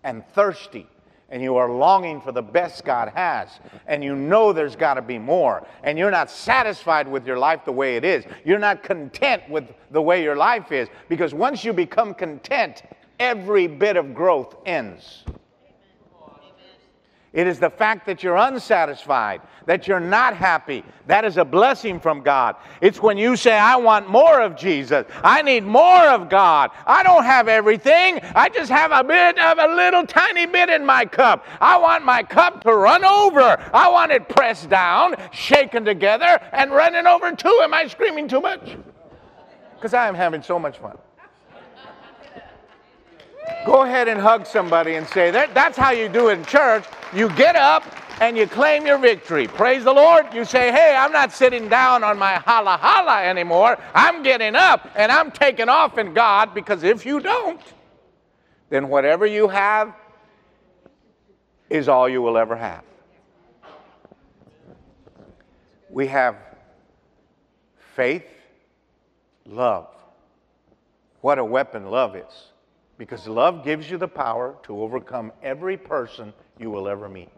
and 0.05 0.27
thirsty 0.29 0.89
and 1.33 1.43
you 1.43 1.57
are 1.57 1.71
longing 1.73 2.21
for 2.21 2.31
the 2.31 2.43
best 2.43 2.85
God 2.85 3.11
has, 3.17 3.49
and 3.87 4.05
you 4.05 4.15
know 4.15 4.53
there's 4.53 4.77
got 4.77 4.95
to 4.95 5.03
be 5.03 5.19
more, 5.19 5.67
and 5.83 5.99
you're 5.99 6.11
not 6.11 6.31
satisfied 6.31 7.09
with 7.09 7.27
your 7.27 7.39
life 7.39 7.65
the 7.65 7.73
way 7.73 7.97
it 7.97 8.05
is. 8.05 8.25
You're 8.45 8.59
not 8.59 8.83
content 8.83 9.43
with 9.49 9.65
the 9.91 10.03
way 10.03 10.23
your 10.23 10.37
life 10.37 10.71
is, 10.71 10.89
because 11.09 11.33
once 11.33 11.65
you 11.65 11.73
become 11.73 12.13
content, 12.13 12.83
every 13.19 13.67
bit 13.67 13.97
of 13.97 14.15
growth 14.15 14.57
ends. 14.67 15.25
It 17.33 17.47
is 17.47 17.59
the 17.59 17.71
fact 17.71 18.05
that 18.07 18.23
you're 18.23 18.37
unsatisfied, 18.37 19.41
that 19.65 19.89
you're 19.89 20.01
not 20.01 20.37
happy. 20.37 20.85
That 21.07 21.25
is 21.25 21.39
a 21.39 21.45
blessing 21.45 21.99
from 21.99 22.21
God. 22.21 22.57
It's 22.83 23.01
when 23.01 23.17
you 23.17 23.37
say, 23.37 23.55
I 23.55 23.77
want 23.77 24.11
more 24.11 24.43
of 24.43 24.55
Jesus. 24.55 25.07
I 25.25 25.41
need 25.41 25.65
more 25.65 26.07
of 26.09 26.29
God. 26.29 26.73
I 26.87 27.03
don't 27.03 27.25
have 27.25 27.49
everything. 27.49 28.21
I 28.35 28.51
just 28.51 28.71
have 28.71 28.93
a 28.93 29.03
bit 29.03 29.39
of 29.39 29.59
a 29.59 29.75
little 29.75 30.07
tiny 30.07 30.45
bit 30.45 30.69
in 30.69 30.85
my 30.85 31.07
cup. 31.07 31.47
I 31.59 31.79
want 31.79 32.05
my 32.05 32.23
cup 32.23 32.63
to 32.65 32.75
run 32.75 33.03
over. 33.03 33.59
I 33.73 33.89
want 33.89 34.13
it 34.13 34.29
pressed 34.29 34.69
down, 34.69 35.15
shaken 35.33 35.87
together, 35.87 36.39
and 36.53 36.71
running 36.71 37.07
over 37.07 37.33
too. 37.33 37.61
Am 37.63 37.73
I 37.73 37.87
screaming 37.87 38.29
too 38.29 38.43
much? 38.43 38.77
Because 39.77 39.95
I 39.95 40.07
am 40.07 40.15
having 40.15 40.43
so 40.43 40.59
much 40.59 40.77
fun. 40.79 40.99
Go 43.65 43.83
ahead 43.85 44.09
and 44.09 44.21
hug 44.21 44.47
somebody 44.47 44.95
and 44.95 45.07
say, 45.09 45.31
that, 45.31 45.55
That's 45.55 45.77
how 45.77 45.91
you 45.93 46.09
do 46.09 46.29
it 46.29 46.39
in 46.39 46.45
church. 46.45 46.85
You 47.15 47.29
get 47.31 47.57
up 47.57 47.85
and 48.21 48.37
you 48.37 48.47
claim 48.47 48.87
your 48.87 48.99
victory. 48.99 49.47
Praise 49.49 49.85
the 49.85 49.93
Lord. 49.93 50.33
You 50.35 50.45
say, 50.45 50.71
Hey, 50.73 50.97
I'm 50.97 51.13
not 51.13 51.33
sitting 51.33 51.69
down 51.69 52.05
on 52.05 52.19
my 52.19 52.35
holla 52.35 52.77
holla 52.81 53.23
anymore. 53.25 53.79
I'm 53.95 54.23
getting 54.23 54.55
up 54.57 54.91
and 54.97 55.11
I'm 55.11 55.31
taking 55.31 55.69
off 55.69 55.99
in 55.99 56.15
God 56.15 56.55
because 56.55 56.83
if 56.83 57.07
you 57.07 57.21
don't, 57.21 57.61
then 58.71 58.89
whatever 58.89 59.27
you 59.27 59.49
have 59.49 59.95
is 61.69 61.89
all 61.89 62.09
you 62.09 62.21
will 62.21 62.37
ever 62.37 62.57
have. 62.57 62.85
We 65.89 66.07
have 66.07 66.37
faith, 67.95 68.27
love. 69.47 69.89
What 71.21 71.39
a 71.39 71.45
weapon 71.45 71.91
love 71.91 72.17
is. 72.17 72.52
Because 72.99 73.27
love 73.27 73.65
gives 73.65 73.91
you 73.91 73.99
the 73.99 74.09
power 74.09 74.57
to 74.65 74.81
overcome 74.81 75.33
every 75.43 75.77
person 75.77 76.33
you 76.59 76.71
will 76.71 76.89
ever 76.89 77.09
meet. 77.09 77.31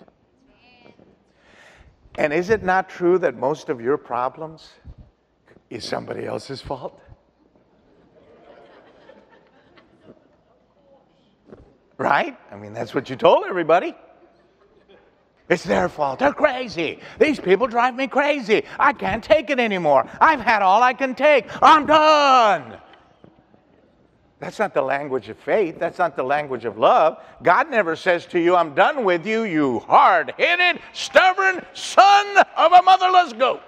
And 2.16 2.32
is 2.32 2.50
it 2.50 2.62
not 2.62 2.88
true 2.88 3.18
that 3.18 3.36
most 3.36 3.68
of 3.68 3.80
your 3.80 3.96
problems 3.96 4.70
is 5.70 5.84
somebody 5.84 6.26
else's 6.26 6.60
fault? 6.60 7.00
Right? 11.96 12.36
I 12.50 12.56
mean, 12.56 12.72
that's 12.72 12.94
what 12.94 13.08
you 13.08 13.16
told 13.16 13.46
everybody. 13.46 13.94
It's 15.48 15.62
their 15.62 15.88
fault. 15.88 16.20
They're 16.20 16.32
crazy. 16.32 17.00
These 17.18 17.38
people 17.38 17.66
drive 17.66 17.94
me 17.94 18.06
crazy. 18.06 18.64
I 18.78 18.92
can't 18.94 19.22
take 19.22 19.50
it 19.50 19.60
anymore. 19.60 20.08
I've 20.20 20.40
had 20.40 20.62
all 20.62 20.82
I 20.82 20.94
can 20.94 21.14
take. 21.14 21.46
I'm 21.62 21.86
done. 21.86 22.78
That's 24.40 24.58
not 24.58 24.74
the 24.74 24.82
language 24.82 25.28
of 25.28 25.38
faith. 25.38 25.78
That's 25.78 25.98
not 25.98 26.16
the 26.16 26.22
language 26.22 26.64
of 26.64 26.76
love. 26.76 27.22
God 27.42 27.70
never 27.70 27.94
says 27.96 28.26
to 28.26 28.40
you, 28.40 28.56
I'm 28.56 28.74
done 28.74 29.04
with 29.04 29.26
you, 29.26 29.44
you 29.44 29.78
hard 29.80 30.34
headed, 30.36 30.82
stubborn 30.92 31.64
son 31.72 32.38
of 32.56 32.72
a 32.72 32.82
motherless 32.82 33.32
goat. 33.32 33.62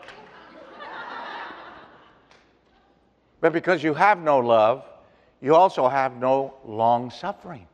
but 3.41 3.53
because 3.53 3.83
you 3.83 3.95
have 3.95 4.19
no 4.19 4.39
love, 4.39 4.85
you 5.41 5.55
also 5.55 5.89
have 5.89 6.17
no 6.17 6.55
long 6.65 7.11
suffering. 7.11 7.67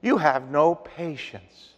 You 0.00 0.16
have 0.18 0.50
no 0.50 0.74
patience. 0.74 1.70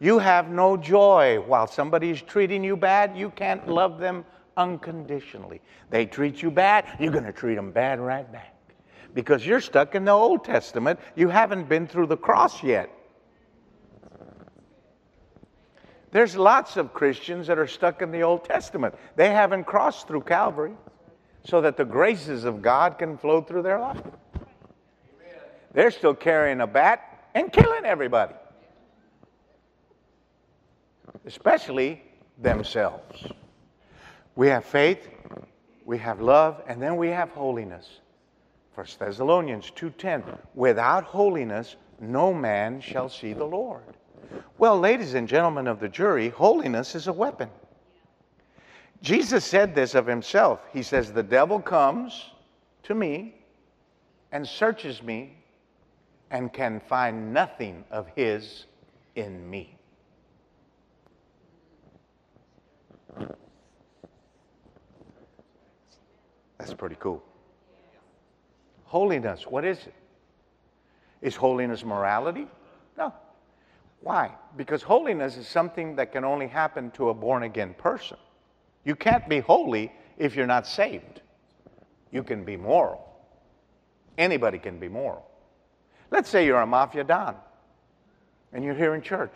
You 0.00 0.18
have 0.18 0.50
no 0.50 0.76
joy. 0.76 1.40
While 1.40 1.66
somebody's 1.66 2.20
treating 2.20 2.62
you 2.62 2.76
bad, 2.76 3.16
you 3.16 3.30
can't 3.30 3.66
love 3.68 3.98
them 3.98 4.26
unconditionally. 4.56 5.62
They 5.88 6.04
treat 6.04 6.42
you 6.42 6.50
bad, 6.50 6.84
you're 7.00 7.12
going 7.12 7.24
to 7.24 7.32
treat 7.32 7.54
them 7.54 7.70
bad 7.70 8.00
right 8.00 8.30
back 8.30 8.51
because 9.14 9.46
you're 9.46 9.60
stuck 9.60 9.94
in 9.94 10.04
the 10.04 10.12
Old 10.12 10.44
Testament. 10.44 10.98
You 11.14 11.28
haven't 11.28 11.68
been 11.68 11.86
through 11.86 12.06
the 12.06 12.16
cross 12.16 12.62
yet. 12.62 12.90
There's 16.10 16.36
lots 16.36 16.76
of 16.76 16.92
Christians 16.92 17.46
that 17.46 17.58
are 17.58 17.66
stuck 17.66 18.02
in 18.02 18.10
the 18.10 18.22
Old 18.22 18.44
Testament. 18.44 18.94
They 19.16 19.30
haven't 19.30 19.64
crossed 19.64 20.06
through 20.06 20.22
Calvary 20.22 20.74
so 21.44 21.62
that 21.62 21.76
the 21.76 21.84
graces 21.84 22.44
of 22.44 22.60
God 22.60 22.98
can 22.98 23.16
flow 23.16 23.40
through 23.40 23.62
their 23.62 23.80
life. 23.80 24.02
They're 25.72 25.90
still 25.90 26.14
carrying 26.14 26.60
a 26.60 26.66
bat 26.66 27.28
and 27.34 27.50
killing 27.50 27.86
everybody, 27.86 28.34
especially 31.24 32.02
themselves. 32.38 33.24
We 34.36 34.48
have 34.48 34.66
faith, 34.66 35.08
we 35.86 35.96
have 35.98 36.20
love, 36.20 36.62
and 36.66 36.80
then 36.80 36.96
we 36.96 37.08
have 37.08 37.30
holiness. 37.30 37.88
1 38.74 38.86
Thessalonians 38.98 39.70
2:10 39.72 40.22
Without 40.54 41.04
holiness 41.04 41.76
no 42.00 42.32
man 42.32 42.80
shall 42.80 43.08
see 43.08 43.32
the 43.32 43.44
Lord. 43.44 43.82
Well, 44.58 44.78
ladies 44.78 45.14
and 45.14 45.28
gentlemen 45.28 45.66
of 45.66 45.80
the 45.80 45.88
jury, 45.88 46.28
holiness 46.28 46.94
is 46.94 47.06
a 47.06 47.12
weapon. 47.12 47.48
Jesus 49.02 49.44
said 49.44 49.74
this 49.74 49.94
of 49.94 50.06
himself. 50.06 50.60
He 50.72 50.82
says, 50.82 51.12
The 51.12 51.22
devil 51.22 51.60
comes 51.60 52.30
to 52.84 52.94
me 52.94 53.34
and 54.30 54.46
searches 54.46 55.02
me 55.02 55.36
and 56.30 56.52
can 56.52 56.80
find 56.80 57.32
nothing 57.32 57.84
of 57.90 58.06
his 58.14 58.64
in 59.16 59.48
me. 59.50 59.76
That's 66.58 66.74
pretty 66.74 66.96
cool. 67.00 67.22
Holiness, 68.92 69.46
what 69.46 69.64
is 69.64 69.78
it? 69.78 69.94
Is 71.22 71.34
holiness 71.34 71.82
morality? 71.82 72.46
No. 72.98 73.14
Why? 74.02 74.32
Because 74.54 74.82
holiness 74.82 75.38
is 75.38 75.48
something 75.48 75.96
that 75.96 76.12
can 76.12 76.26
only 76.26 76.46
happen 76.46 76.90
to 76.90 77.08
a 77.08 77.14
born 77.14 77.42
again 77.42 77.72
person. 77.72 78.18
You 78.84 78.94
can't 78.94 79.26
be 79.30 79.40
holy 79.40 79.90
if 80.18 80.36
you're 80.36 80.46
not 80.46 80.66
saved. 80.66 81.22
You 82.10 82.22
can 82.22 82.44
be 82.44 82.58
moral. 82.58 83.02
Anybody 84.18 84.58
can 84.58 84.78
be 84.78 84.88
moral. 84.88 85.26
Let's 86.10 86.28
say 86.28 86.44
you're 86.44 86.60
a 86.60 86.66
mafia 86.66 87.04
don 87.04 87.36
and 88.52 88.62
you're 88.62 88.74
here 88.74 88.94
in 88.94 89.00
church. 89.00 89.32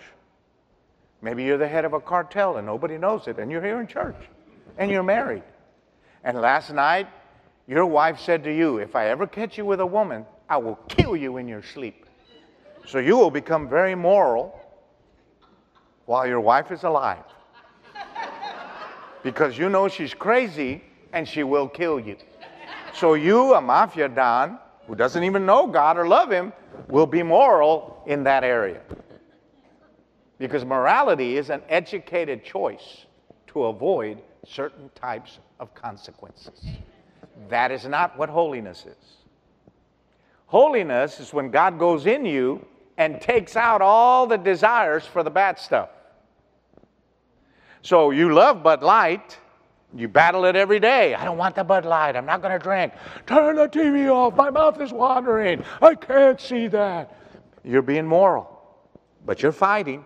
Maybe 1.22 1.44
you're 1.44 1.56
the 1.56 1.66
head 1.66 1.86
of 1.86 1.94
a 1.94 2.00
cartel 2.00 2.58
and 2.58 2.66
nobody 2.66 2.98
knows 2.98 3.26
it, 3.26 3.38
and 3.38 3.50
you're 3.50 3.64
here 3.64 3.80
in 3.80 3.86
church 3.86 4.20
and 4.76 4.90
you're 4.90 5.02
married. 5.02 5.44
And 6.24 6.38
last 6.42 6.74
night, 6.74 7.08
your 7.66 7.86
wife 7.86 8.20
said 8.20 8.44
to 8.44 8.54
you, 8.54 8.78
If 8.78 8.94
I 8.94 9.08
ever 9.08 9.26
catch 9.26 9.58
you 9.58 9.64
with 9.64 9.80
a 9.80 9.86
woman, 9.86 10.24
I 10.48 10.56
will 10.58 10.76
kill 10.88 11.16
you 11.16 11.38
in 11.38 11.48
your 11.48 11.62
sleep. 11.62 12.06
So 12.86 12.98
you 12.98 13.16
will 13.16 13.30
become 13.30 13.68
very 13.68 13.94
moral 13.94 14.58
while 16.04 16.26
your 16.26 16.40
wife 16.40 16.70
is 16.70 16.84
alive. 16.84 17.24
Because 19.24 19.58
you 19.58 19.68
know 19.68 19.88
she's 19.88 20.14
crazy 20.14 20.84
and 21.12 21.26
she 21.26 21.42
will 21.42 21.68
kill 21.68 21.98
you. 21.98 22.16
So 22.94 23.14
you, 23.14 23.54
a 23.54 23.60
mafia 23.60 24.08
don, 24.08 24.58
who 24.86 24.94
doesn't 24.94 25.24
even 25.24 25.44
know 25.44 25.66
God 25.66 25.98
or 25.98 26.06
love 26.06 26.30
Him, 26.30 26.52
will 26.88 27.06
be 27.06 27.22
moral 27.22 28.02
in 28.06 28.22
that 28.24 28.44
area. 28.44 28.80
Because 30.38 30.64
morality 30.64 31.36
is 31.36 31.50
an 31.50 31.62
educated 31.68 32.44
choice 32.44 33.06
to 33.48 33.64
avoid 33.64 34.22
certain 34.46 34.90
types 34.94 35.40
of 35.58 35.74
consequences. 35.74 36.60
That 37.48 37.70
is 37.70 37.84
not 37.86 38.18
what 38.18 38.28
holiness 38.28 38.86
is. 38.86 39.16
Holiness 40.46 41.20
is 41.20 41.32
when 41.32 41.50
God 41.50 41.78
goes 41.78 42.06
in 42.06 42.24
you 42.24 42.64
and 42.96 43.20
takes 43.20 43.56
out 43.56 43.82
all 43.82 44.26
the 44.26 44.38
desires 44.38 45.04
for 45.04 45.22
the 45.22 45.30
bad 45.30 45.58
stuff. 45.58 45.90
So 47.82 48.10
you 48.10 48.32
love 48.32 48.62
Bud 48.62 48.82
Light, 48.82 49.38
you 49.94 50.08
battle 50.08 50.44
it 50.44 50.56
every 50.56 50.80
day. 50.80 51.14
I 51.14 51.24
don't 51.24 51.38
want 51.38 51.54
the 51.54 51.64
Bud 51.64 51.84
Light. 51.84 52.16
I'm 52.16 52.26
not 52.26 52.42
going 52.42 52.52
to 52.52 52.58
drink. 52.58 52.92
Turn 53.26 53.56
the 53.56 53.68
TV 53.68 54.10
off. 54.10 54.34
My 54.34 54.50
mouth 54.50 54.80
is 54.80 54.92
watering. 54.92 55.62
I 55.80 55.94
can't 55.94 56.40
see 56.40 56.66
that. 56.68 57.16
You're 57.64 57.82
being 57.82 58.06
moral, 58.06 58.60
but 59.24 59.42
you're 59.42 59.52
fighting. 59.52 60.04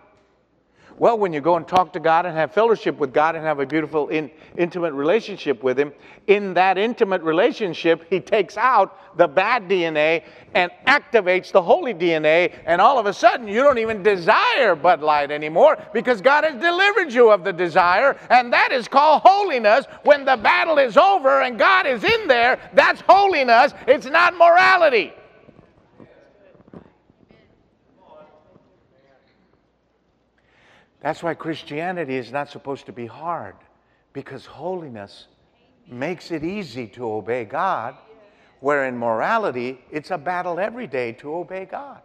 Well, 1.01 1.17
when 1.17 1.33
you 1.33 1.41
go 1.41 1.57
and 1.57 1.67
talk 1.67 1.93
to 1.93 1.99
God 1.99 2.27
and 2.27 2.37
have 2.37 2.51
fellowship 2.51 2.99
with 2.99 3.11
God 3.11 3.35
and 3.35 3.43
have 3.43 3.59
a 3.59 3.65
beautiful, 3.65 4.09
in, 4.09 4.29
intimate 4.55 4.93
relationship 4.93 5.63
with 5.63 5.79
Him, 5.79 5.93
in 6.27 6.53
that 6.53 6.77
intimate 6.77 7.23
relationship, 7.23 8.05
He 8.07 8.19
takes 8.19 8.55
out 8.55 9.17
the 9.17 9.27
bad 9.27 9.67
DNA 9.67 10.23
and 10.53 10.69
activates 10.85 11.51
the 11.51 11.59
holy 11.59 11.95
DNA, 11.95 12.53
and 12.67 12.79
all 12.79 12.99
of 12.99 13.07
a 13.07 13.13
sudden, 13.13 13.47
you 13.47 13.63
don't 13.63 13.79
even 13.79 14.03
desire 14.03 14.75
Bud 14.75 15.01
Light 15.01 15.31
anymore 15.31 15.83
because 15.91 16.21
God 16.21 16.43
has 16.43 16.61
delivered 16.61 17.11
you 17.11 17.31
of 17.31 17.43
the 17.43 17.51
desire, 17.51 18.15
and 18.29 18.53
that 18.53 18.71
is 18.71 18.87
called 18.87 19.23
holiness. 19.25 19.87
When 20.03 20.23
the 20.23 20.37
battle 20.37 20.77
is 20.77 20.97
over 20.97 21.41
and 21.41 21.57
God 21.57 21.87
is 21.87 22.03
in 22.03 22.27
there, 22.27 22.59
that's 22.75 23.01
holiness. 23.01 23.73
It's 23.87 24.05
not 24.05 24.37
morality. 24.37 25.13
That's 31.01 31.21
why 31.23 31.33
Christianity 31.33 32.15
is 32.15 32.31
not 32.31 32.49
supposed 32.49 32.85
to 32.85 32.91
be 32.91 33.07
hard, 33.07 33.55
because 34.13 34.45
holiness 34.45 35.27
makes 35.87 36.31
it 36.31 36.43
easy 36.43 36.87
to 36.87 37.11
obey 37.11 37.43
God, 37.43 37.95
where 38.59 38.85
in 38.85 38.95
morality, 38.97 39.83
it's 39.89 40.11
a 40.11 40.17
battle 40.17 40.59
every 40.59 40.85
day 40.87 41.13
to 41.13 41.33
obey 41.33 41.65
God. 41.65 42.01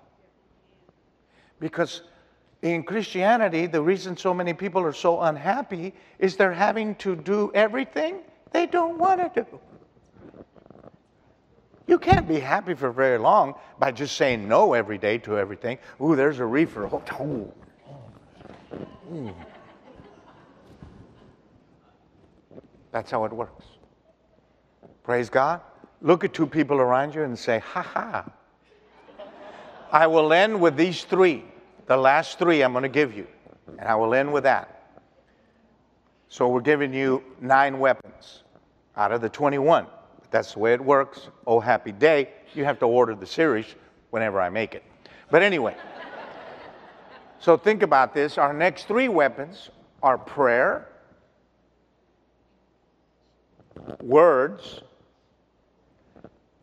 Because 1.60 2.02
in 2.62 2.82
Christianity, 2.82 3.66
the 3.66 3.82
reason 3.82 4.16
so 4.16 4.32
many 4.32 4.54
people 4.54 4.82
are 4.82 4.92
so 4.92 5.20
unhappy 5.20 5.92
is 6.18 6.36
they're 6.36 6.52
having 6.52 6.94
to 6.96 7.14
do 7.14 7.50
everything 7.54 8.20
they 8.52 8.66
don't 8.66 8.98
want 8.98 9.34
to 9.34 9.42
do. 9.42 9.60
You 11.86 11.98
can't 11.98 12.26
be 12.26 12.40
happy 12.40 12.74
for 12.74 12.90
very 12.90 13.18
long 13.18 13.54
by 13.78 13.92
just 13.92 14.16
saying 14.16 14.48
no 14.48 14.72
every 14.72 14.98
day 14.98 15.18
to 15.18 15.38
everything. 15.38 15.78
Ooh, 16.00 16.16
there's 16.16 16.40
a 16.40 16.46
reefer. 16.46 16.88
Oh, 16.90 17.52
Mm. 19.10 19.34
That's 22.92 23.10
how 23.10 23.24
it 23.24 23.32
works. 23.32 23.64
Praise 25.04 25.28
God. 25.30 25.60
Look 26.02 26.24
at 26.24 26.34
two 26.34 26.46
people 26.46 26.78
around 26.78 27.14
you 27.14 27.22
and 27.22 27.38
say, 27.38 27.58
ha 27.58 27.82
ha. 27.82 28.30
I 29.92 30.06
will 30.06 30.32
end 30.32 30.60
with 30.60 30.76
these 30.76 31.04
three. 31.04 31.44
The 31.86 31.96
last 31.96 32.38
three 32.38 32.62
I'm 32.62 32.72
going 32.72 32.82
to 32.82 32.88
give 32.88 33.16
you. 33.16 33.26
And 33.78 33.88
I 33.88 33.94
will 33.94 34.14
end 34.14 34.32
with 34.32 34.44
that. 34.44 35.00
So 36.28 36.48
we're 36.48 36.60
giving 36.60 36.92
you 36.92 37.22
nine 37.40 37.78
weapons 37.78 38.42
out 38.96 39.12
of 39.12 39.20
the 39.20 39.28
21. 39.28 39.86
That's 40.30 40.54
the 40.54 40.58
way 40.58 40.74
it 40.74 40.80
works. 40.80 41.28
Oh, 41.46 41.60
happy 41.60 41.92
day. 41.92 42.30
You 42.54 42.64
have 42.64 42.78
to 42.80 42.86
order 42.86 43.14
the 43.14 43.26
series 43.26 43.66
whenever 44.10 44.40
I 44.40 44.48
make 44.48 44.74
it. 44.74 44.82
But 45.30 45.42
anyway. 45.42 45.76
So 47.38 47.56
think 47.56 47.82
about 47.82 48.14
this. 48.14 48.38
Our 48.38 48.52
next 48.52 48.88
three 48.88 49.08
weapons 49.08 49.70
are 50.02 50.18
prayer, 50.18 50.88
words, 54.00 54.80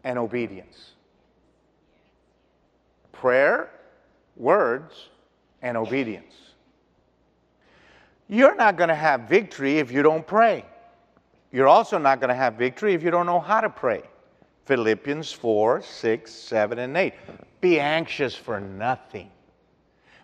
and 0.04 0.18
obedience. 0.18 0.92
Prayer, 3.12 3.70
words, 4.36 5.10
and 5.62 5.78
obedience. 5.78 6.34
You're 8.28 8.56
not 8.56 8.78
going 8.78 8.90
to 8.90 8.96
have 8.96 9.22
victory 9.22 9.78
if 9.78 9.92
you 9.92 10.02
don't 10.02 10.26
pray. 10.26 10.66
You're 11.52 11.68
also 11.68 11.98
not 11.98 12.20
going 12.20 12.30
to 12.30 12.36
have 12.36 12.56
victory 12.56 12.94
if 12.94 13.04
you 13.04 13.12
don't 13.12 13.28
know 13.28 13.40
how 13.40 13.62
to 13.62 13.70
pray. 13.70 14.02
Philippians 14.66 15.32
4, 15.32 15.82
6, 15.82 16.32
7, 16.32 16.80
and 16.80 16.98
8. 16.98 17.14
Be 17.62 17.80
anxious 17.80 18.36
for 18.36 18.60
nothing 18.60 19.30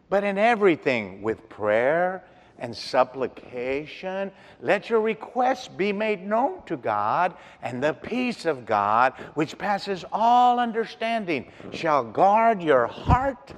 but 0.10 0.24
in 0.24 0.38
everything 0.38 1.22
with 1.22 1.47
prayer 1.49 2.24
and 2.57 2.76
supplication, 2.76 4.32
let 4.62 4.89
your 4.89 4.99
requests 4.99 5.68
be 5.68 5.93
made 5.93 6.26
known 6.26 6.62
to 6.66 6.76
God, 6.76 7.36
and 7.62 7.82
the 7.82 7.93
peace 7.93 8.45
of 8.45 8.66
God, 8.66 9.14
which 9.36 9.57
passes 9.57 10.03
all 10.12 10.60
understanding, 10.60 11.51
shall 11.72 12.03
guard 12.03 12.62
your 12.62 12.88
heart 12.88 13.53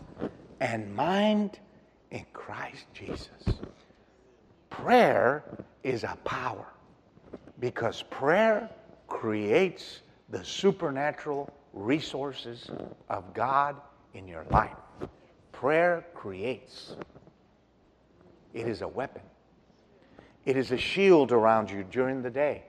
and 0.60 0.94
mind 0.96 1.60
in 2.12 2.26
Christ 2.34 2.86
Jesus. 2.94 3.60
Prayer 4.70 5.44
is 5.84 6.04
a 6.04 6.18
power 6.24 6.68
because 7.60 8.04
prayer 8.04 8.70
creates 9.08 10.02
the 10.30 10.44
supernatural 10.44 11.50
resources 11.74 12.70
of 13.10 13.34
God 13.34 13.76
in 14.14 14.28
your 14.28 14.46
life. 14.52 14.76
Prayer 15.62 16.04
creates, 16.16 16.96
it 18.52 18.68
is 18.68 18.82
a 18.82 18.88
weapon, 18.88 19.22
it 20.44 20.58
is 20.58 20.72
a 20.72 20.78
shield 20.78 21.32
around 21.32 21.70
you 21.70 21.84
during 21.84 22.24
the 22.24 22.32
day. 22.32 22.64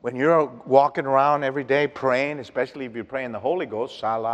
When 0.00 0.16
you're 0.16 0.46
walking 0.66 1.06
around 1.06 1.44
every 1.44 1.62
day 1.62 1.86
praying, 1.86 2.40
especially 2.40 2.84
if 2.84 2.96
you're 2.96 3.04
praying 3.04 3.30
the 3.30 3.38
Holy 3.38 3.66
Ghost, 3.66 4.02
and 4.02 4.32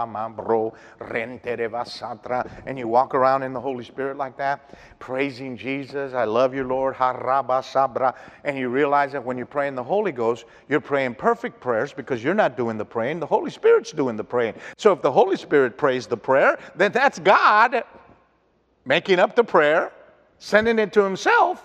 you 2.79 2.89
walk 2.89 3.15
around 3.15 3.43
in 3.43 3.53
the 3.53 3.61
Holy 3.61 3.85
Spirit 3.85 4.17
like 4.17 4.39
that, 4.39 4.79
praising 4.99 5.55
Jesus, 5.55 6.15
I 6.15 6.25
love 6.25 6.55
you, 6.55 6.65
Lord, 6.65 6.95
haraba 6.95 7.63
sabra, 7.63 8.15
and 8.45 8.57
you 8.57 8.71
realize 8.71 9.13
that 9.13 9.23
when 9.23 9.37
you're 9.37 9.45
praying 9.45 9.75
the 9.75 9.85
Holy 9.85 10.13
Ghost, 10.13 10.47
you're 10.71 10.81
praying 10.81 11.17
perfect 11.17 11.61
prayers 11.61 11.93
because 11.93 12.25
you're 12.25 12.33
not 12.33 12.57
doing 12.57 12.79
the 12.79 12.87
praying, 12.87 13.21
the 13.21 13.27
Holy 13.27 13.51
Spirit's 13.51 13.93
doing 13.93 14.17
the 14.17 14.25
praying. 14.25 14.55
So 14.79 14.95
if 14.95 15.03
the 15.03 15.13
Holy 15.13 15.37
Spirit 15.37 15.77
prays 15.77 16.07
the 16.07 16.17
prayer, 16.17 16.59
then 16.75 16.91
that's 16.91 17.19
God 17.19 17.85
making 18.89 19.19
up 19.19 19.37
the 19.37 19.45
prayer, 19.45 19.93
sending 20.39 20.79
it 20.79 20.93
to 20.95 21.05
Himself, 21.05 21.65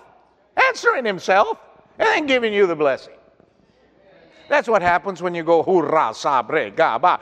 answering 0.68 1.04
Himself, 1.04 1.58
and 1.98 2.06
then 2.06 2.26
giving 2.26 2.52
you 2.52 2.66
the 2.66 2.76
blessing. 2.76 3.14
That's 4.48 4.68
what 4.68 4.82
happens 4.82 5.22
when 5.22 5.34
you 5.34 5.42
go 5.42 5.62
hurrah, 5.62 6.12
sabre, 6.12 6.70
gaba. 6.70 7.18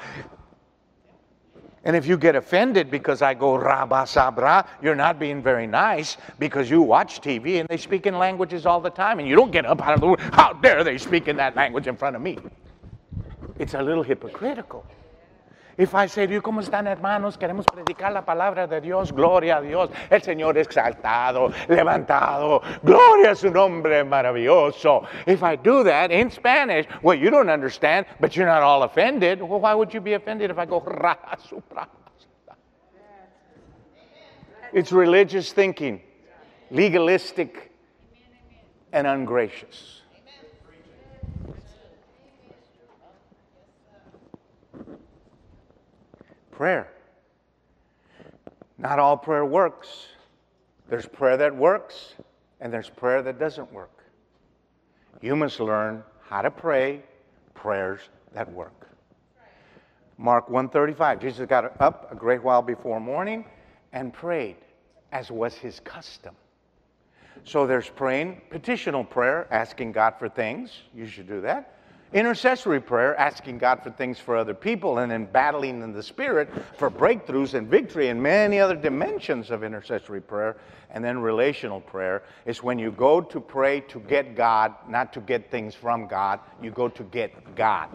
And 1.85 1.97
if 1.97 2.07
you 2.07 2.17
get 2.17 2.37
offended 2.37 2.91
because 2.91 3.23
I 3.23 3.35
go 3.35 3.59
raba 3.59 4.07
sabra, 4.07 4.69
you're 4.83 4.95
not 4.95 5.19
being 5.19 5.43
very 5.43 5.67
nice 5.67 6.17
because 6.39 6.71
you 6.71 6.81
watch 6.81 7.21
TV 7.21 7.59
and 7.59 7.69
they 7.69 7.77
speak 7.77 8.07
in 8.07 8.19
languages 8.19 8.67
all 8.67 8.81
the 8.81 8.91
time 8.91 9.19
and 9.19 9.27
you 9.27 9.35
don't 9.35 9.51
get 9.51 9.67
up 9.67 9.83
out 9.83 9.95
of 9.95 10.01
the 10.01 10.07
room. 10.07 10.17
How 10.19 10.53
dare 10.53 10.85
they 10.85 10.97
speak 10.97 11.27
in 11.27 11.37
that 11.37 11.57
language 11.57 11.89
in 11.89 11.97
front 11.97 12.15
of 12.15 12.23
me? 12.23 12.39
It's 13.59 13.75
a 13.75 13.83
little 13.83 14.05
hypocritical. 14.05 14.87
If 15.79 15.95
I 15.95 16.07
say 16.07 16.27
¿cómo 16.41 16.61
están 16.61 16.87
hermanos? 16.87 17.39
Queremos 17.39 17.65
predicar 17.67 18.13
la 18.13 18.25
palabra 18.25 18.67
de 18.67 18.81
Dios, 18.81 19.11
gloria 19.13 19.57
a 19.57 19.61
Dios. 19.63 19.91
El 20.11 20.21
Señor 20.21 20.59
exaltado, 20.59 21.51
levantado, 21.69 22.61
gloria 22.83 23.31
a 23.31 23.35
su 23.35 23.51
nombre 23.51 24.05
maravilloso. 24.05 25.07
If 25.27 25.43
I 25.43 25.57
do 25.57 25.83
that 25.85 26.11
in 26.11 26.31
Spanish, 26.31 26.87
well, 27.03 27.19
you 27.19 27.31
don't 27.31 27.49
understand, 27.49 28.07
but 28.21 28.37
you're 28.37 28.47
not 28.47 28.63
all 28.63 28.83
offended. 28.83 29.41
Well, 29.41 29.61
why 29.61 29.75
would 29.75 29.95
you 29.95 30.01
be 30.01 30.13
offended 30.13 30.51
if 30.51 30.59
I 30.59 30.67
go 30.67 30.81
ra, 30.87 31.17
supra? 31.39 31.89
It's 34.73 34.93
religious 34.93 35.53
thinking, 35.53 36.01
legalistic, 36.71 37.71
and 38.93 39.07
ungracious. 39.07 40.02
Prayer. 46.63 46.87
Not 48.79 49.01
all 49.01 49.17
prayer 49.17 49.45
works. 49.45 50.07
There's 50.89 51.07
prayer 51.07 51.37
that 51.39 51.57
works, 51.57 52.15
and 52.61 52.73
there's 52.73 52.89
prayer 52.89 53.21
that 53.21 53.41
doesn't 53.41 53.73
work. 53.73 54.05
You 55.21 55.35
must 55.35 55.59
learn 55.59 56.05
how 56.29 56.41
to 56.41 56.53
pray 56.53 57.03
prayers 57.55 57.99
that 58.33 58.49
work. 58.53 58.87
Mark 60.19 60.49
135. 60.51 61.21
Jesus 61.21 61.49
got 61.49 61.81
up 61.81 62.13
a 62.13 62.15
great 62.15 62.45
while 62.45 62.63
before 62.63 63.01
morning 63.01 63.45
and 63.93 64.13
prayed, 64.13 64.55
as 65.11 65.33
was 65.33 65.55
his 65.55 65.81
custom. 65.81 66.37
So 67.43 67.67
there's 67.67 67.89
praying, 67.89 68.41
petitional 68.51 69.03
prayer, 69.03 69.49
asking 69.51 69.91
God 69.91 70.15
for 70.17 70.29
things. 70.29 70.71
You 70.95 71.09
should 71.09 71.27
do 71.27 71.41
that. 71.41 71.75
Intercessory 72.13 72.81
prayer, 72.81 73.17
asking 73.17 73.57
God 73.57 73.83
for 73.83 73.91
things 73.91 74.19
for 74.19 74.37
other 74.37 74.53
people, 74.53 74.99
and 74.99 75.11
then 75.11 75.25
battling 75.25 75.81
in 75.81 75.93
the 75.93 76.03
Spirit 76.03 76.51
for 76.77 76.91
breakthroughs 76.91 77.55
and 77.55 77.69
victory, 77.69 78.09
and 78.09 78.23
many 78.23 78.61
other 78.61 78.77
dimensions 78.77 79.51
of 79.51 79.65
intercessory 79.65 80.21
prayer. 80.21 80.57
And 80.91 81.03
then 81.03 81.19
relational 81.21 81.81
prayer 81.81 82.23
is 82.45 82.63
when 82.63 82.79
you 82.79 82.93
go 82.93 83.23
to 83.23 83.41
pray 83.41 83.81
to 83.81 83.99
get 84.01 84.37
God, 84.37 84.75
not 84.89 85.15
to 85.15 85.21
get 85.21 85.51
things 85.51 85.75
from 85.75 86.07
God, 86.07 86.41
you 86.61 86.71
go 86.71 86.89
to 86.89 87.03
get 87.05 87.55
God. 87.55 87.89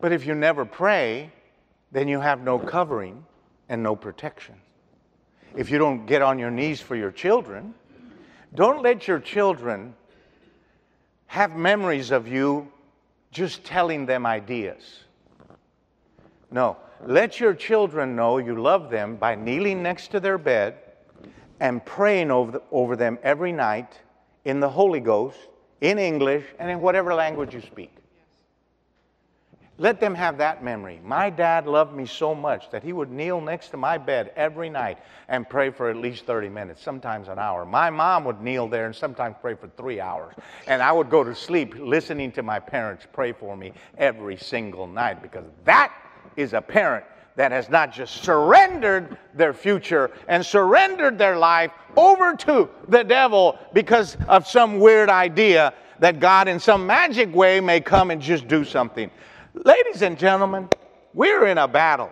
But 0.00 0.12
if 0.12 0.24
you 0.24 0.36
never 0.36 0.64
pray, 0.64 1.32
then 1.90 2.06
you 2.06 2.20
have 2.20 2.42
no 2.42 2.60
covering 2.60 3.24
and 3.68 3.82
no 3.82 3.96
protection. 3.96 4.54
If 5.56 5.68
you 5.70 5.78
don't 5.78 6.06
get 6.06 6.22
on 6.22 6.38
your 6.38 6.50
knees 6.50 6.80
for 6.80 6.94
your 6.94 7.10
children, 7.10 7.74
don't 8.54 8.82
let 8.82 9.08
your 9.08 9.18
children 9.18 9.94
have 11.32 11.56
memories 11.56 12.10
of 12.10 12.28
you 12.28 12.70
just 13.30 13.64
telling 13.64 14.04
them 14.04 14.26
ideas. 14.26 15.04
No, 16.50 16.76
let 17.06 17.40
your 17.40 17.54
children 17.54 18.14
know 18.14 18.36
you 18.36 18.60
love 18.60 18.90
them 18.90 19.16
by 19.16 19.34
kneeling 19.34 19.82
next 19.82 20.08
to 20.08 20.20
their 20.20 20.36
bed 20.36 20.74
and 21.58 21.82
praying 21.86 22.30
over, 22.30 22.52
the, 22.52 22.62
over 22.70 22.96
them 22.96 23.18
every 23.22 23.50
night 23.50 23.98
in 24.44 24.60
the 24.60 24.68
Holy 24.68 25.00
Ghost, 25.00 25.38
in 25.80 25.98
English, 25.98 26.44
and 26.58 26.70
in 26.70 26.82
whatever 26.82 27.14
language 27.14 27.54
you 27.54 27.62
speak. 27.62 27.94
Let 29.82 29.98
them 29.98 30.14
have 30.14 30.38
that 30.38 30.62
memory. 30.62 31.00
My 31.02 31.28
dad 31.28 31.66
loved 31.66 31.92
me 31.92 32.06
so 32.06 32.36
much 32.36 32.70
that 32.70 32.84
he 32.84 32.92
would 32.92 33.10
kneel 33.10 33.40
next 33.40 33.70
to 33.70 33.76
my 33.76 33.98
bed 33.98 34.30
every 34.36 34.70
night 34.70 34.98
and 35.26 35.48
pray 35.48 35.70
for 35.70 35.90
at 35.90 35.96
least 35.96 36.24
30 36.24 36.50
minutes, 36.50 36.80
sometimes 36.80 37.26
an 37.26 37.40
hour. 37.40 37.64
My 37.64 37.90
mom 37.90 38.22
would 38.26 38.40
kneel 38.40 38.68
there 38.68 38.86
and 38.86 38.94
sometimes 38.94 39.34
pray 39.40 39.56
for 39.56 39.66
three 39.76 40.00
hours. 40.00 40.36
And 40.68 40.80
I 40.80 40.92
would 40.92 41.10
go 41.10 41.24
to 41.24 41.34
sleep 41.34 41.74
listening 41.76 42.30
to 42.30 42.44
my 42.44 42.60
parents 42.60 43.08
pray 43.12 43.32
for 43.32 43.56
me 43.56 43.72
every 43.98 44.36
single 44.36 44.86
night 44.86 45.20
because 45.20 45.46
that 45.64 45.92
is 46.36 46.52
a 46.52 46.62
parent 46.62 47.04
that 47.34 47.50
has 47.50 47.68
not 47.68 47.92
just 47.92 48.22
surrendered 48.22 49.18
their 49.34 49.52
future 49.52 50.12
and 50.28 50.46
surrendered 50.46 51.18
their 51.18 51.36
life 51.36 51.72
over 51.96 52.36
to 52.36 52.70
the 52.86 53.02
devil 53.02 53.58
because 53.72 54.16
of 54.28 54.46
some 54.46 54.78
weird 54.78 55.10
idea 55.10 55.74
that 55.98 56.20
God, 56.20 56.46
in 56.46 56.60
some 56.60 56.86
magic 56.86 57.34
way, 57.34 57.58
may 57.58 57.80
come 57.80 58.12
and 58.12 58.22
just 58.22 58.46
do 58.46 58.64
something. 58.64 59.10
Ladies 59.54 60.00
and 60.00 60.18
gentlemen, 60.18 60.68
we're 61.12 61.46
in 61.46 61.58
a 61.58 61.68
battle 61.68 62.10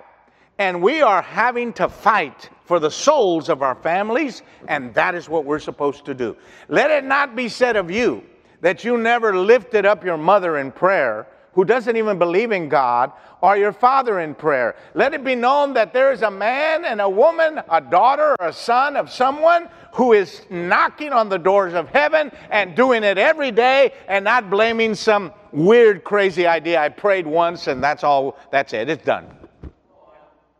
and 0.58 0.82
we 0.82 1.00
are 1.00 1.22
having 1.22 1.72
to 1.72 1.88
fight 1.88 2.50
for 2.64 2.78
the 2.78 2.90
souls 2.90 3.48
of 3.48 3.62
our 3.62 3.74
families, 3.76 4.42
and 4.68 4.92
that 4.92 5.14
is 5.14 5.26
what 5.26 5.46
we're 5.46 5.58
supposed 5.58 6.04
to 6.04 6.12
do. 6.12 6.36
Let 6.68 6.90
it 6.90 7.02
not 7.02 7.34
be 7.34 7.48
said 7.48 7.76
of 7.76 7.90
you 7.90 8.22
that 8.60 8.84
you 8.84 8.98
never 8.98 9.34
lifted 9.34 9.86
up 9.86 10.04
your 10.04 10.18
mother 10.18 10.58
in 10.58 10.70
prayer 10.70 11.26
who 11.54 11.64
doesn't 11.64 11.96
even 11.96 12.18
believe 12.18 12.52
in 12.52 12.68
God, 12.68 13.12
or 13.40 13.56
your 13.56 13.72
father 13.72 14.20
in 14.20 14.34
prayer. 14.34 14.76
Let 14.94 15.14
it 15.14 15.24
be 15.24 15.34
known 15.34 15.74
that 15.74 15.92
there 15.92 16.12
is 16.12 16.22
a 16.22 16.30
man 16.30 16.84
and 16.84 17.00
a 17.00 17.08
woman, 17.08 17.60
a 17.68 17.80
daughter 17.80 18.36
or 18.38 18.48
a 18.48 18.52
son 18.52 18.96
of 18.96 19.10
someone 19.10 19.68
who 19.94 20.12
is 20.12 20.42
knocking 20.50 21.12
on 21.12 21.28
the 21.28 21.38
doors 21.38 21.74
of 21.74 21.88
heaven 21.88 22.30
and 22.50 22.76
doing 22.76 23.02
it 23.02 23.18
every 23.18 23.50
day 23.50 23.94
and 24.06 24.24
not 24.24 24.48
blaming 24.50 24.94
some 24.94 25.32
weird, 25.52 26.04
crazy 26.04 26.46
idea. 26.46 26.80
I 26.80 26.88
prayed 26.88 27.26
once 27.26 27.66
and 27.66 27.82
that's 27.82 28.04
all, 28.04 28.38
that's 28.50 28.72
it, 28.72 28.88
it's 28.88 29.04
done. 29.04 29.26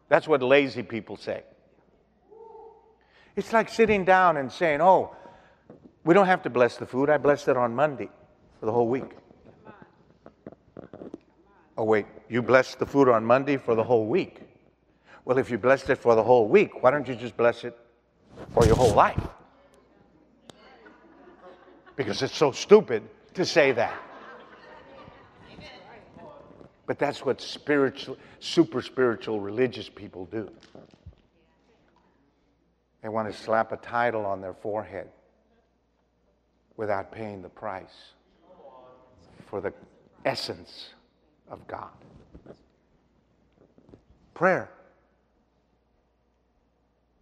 That's 0.09 0.27
what 0.27 0.43
lazy 0.43 0.83
people 0.83 1.17
say. 1.17 1.43
It's 3.37 3.53
like 3.53 3.69
sitting 3.69 4.05
down 4.05 4.37
and 4.37 4.51
saying, 4.51 4.81
oh, 4.81 5.15
we 6.05 6.15
don't 6.15 6.27
have 6.27 6.43
to 6.43 6.51
bless 6.51 6.77
the 6.77 6.87
food. 6.87 7.11
I 7.11 7.19
blessed 7.19 7.49
it 7.49 7.57
on 7.57 7.75
Monday 7.75 8.09
for 8.59 8.67
the 8.67 8.73
whole 8.73 8.89
week. 8.89 9.13
Oh, 11.79 11.85
wait, 11.85 12.07
you 12.29 12.43
blessed 12.43 12.79
the 12.79 12.87
food 12.87 13.09
on 13.09 13.25
Monday 13.25 13.57
for 13.57 13.75
the 13.75 13.85
whole 13.85 14.07
week. 14.07 14.41
Well, 15.25 15.39
if 15.39 15.51
you 15.51 15.59
blessed 15.59 15.91
it 15.91 15.97
for 15.97 16.15
the 16.15 16.23
whole 16.23 16.49
week, 16.49 16.83
why 16.83 16.91
don't 16.91 17.07
you 17.07 17.15
just 17.15 17.37
bless 17.37 17.65
it 17.65 17.79
for 18.53 18.67
your 18.67 18.77
whole 18.77 18.93
life? 18.93 19.21
Because 21.97 22.23
it's 22.23 22.37
so 22.37 22.51
stupid 22.51 23.03
to 23.35 23.45
say 23.45 23.73
that. 23.73 23.95
But 26.91 26.99
that's 26.99 27.25
what 27.25 27.41
spiritual, 27.41 28.17
super 28.41 28.83
spiritual 28.83 29.39
religious 29.39 29.89
people 29.89 30.25
do. 30.25 30.51
They 33.01 33.09
want 33.09 33.33
to 33.33 33.39
slap 33.39 33.71
a 33.71 33.77
title 33.77 34.27
on 34.27 34.41
their 34.41 34.55
forehead 34.55 35.09
without 36.77 37.13
paying 37.13 37.43
the 37.43 37.49
price 37.49 38.15
for 39.47 39.61
the 39.61 39.73
essence 40.25 40.89
of 41.49 41.65
God. 41.69 41.93
Prayer. 44.35 44.69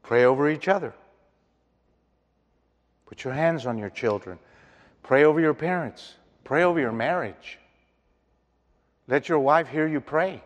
Pray 0.03 0.25
over 0.25 0.49
each 0.49 0.69
other. 0.69 0.95
Put 3.05 3.23
your 3.23 3.35
hands 3.35 3.67
on 3.67 3.77
your 3.77 3.91
children. 3.91 4.39
Pray 5.03 5.25
over 5.25 5.43
your 5.43 5.53
parents. 5.53 6.15
Pray 6.45 6.63
over 6.63 6.81
your 6.81 6.91
marriage. 6.91 7.59
Let 9.09 9.29
your 9.29 9.41
wife 9.41 9.69
hear 9.69 9.89
you 9.89 10.01
pray. 10.01 10.43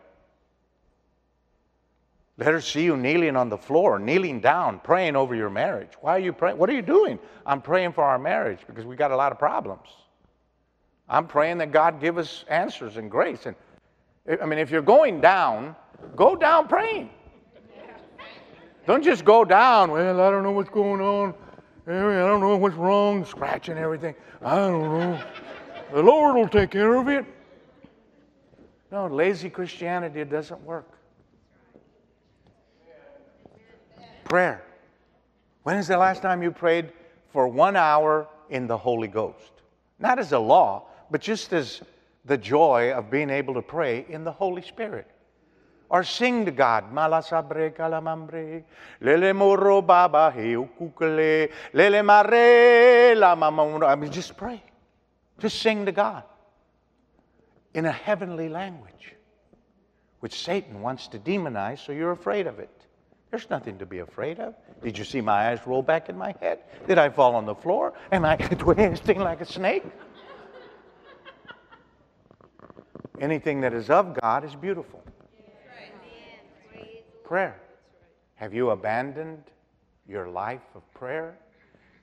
Let 2.39 2.49
her 2.49 2.61
see 2.61 2.85
you 2.85 2.97
kneeling 2.97 3.37
on 3.37 3.49
the 3.49 3.59
floor, 3.59 3.99
kneeling 3.99 4.41
down, 4.41 4.81
praying 4.81 5.17
over 5.17 5.35
your 5.35 5.51
marriage. 5.51 5.91
Why 6.01 6.17
are 6.17 6.21
you 6.21 6.33
praying? 6.33 6.57
What 6.57 6.71
are 6.71 6.73
you 6.73 6.83
doing? 6.83 7.19
I'm 7.45 7.61
praying 7.61 7.93
for 7.93 8.05
our 8.05 8.19
marriage 8.19 8.61
because 8.67 8.87
we 8.87 8.97
got 8.97 9.11
a 9.11 9.17
lot 9.17 9.33
of 9.33 9.39
problems. 9.39 9.89
I'm 11.09 11.27
praying 11.27 11.59
that 11.59 11.73
God 11.73 12.01
give 12.01 12.17
us 12.17 12.45
answers 12.49 12.97
and 12.97 13.11
grace. 13.11 13.47
And 13.47 13.55
I 14.41 14.47
mean, 14.47 14.59
if 14.59 14.71
you're 14.71 14.81
going 14.81 15.21
down, 15.21 15.77
go 16.17 16.37
down 16.37 16.69
praying. 16.69 17.11
Don't 18.87 19.05
just 19.05 19.25
go 19.25 19.45
down, 19.45 19.91
well, 19.91 20.21
I 20.21 20.31
don't 20.31 20.43
know 20.43 20.53
what's 20.53 20.71
going 20.71 21.01
on. 21.01 21.35
I 21.87 21.91
don't 21.91 22.41
know 22.41 22.57
what's 22.57 22.77
wrong, 22.77 23.25
scratching 23.25 23.77
everything. 23.77 24.15
I 24.41 24.57
don't 24.57 24.83
know. 24.83 25.25
The 25.93 26.03
Lord 26.03 26.37
will 26.37 26.49
take 26.49 26.71
care 26.71 26.95
of 26.95 27.09
it. 27.09 27.27
No, 28.93 29.07
lazy 29.07 29.49
Christianity 29.49 30.23
doesn't 30.25 30.61
work. 30.65 30.87
Prayer. 34.25 34.63
When 35.63 35.79
is 35.79 35.89
the 35.89 35.97
last 35.97 36.21
time 36.21 36.43
you 36.43 36.51
prayed 36.51 36.93
for 37.33 37.49
one 37.49 37.75
hour 37.75 38.29
in 38.51 38.67
the 38.67 38.77
Holy 38.77 39.09
Ghost? 39.09 39.53
Not 39.99 40.19
as 40.19 40.33
a 40.33 40.39
law, 40.39 40.89
but 41.11 41.23
just 41.23 41.55
as 41.55 41.81
the 42.27 42.37
joy 42.37 42.93
of 42.93 43.11
being 43.11 43.31
able 43.31 43.55
to 43.55 43.63
pray 43.63 44.05
in 44.11 44.25
the 44.25 44.33
Holy 44.33 44.61
Spirit. 44.61 45.11
Or 45.89 46.05
sing 46.05 46.45
to 46.45 46.51
God. 46.51 46.93
Malasabre 46.93 47.75
kalamambre. 47.75 48.63
Lele 49.01 49.33
moro 49.33 49.81
baba 49.81 50.35
heukukele. 50.37 51.51
Lele 51.73 52.03
mare 52.03 53.15
la 53.15 53.33
I 53.33 53.95
mean, 53.97 54.13
just 54.13 54.37
pray. 54.37 54.63
Just 55.39 55.61
sing 55.61 55.87
to 55.87 55.93
God 55.93 56.25
in 57.75 57.87
a 57.87 57.93
heavenly 57.93 58.49
language. 58.49 59.15
which 60.21 60.41
Satan 60.41 60.83
wants 60.83 61.09
to 61.09 61.19
demonize 61.19 61.85
so 61.85 61.91
you're 61.91 62.13
afraid 62.13 62.47
of 62.47 62.61
it. 62.61 62.71
There's 63.33 63.51
nothing 63.51 63.79
to 63.79 63.87
be 63.87 63.99
afraid 63.99 64.39
of. 64.39 64.55
Did 64.83 64.97
you 64.97 65.05
see 65.05 65.21
my 65.21 65.49
eyes 65.51 65.59
roll 65.67 65.83
back 65.83 66.09
in 66.09 66.17
my 66.17 66.33
head? 66.41 66.61
Did 66.87 66.99
I 66.99 67.09
fall 67.09 67.35
on 67.35 67.45
the 67.45 67.57
floor? 67.57 67.93
Am 68.13 68.25
I 68.25 68.37
twisting 68.59 69.19
like 69.19 69.41
a 69.41 69.47
snake? 69.47 69.83
Anything 73.21 73.61
that 73.63 73.73
is 73.73 73.91
of 73.91 74.21
God 74.21 74.45
is 74.45 74.55
beautiful. 74.55 75.03
Prayer. 77.25 77.61
Have 78.35 78.53
you 78.53 78.71
abandoned 78.71 79.43
your 80.07 80.29
life 80.29 80.69
of 80.75 80.83
prayer? 80.93 81.37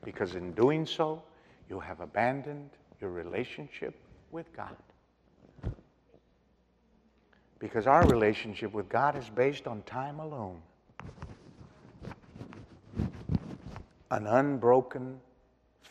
Because 0.04 0.36
in 0.36 0.52
doing 0.54 0.86
so, 0.86 1.22
you 1.70 1.80
have 1.80 2.00
abandoned 2.00 2.72
your 3.00 3.12
relationship 3.12 3.96
with 4.32 4.52
God. 4.56 4.76
Because 7.60 7.88
our 7.88 8.06
relationship 8.08 8.74
with 8.74 8.88
God 8.90 9.18
is 9.18 9.30
based 9.30 9.68
on 9.68 9.82
time 9.84 10.20
alone. 10.20 10.62
An 14.12 14.26
unbroken 14.26 15.20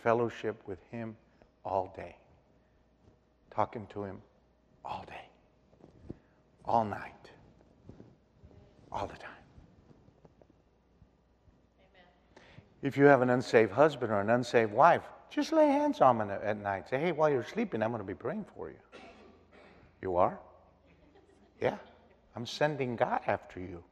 fellowship 0.02 0.60
with 0.66 0.78
Him 0.90 1.16
all 1.64 1.92
day. 1.94 2.16
Talking 3.50 3.86
to 3.92 4.04
Him 4.04 4.18
all 4.84 5.04
day, 5.06 5.28
all 6.64 6.84
night, 6.84 7.30
all 8.90 9.06
the 9.06 9.16
time. 9.16 9.30
If 12.80 12.96
you 12.96 13.04
have 13.04 13.22
an 13.22 13.30
unsaved 13.30 13.72
husband 13.72 14.12
or 14.12 14.20
an 14.20 14.30
unsaved 14.30 14.72
wife, 14.72 15.02
just 15.30 15.52
lay 15.52 15.66
hands 15.66 16.00
on 16.00 16.18
them 16.18 16.30
at 16.30 16.56
night. 16.56 16.88
Say, 16.88 16.98
hey, 16.98 17.12
while 17.12 17.28
you're 17.28 17.44
sleeping, 17.44 17.82
I'm 17.82 17.90
going 17.90 18.00
to 18.00 18.06
be 18.06 18.14
praying 18.14 18.46
for 18.56 18.70
you. 18.70 18.76
You 20.00 20.16
are? 20.16 20.38
Yeah. 21.60 21.76
I'm 22.36 22.46
sending 22.46 22.96
God 22.96 23.20
after 23.26 23.60
you. 23.60 23.82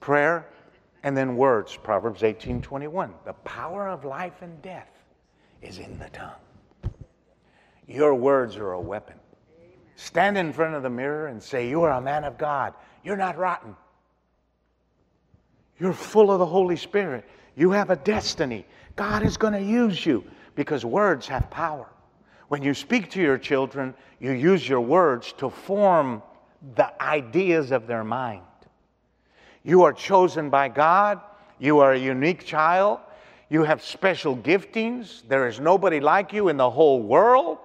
Prayer 0.00 0.46
and 1.02 1.16
then 1.16 1.36
words, 1.36 1.78
Proverbs 1.82 2.22
18 2.22 2.60
21. 2.60 3.14
The 3.24 3.32
power 3.32 3.88
of 3.88 4.04
life 4.04 4.42
and 4.42 4.60
death 4.60 4.90
is 5.62 5.78
in 5.78 5.98
the 5.98 6.08
tongue. 6.10 6.32
Your 7.86 8.14
words 8.14 8.56
are 8.56 8.72
a 8.72 8.80
weapon. 8.80 9.16
Stand 9.96 10.36
in 10.36 10.52
front 10.52 10.74
of 10.74 10.82
the 10.82 10.90
mirror 10.90 11.28
and 11.28 11.42
say, 11.42 11.68
You 11.68 11.82
are 11.82 11.92
a 11.92 12.00
man 12.00 12.24
of 12.24 12.36
God. 12.36 12.74
You're 13.04 13.16
not 13.16 13.38
rotten. 13.38 13.76
You're 15.78 15.92
full 15.92 16.30
of 16.30 16.38
the 16.38 16.46
Holy 16.46 16.76
Spirit. 16.76 17.24
You 17.56 17.70
have 17.70 17.90
a 17.90 17.96
destiny. 17.96 18.66
God 18.96 19.22
is 19.22 19.36
going 19.36 19.52
to 19.52 19.62
use 19.62 20.04
you 20.04 20.24
because 20.54 20.84
words 20.84 21.26
have 21.28 21.50
power. 21.50 21.88
When 22.48 22.62
you 22.62 22.74
speak 22.74 23.10
to 23.10 23.20
your 23.20 23.38
children, 23.38 23.94
you 24.20 24.32
use 24.32 24.68
your 24.68 24.80
words 24.80 25.32
to 25.38 25.50
form 25.50 26.22
the 26.76 27.02
ideas 27.02 27.72
of 27.72 27.86
their 27.86 28.04
mind. 28.04 28.42
You 29.62 29.82
are 29.82 29.92
chosen 29.92 30.50
by 30.50 30.68
God. 30.68 31.20
You 31.58 31.78
are 31.78 31.92
a 31.92 31.98
unique 31.98 32.44
child. 32.44 33.00
You 33.48 33.62
have 33.62 33.82
special 33.82 34.36
giftings. 34.36 35.22
There 35.28 35.46
is 35.46 35.60
nobody 35.60 36.00
like 36.00 36.32
you 36.32 36.48
in 36.48 36.56
the 36.56 36.70
whole 36.70 37.02
world. 37.02 37.58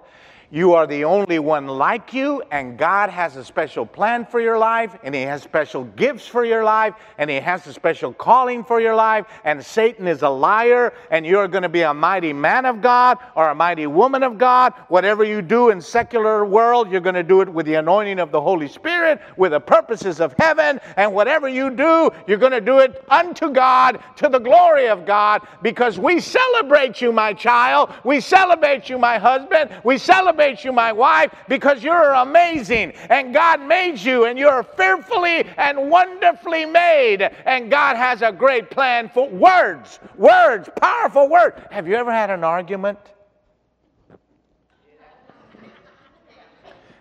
You 0.51 0.73
are 0.73 0.87
the 0.87 1.03
only 1.03 1.37
one 1.37 1.67
like 1.67 2.11
you, 2.11 2.41
and 2.49 2.75
God 2.75 3.11
has 3.11 3.35
a 3.35 3.45
special 3.45 3.85
plan 3.85 4.25
for 4.25 4.39
your 4.39 4.57
life, 4.57 4.97
and 5.03 5.13
He 5.13 5.21
has 5.21 5.43
special 5.43 5.83
gifts 5.83 6.25
for 6.25 6.43
your 6.43 6.63
life, 6.63 6.95
and 7.19 7.29
He 7.29 7.35
has 7.35 7.67
a 7.67 7.73
special 7.73 8.11
calling 8.11 8.63
for 8.63 8.81
your 8.81 8.95
life. 8.95 9.27
And 9.43 9.63
Satan 9.63 10.07
is 10.07 10.23
a 10.23 10.29
liar, 10.29 10.93
and 11.11 11.23
you're 11.23 11.47
going 11.47 11.61
to 11.61 11.69
be 11.69 11.83
a 11.83 11.93
mighty 11.93 12.33
man 12.33 12.65
of 12.65 12.81
God 12.81 13.19
or 13.35 13.49
a 13.49 13.53
mighty 13.53 13.85
woman 13.85 14.23
of 14.23 14.39
God. 14.39 14.73
Whatever 14.87 15.23
you 15.23 15.43
do 15.43 15.69
in 15.69 15.79
secular 15.79 16.43
world, 16.43 16.89
you're 16.89 16.99
going 16.99 17.13
to 17.13 17.21
do 17.21 17.41
it 17.41 17.49
with 17.49 17.67
the 17.67 17.75
anointing 17.75 18.17
of 18.17 18.31
the 18.31 18.41
Holy 18.41 18.67
Spirit, 18.67 19.21
with 19.37 19.51
the 19.51 19.59
purposes 19.59 20.19
of 20.19 20.33
heaven. 20.39 20.79
And 20.97 21.13
whatever 21.13 21.47
you 21.47 21.69
do, 21.69 22.09
you're 22.25 22.39
going 22.39 22.53
to 22.53 22.61
do 22.61 22.79
it 22.79 23.03
unto 23.07 23.51
God, 23.51 24.03
to 24.15 24.27
the 24.27 24.39
glory 24.39 24.87
of 24.87 25.05
God, 25.05 25.47
because 25.61 25.99
we 25.99 26.19
celebrate 26.19 27.01
you, 27.01 27.11
my 27.11 27.33
child. 27.33 27.93
We 28.03 28.19
celebrate 28.19 28.89
you, 28.89 28.97
my 28.97 29.19
husband. 29.19 29.69
We 29.83 29.99
celebrate 29.99 30.38
you, 30.63 30.71
my 30.71 30.91
wife, 30.91 31.33
because 31.47 31.83
you're 31.83 32.11
amazing 32.13 32.93
and 33.09 33.33
God 33.33 33.61
made 33.61 33.99
you 33.99 34.25
and 34.25 34.37
you're 34.37 34.63
fearfully 34.63 35.45
and 35.57 35.89
wonderfully 35.89 36.65
made. 36.65 37.21
And 37.45 37.69
God 37.69 37.95
has 37.95 38.21
a 38.21 38.31
great 38.31 38.69
plan 38.69 39.09
for 39.09 39.29
words, 39.29 39.99
words, 40.15 40.69
powerful 40.77 41.29
words. 41.29 41.59
Have 41.71 41.87
you 41.87 41.95
ever 41.95 42.11
had 42.11 42.29
an 42.29 42.43
argument? 42.43 42.99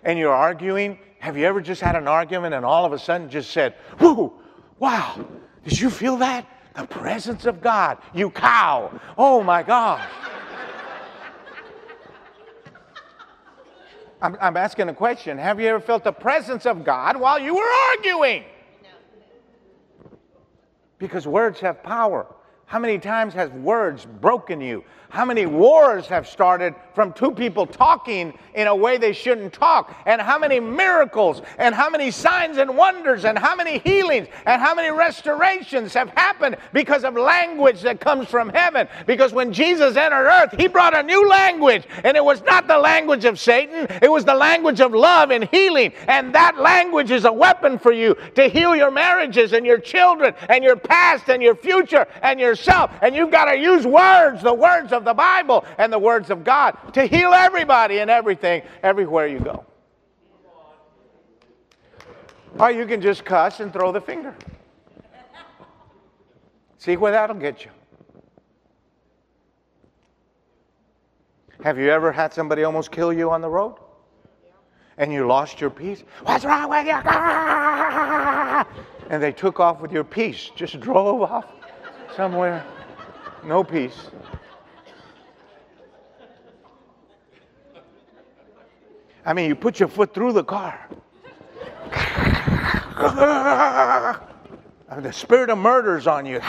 And 0.05 0.19
you're 0.19 0.35
arguing? 0.35 0.99
Have 1.19 1.37
you 1.37 1.45
ever 1.45 1.61
just 1.61 1.81
had 1.81 1.97
an 1.97 2.09
argument 2.09 2.55
and 2.55 2.65
all 2.65 2.85
of 2.85 2.93
a 2.93 2.99
sudden 2.99 3.29
just 3.29 3.51
said, 3.51 3.75
Whoo, 4.01 4.33
wow, 4.79 5.25
did 5.65 5.79
you 5.79 5.91
feel 5.91 6.17
that? 6.19 6.47
The 6.75 6.87
presence 6.87 7.45
of 7.45 7.61
God, 7.61 7.99
you 8.15 8.31
cow. 8.31 9.01
Oh 9.17 9.43
my 9.43 9.65
gosh. 9.65 10.09
I'm, 14.21 14.37
I'm 14.41 14.57
asking 14.57 14.89
a 14.89 14.95
question. 14.95 15.39
Have 15.39 15.61
you 15.61 15.69
ever 15.69 15.81
felt 15.81 16.05
the 16.05 16.13
presence 16.13 16.67
of 16.67 16.85
God 16.85 17.17
while 17.17 17.39
you 17.39 17.55
were 17.55 17.71
arguing? 17.91 18.45
Because 20.99 21.27
words 21.27 21.61
have 21.61 21.83
power. 21.83 22.27
How 22.69 22.79
many 22.79 22.99
times 22.99 23.33
has 23.33 23.51
words 23.51 24.05
broken 24.05 24.61
you? 24.61 24.85
How 25.09 25.25
many 25.25 25.47
wars 25.47 26.07
have 26.09 26.29
started 26.29 26.75
from 26.95 27.15
two 27.15 27.31
people 27.31 27.65
talking 27.65 28.39
in 28.55 28.67
a 28.67 28.77
way 28.77 28.99
they 28.99 29.15
shouldn't 29.15 29.55
talk? 29.55 29.97
And 30.05 30.21
how 30.21 30.39
many 30.39 30.61
miracles 30.61 31.41
and 31.57 31.75
how 31.75 31.89
many 31.89 32.11
signs 32.11 32.59
and 32.59 32.77
wonders 32.77 33.25
and 33.25 33.39
how 33.39 33.57
many 33.57 33.79
healings 33.79 34.29
and 34.45 34.61
how 34.61 34.75
many 34.75 34.91
restorations 34.91 35.95
have 35.95 36.11
happened 36.11 36.59
because 36.75 37.05
of 37.05 37.15
language 37.15 37.81
that 37.83 38.01
comes 38.01 38.29
from 38.29 38.51
heaven? 38.51 38.87
Because 39.07 39.33
when 39.33 39.51
Jesus 39.51 39.97
entered 39.97 40.29
earth, 40.29 40.55
he 40.59 40.69
brought 40.69 40.95
a 40.95 41.03
new 41.03 41.27
language, 41.27 41.85
and 42.05 42.19
it 42.19 42.25
was 42.25 42.43
not 42.43 42.69
the 42.69 42.77
language 42.77 43.25
of 43.25 43.39
Satan, 43.39 43.87
it 44.03 44.13
was 44.13 44.27
the 44.27 44.35
language 44.35 44.83
of 44.83 44.93
love 44.93 45.31
and 45.31 45.45
healing. 45.45 45.95
And 46.07 46.35
that 46.35 46.59
language 46.59 47.11
is 47.11 47.25
a 47.25 47.33
weapon 47.33 47.79
for 47.79 47.93
you 47.93 48.15
to 48.35 48.47
heal 48.47 48.77
your 48.77 48.91
marriages 48.91 49.55
and 49.55 49.65
your 49.65 49.79
children 49.79 50.35
and 50.51 50.63
your 50.63 50.77
past 50.77 51.31
and 51.31 51.43
your 51.43 51.55
future 51.55 52.07
and 52.23 52.39
yourself. 52.59 52.91
And 53.03 53.15
you've 53.15 53.31
got 53.31 53.47
to 53.47 53.59
use 53.59 53.87
words, 53.87 54.43
the 54.43 54.55
words 54.55 54.93
of 54.93 55.05
the 55.05 55.15
Bible 55.15 55.65
and 55.79 55.93
the 55.93 55.99
words 55.99 56.31
of 56.31 56.45
God 56.45 56.77
to 56.95 57.07
heal 57.07 57.33
everybody 57.33 57.99
and 57.99 58.11
everything 58.11 58.63
everywhere 58.83 59.27
you 59.27 59.41
go. 59.41 59.65
Or 62.59 62.71
you 62.71 62.87
can 62.87 63.01
just 63.01 63.25
cuss 63.25 63.61
and 63.61 63.73
throw 63.73 63.93
the 63.93 64.01
finger. 64.01 64.35
See 66.79 66.97
where 66.97 67.13
that'll 67.13 67.37
get 67.37 67.65
you. 67.65 67.71
Have 71.63 71.79
you 71.79 71.91
ever 71.91 72.13
had 72.13 72.33
somebody 72.33 72.63
almost 72.63 72.93
kill 72.93 73.13
you 73.13 73.31
on 73.31 73.41
the 73.41 73.49
road? 73.49 73.77
And 74.97 75.13
you 75.13 75.27
lost 75.27 75.61
your 75.61 75.71
peace? 75.71 76.03
What's 76.25 76.45
wrong 76.45 76.69
with 76.71 76.87
you? 76.87 76.99
And 79.11 79.23
they 79.23 79.33
took 79.33 79.59
off 79.59 79.81
with 79.81 79.91
your 79.91 80.05
peace, 80.05 80.51
just 80.55 80.79
drove 80.81 81.23
off 81.23 81.58
somewhere. 82.19 82.65
No 83.45 83.63
peace. 83.63 84.11
I 89.25 89.33
mean, 89.33 89.49
you 89.49 89.55
put 89.55 89.79
your 89.79 89.89
foot 89.89 90.13
through 90.13 90.33
the 90.33 90.43
car. 90.43 90.89
the 95.01 95.13
spirit 95.13 95.49
of 95.51 95.59
murder's 95.59 96.09
on 96.09 96.27
you. 96.27 96.41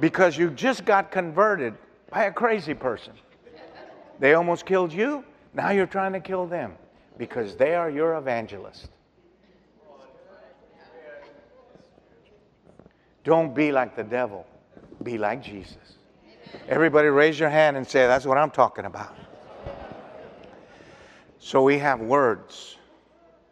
because 0.00 0.36
you 0.36 0.50
just 0.50 0.84
got 0.84 1.12
converted 1.12 1.74
by 2.10 2.24
a 2.24 2.32
crazy 2.32 2.74
person. 2.74 3.12
They 4.18 4.34
almost 4.34 4.66
killed 4.66 4.92
you. 4.92 5.24
Now 5.54 5.70
you're 5.70 5.86
trying 5.86 6.12
to 6.14 6.20
kill 6.20 6.48
them 6.48 6.72
because 7.18 7.54
they 7.54 7.76
are 7.76 7.88
your 7.88 8.16
evangelist. 8.16 8.88
Don't 13.24 13.54
be 13.54 13.72
like 13.72 13.94
the 13.94 14.04
devil, 14.04 14.46
be 15.02 15.18
like 15.18 15.42
Jesus. 15.42 15.76
Everybody 16.68 17.08
raise 17.08 17.38
your 17.38 17.48
hand 17.48 17.76
and 17.76 17.86
say, 17.86 18.06
That's 18.06 18.26
what 18.26 18.38
I'm 18.38 18.50
talking 18.50 18.84
about. 18.84 19.16
So 21.38 21.62
we 21.62 21.78
have 21.78 22.00
words. 22.00 22.76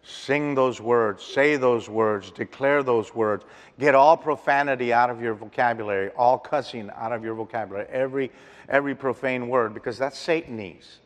Sing 0.02 0.54
those 0.54 0.80
words, 0.80 1.22
say 1.22 1.56
those 1.56 1.88
words, 1.88 2.30
declare 2.32 2.82
those 2.82 3.14
words. 3.14 3.44
Get 3.78 3.94
all 3.94 4.16
profanity 4.16 4.92
out 4.92 5.08
of 5.08 5.20
your 5.20 5.34
vocabulary, 5.34 6.08
all 6.10 6.38
cussing 6.38 6.90
out 6.96 7.12
of 7.12 7.22
your 7.22 7.34
vocabulary, 7.34 7.86
every, 7.90 8.32
every 8.68 8.94
profane 8.94 9.48
word, 9.48 9.72
because 9.72 9.98
that's 9.98 10.18
Satanese. 10.18 10.98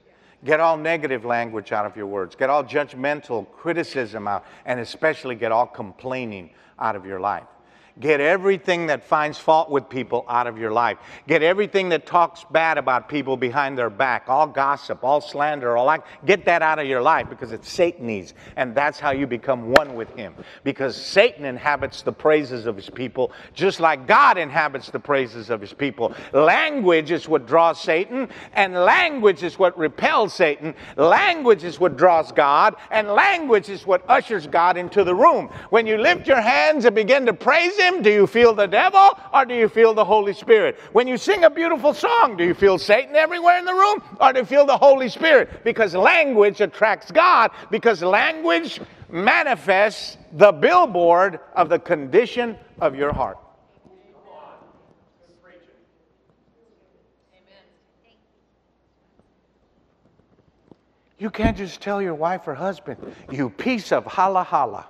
Get 0.45 0.61
all 0.61 0.77
negative 0.77 1.25
language 1.25 1.73
out 1.73 1.87
of 1.87 1.97
your 1.97 2.07
words. 2.07 2.35
Get 2.35 2.51
all 2.51 2.65
judgmental 2.65 3.51
criticism 3.51 4.29
out, 4.29 4.45
and 4.65 4.79
especially 4.81 5.35
get 5.35 5.53
all 5.53 5.67
complaining 5.67 6.51
out 6.79 6.97
of 6.97 7.05
your 7.05 7.21
life. 7.21 7.45
Get 8.01 8.21
everything 8.21 8.89
that 8.89 9.05
finds 9.05 9.39
fault 9.39 9.71
with 9.71 9.89
people 9.89 10.25
out 10.29 10.49
of 10.49 10.59
your 10.59 10.73
life. 10.73 10.99
Get 11.29 11.45
everything 11.45 11.91
that 11.91 12.07
talks 12.07 12.45
bad 12.51 12.77
about 12.77 13.09
people 13.09 13.37
behind 13.37 13.79
their 13.79 13.89
back, 13.89 14.25
all 14.27 14.49
gossip, 14.49 15.05
all 15.05 15.21
slander, 15.21 15.77
all 15.77 15.87
that. 15.87 16.05
Get 16.27 16.45
that 16.47 16.61
out 16.61 16.81
of 16.81 16.89
your 16.89 17.01
life 17.01 17.31
because 17.31 17.53
it's 17.53 17.73
Satanese. 17.73 18.33
And 18.57 18.75
that's 18.75 18.99
how 18.99 19.13
you 19.13 19.29
become 19.29 19.71
one 19.71 19.95
with 19.95 20.13
him. 20.17 20.35
Because 20.65 20.97
Satan 20.97 21.45
inhabits 21.45 22.03
the 22.03 22.11
praises 22.11 22.67
of 22.67 22.75
his 22.75 22.91
people, 22.91 23.31
just 23.53 23.79
like 23.79 24.09
God 24.09 24.39
inhabits 24.39 24.91
the 24.91 24.99
praises 24.99 25.49
of 25.49 25.61
his 25.61 25.73
people. 25.73 26.13
Language 26.33 27.13
is 27.13 27.29
what 27.29 27.47
draws 27.47 27.81
Satan, 27.81 28.29
and 28.55 28.75
language 28.75 29.45
is 29.45 29.57
what 29.57 29.79
repels 29.79 30.35
Satan. 30.35 30.75
Language 30.97 31.63
is 31.63 31.79
what 31.79 31.97
draws 31.97 32.33
God, 32.33 32.75
and 32.91 33.07
language 33.07 33.69
is 33.69 33.87
what 33.87 34.05
ushers 34.11 34.49
God 34.49 34.77
into 34.77 35.05
the 35.05 35.15
room. 35.15 35.49
When 35.71 35.87
you 35.87 35.97
lift 35.97 36.27
your 36.27 36.41
hands 36.41 36.87
and 36.87 36.95
begin 36.97 37.25
to 37.27 37.33
praise 37.33 37.77
Him, 37.77 37.84
do 38.03 38.11
you 38.11 38.27
feel 38.27 38.55
the 38.55 38.67
devil 38.67 39.19
or 39.33 39.45
do 39.45 39.55
you 39.55 39.69
feel 39.69 39.95
the 39.95 40.05
Holy 40.05 40.33
Spirit? 40.33 40.79
When 40.93 41.07
you 41.07 41.17
sing 41.17 41.45
a 41.45 41.51
beautiful 41.51 41.95
song, 41.95 42.37
do 42.37 42.45
you 42.45 42.55
feel 42.55 42.79
Satan 42.79 43.17
everywhere 43.17 43.59
in 43.59 43.65
the 43.65 43.75
room 43.75 44.03
or 44.21 44.33
do 44.33 44.41
you 44.41 44.45
feel 44.45 44.67
the 44.67 44.77
Holy 44.77 45.09
Spirit? 45.09 45.65
Because 45.65 45.95
language 45.95 46.61
attracts 46.61 47.11
God, 47.11 47.51
because 47.71 48.03
language 48.03 48.81
manifests 49.11 50.17
the 50.33 50.53
billboard 50.53 51.41
of 51.55 51.69
the 51.69 51.79
condition 51.79 52.57
of 52.81 52.95
your 52.95 53.13
heart. 53.13 53.39
You 61.19 61.31
can't 61.31 61.57
just 61.57 61.81
tell 61.81 62.03
your 62.03 62.15
wife 62.15 62.47
or 62.47 62.55
husband, 62.55 62.99
you 63.31 63.49
piece 63.49 63.93
of 63.93 64.05
holla 64.05 64.43
holla. 64.43 64.89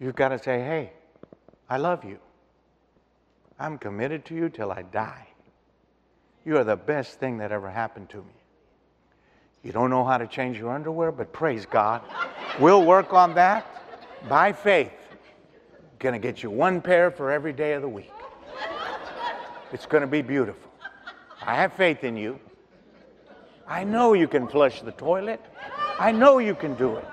You've 0.00 0.16
got 0.16 0.30
to 0.30 0.38
say, 0.38 0.58
hey, 0.60 0.92
I 1.68 1.76
love 1.76 2.04
you. 2.04 2.18
I'm 3.58 3.76
committed 3.76 4.24
to 4.26 4.34
you 4.34 4.48
till 4.48 4.72
I 4.72 4.82
die. 4.82 5.28
You 6.46 6.56
are 6.56 6.64
the 6.64 6.76
best 6.76 7.20
thing 7.20 7.38
that 7.38 7.52
ever 7.52 7.70
happened 7.70 8.08
to 8.10 8.16
me. 8.16 8.32
You 9.62 9.72
don't 9.72 9.90
know 9.90 10.04
how 10.04 10.16
to 10.16 10.26
change 10.26 10.58
your 10.58 10.72
underwear, 10.72 11.12
but 11.12 11.34
praise 11.34 11.66
God. 11.66 12.00
we'll 12.58 12.84
work 12.84 13.12
on 13.12 13.34
that 13.34 13.66
by 14.26 14.54
faith. 14.54 14.92
Gonna 15.98 16.18
get 16.18 16.42
you 16.42 16.50
one 16.50 16.80
pair 16.80 17.10
for 17.10 17.30
every 17.30 17.52
day 17.52 17.74
of 17.74 17.82
the 17.82 17.88
week. 17.88 18.10
It's 19.70 19.84
gonna 19.84 20.06
be 20.06 20.22
beautiful. 20.22 20.70
I 21.42 21.56
have 21.56 21.74
faith 21.74 22.04
in 22.04 22.16
you. 22.16 22.40
I 23.68 23.84
know 23.84 24.14
you 24.14 24.26
can 24.26 24.48
flush 24.48 24.80
the 24.80 24.92
toilet. 24.92 25.40
I 25.98 26.10
know 26.10 26.38
you 26.38 26.54
can 26.54 26.74
do 26.74 26.96
it. 26.96 27.06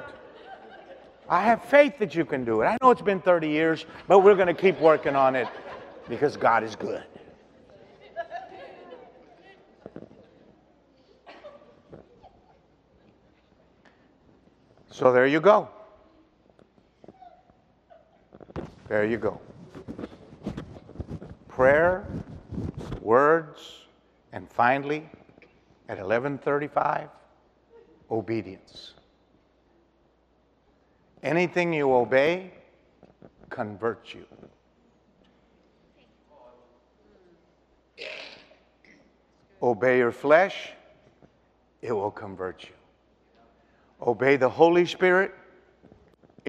I 1.29 1.41
have 1.43 1.63
faith 1.65 1.97
that 1.99 2.15
you 2.15 2.23
can 2.23 2.45
do 2.45 2.61
it. 2.61 2.65
I 2.65 2.77
know 2.81 2.91
it's 2.91 3.01
been 3.01 3.19
30 3.19 3.49
years, 3.49 3.85
but 4.07 4.19
we're 4.19 4.35
going 4.35 4.47
to 4.47 4.53
keep 4.53 4.79
working 4.79 5.15
on 5.15 5.35
it 5.35 5.47
because 6.07 6.37
God 6.37 6.63
is 6.63 6.75
good. 6.75 7.03
So 14.89 15.11
there 15.11 15.27
you 15.27 15.39
go. 15.39 15.69
There 18.87 19.05
you 19.05 19.17
go. 19.17 19.39
Prayer, 21.49 22.07
words, 23.01 23.85
and 24.31 24.49
finally 24.49 25.07
at 25.89 25.99
11:35 25.99 27.09
obedience. 28.09 28.93
Anything 31.27 31.73
you 31.73 31.93
obey 31.93 32.51
converts 33.49 34.13
you. 34.13 34.23
Obey 39.61 39.97
your 39.97 40.13
flesh, 40.13 40.69
it 41.81 41.91
will 41.91 42.11
convert 42.11 42.63
you. 42.63 42.75
Obey 44.01 44.37
the 44.37 44.47
Holy 44.47 44.85
Spirit, 44.85 45.35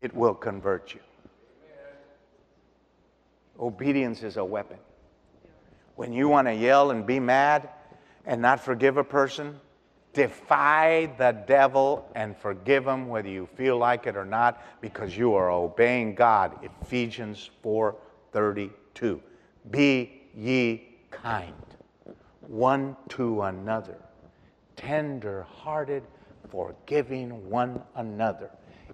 it 0.01 0.15
will 0.15 0.35
convert 0.35 0.95
you. 0.95 1.01
Obedience 3.59 4.23
is 4.23 4.37
a 4.37 4.45
weapon. 4.45 4.79
When 5.97 6.13
you 6.13 6.29
want 6.29 6.47
to 6.47 6.55
yell 6.55 6.93
and 6.93 7.05
be 7.05 7.19
mad 7.19 7.69
and 8.27 8.41
not 8.41 8.61
forgive 8.61 8.97
a 8.97 9.03
person, 9.03 9.59
Defy 10.19 11.07
the 11.17 11.31
devil 11.47 12.11
and 12.17 12.37
forgive 12.37 12.85
him 12.85 13.07
whether 13.07 13.29
you 13.29 13.47
feel 13.55 13.79
like 13.79 14.09
it 14.09 14.17
or 14.17 14.25
not 14.25 14.61
because 14.81 15.17
you 15.17 15.35
are 15.35 15.49
obeying 15.49 16.17
God. 16.17 16.59
Ephesians 16.83 17.51
4:32. 17.63 19.21
Be 19.71 20.23
ye 20.35 20.89
kind 21.13 21.55
one 22.49 22.97
to 23.11 23.43
another, 23.43 23.97
tender-hearted, 24.75 26.03
forgiving 26.51 27.49
one 27.49 27.81
another, 27.95 28.51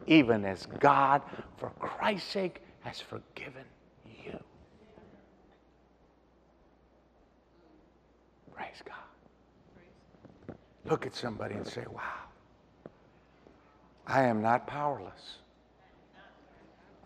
even 0.06 0.44
as 0.44 0.66
God 0.78 1.22
for 1.56 1.70
Christ's 1.78 2.28
sake 2.28 2.60
has 2.80 3.00
forgiven 3.00 3.64
you. 4.04 4.38
Praise 8.54 8.82
God. 8.84 9.03
Look 10.86 11.06
at 11.06 11.14
somebody 11.14 11.54
and 11.54 11.66
say, 11.66 11.84
wow, 11.90 12.02
I 14.06 14.24
am 14.24 14.42
not 14.42 14.66
powerless. 14.66 15.38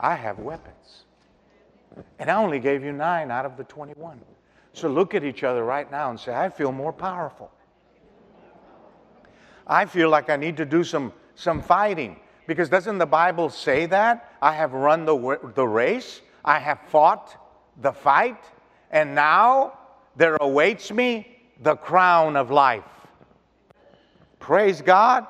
I 0.01 0.14
have 0.14 0.39
weapons. 0.39 1.05
And 2.18 2.31
I 2.31 2.37
only 2.37 2.59
gave 2.59 2.85
you 2.85 2.93
nine 2.93 3.31
out 3.31 3.45
of 3.45 3.57
the 3.57 3.64
21. 3.64 4.20
So 4.72 4.89
look 4.89 5.14
at 5.14 5.24
each 5.24 5.43
other 5.45 5.64
right 5.64 5.91
now 5.91 6.11
and 6.11 6.18
say, 6.18 6.35
I 6.35 6.49
feel 6.49 6.72
more 6.72 6.93
powerful. 6.93 7.51
I 9.66 9.85
feel 9.85 10.09
like 10.09 10.31
I 10.31 10.37
need 10.37 10.57
to 10.57 10.64
do 10.64 10.83
some, 10.83 11.12
some 11.35 11.61
fighting. 11.61 12.16
Because 12.47 12.68
doesn't 12.68 12.99
the 12.99 13.07
Bible 13.07 13.51
say 13.51 13.87
that? 13.87 14.33
I 14.41 14.53
have 14.53 14.72
run 14.72 15.05
the, 15.05 15.39
the 15.55 15.66
race, 15.66 16.20
I 16.45 16.59
have 16.59 16.81
fought 16.89 17.37
the 17.83 17.93
fight, 17.93 18.43
and 18.91 19.14
now 19.14 19.79
there 20.16 20.37
awaits 20.41 20.91
me 20.91 21.39
the 21.61 21.76
crown 21.76 22.37
of 22.37 22.51
life. 22.51 22.85
Praise 24.39 24.80
God. 24.80 25.26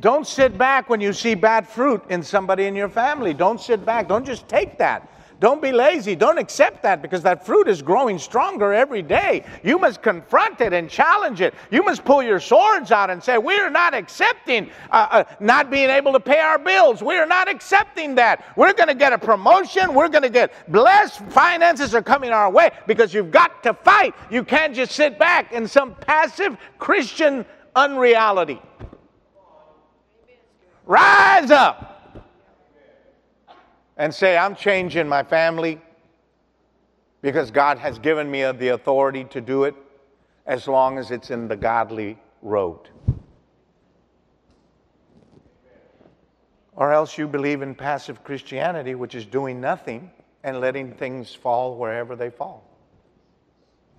Don't 0.00 0.26
sit 0.26 0.56
back 0.56 0.88
when 0.88 1.00
you 1.00 1.12
see 1.12 1.34
bad 1.34 1.68
fruit 1.68 2.02
in 2.08 2.22
somebody 2.22 2.64
in 2.64 2.74
your 2.74 2.88
family. 2.88 3.34
Don't 3.34 3.60
sit 3.60 3.84
back. 3.84 4.08
Don't 4.08 4.24
just 4.24 4.48
take 4.48 4.78
that. 4.78 5.08
Don't 5.42 5.60
be 5.60 5.72
lazy. 5.72 6.14
Don't 6.14 6.38
accept 6.38 6.84
that 6.84 7.02
because 7.02 7.20
that 7.24 7.44
fruit 7.44 7.66
is 7.66 7.82
growing 7.82 8.16
stronger 8.16 8.72
every 8.72 9.02
day. 9.02 9.44
You 9.64 9.76
must 9.76 10.00
confront 10.00 10.60
it 10.60 10.72
and 10.72 10.88
challenge 10.88 11.40
it. 11.40 11.52
You 11.72 11.82
must 11.82 12.04
pull 12.04 12.22
your 12.22 12.38
swords 12.38 12.92
out 12.92 13.10
and 13.10 13.20
say, 13.20 13.38
We 13.38 13.58
are 13.58 13.68
not 13.68 13.92
accepting 13.92 14.70
uh, 14.92 15.08
uh, 15.10 15.24
not 15.40 15.68
being 15.68 15.90
able 15.90 16.12
to 16.12 16.20
pay 16.20 16.38
our 16.38 16.60
bills. 16.60 17.02
We 17.02 17.16
are 17.16 17.26
not 17.26 17.48
accepting 17.48 18.14
that. 18.14 18.56
We're 18.56 18.72
going 18.72 18.86
to 18.86 18.94
get 18.94 19.12
a 19.12 19.18
promotion. 19.18 19.94
We're 19.94 20.08
going 20.08 20.22
to 20.22 20.30
get 20.30 20.70
blessed. 20.70 21.18
Finances 21.30 21.92
are 21.92 22.02
coming 22.02 22.30
our 22.30 22.48
way 22.48 22.70
because 22.86 23.12
you've 23.12 23.32
got 23.32 23.64
to 23.64 23.74
fight. 23.74 24.14
You 24.30 24.44
can't 24.44 24.76
just 24.76 24.92
sit 24.92 25.18
back 25.18 25.52
in 25.52 25.66
some 25.66 25.96
passive 25.96 26.56
Christian 26.78 27.44
unreality. 27.74 28.60
Rise 30.84 31.50
up 31.50 32.26
and 33.96 34.12
say, 34.12 34.36
I'm 34.36 34.56
changing 34.56 35.08
my 35.08 35.22
family 35.22 35.80
because 37.20 37.50
God 37.50 37.78
has 37.78 37.98
given 37.98 38.30
me 38.30 38.50
the 38.52 38.68
authority 38.68 39.24
to 39.24 39.40
do 39.40 39.64
it 39.64 39.74
as 40.46 40.66
long 40.66 40.98
as 40.98 41.10
it's 41.10 41.30
in 41.30 41.46
the 41.46 41.56
godly 41.56 42.18
road. 42.42 42.88
Or 46.74 46.92
else 46.92 47.16
you 47.16 47.28
believe 47.28 47.62
in 47.62 47.74
passive 47.74 48.24
Christianity, 48.24 48.94
which 48.94 49.14
is 49.14 49.24
doing 49.24 49.60
nothing 49.60 50.10
and 50.42 50.60
letting 50.60 50.94
things 50.94 51.32
fall 51.34 51.76
wherever 51.76 52.16
they 52.16 52.30
fall. 52.30 52.68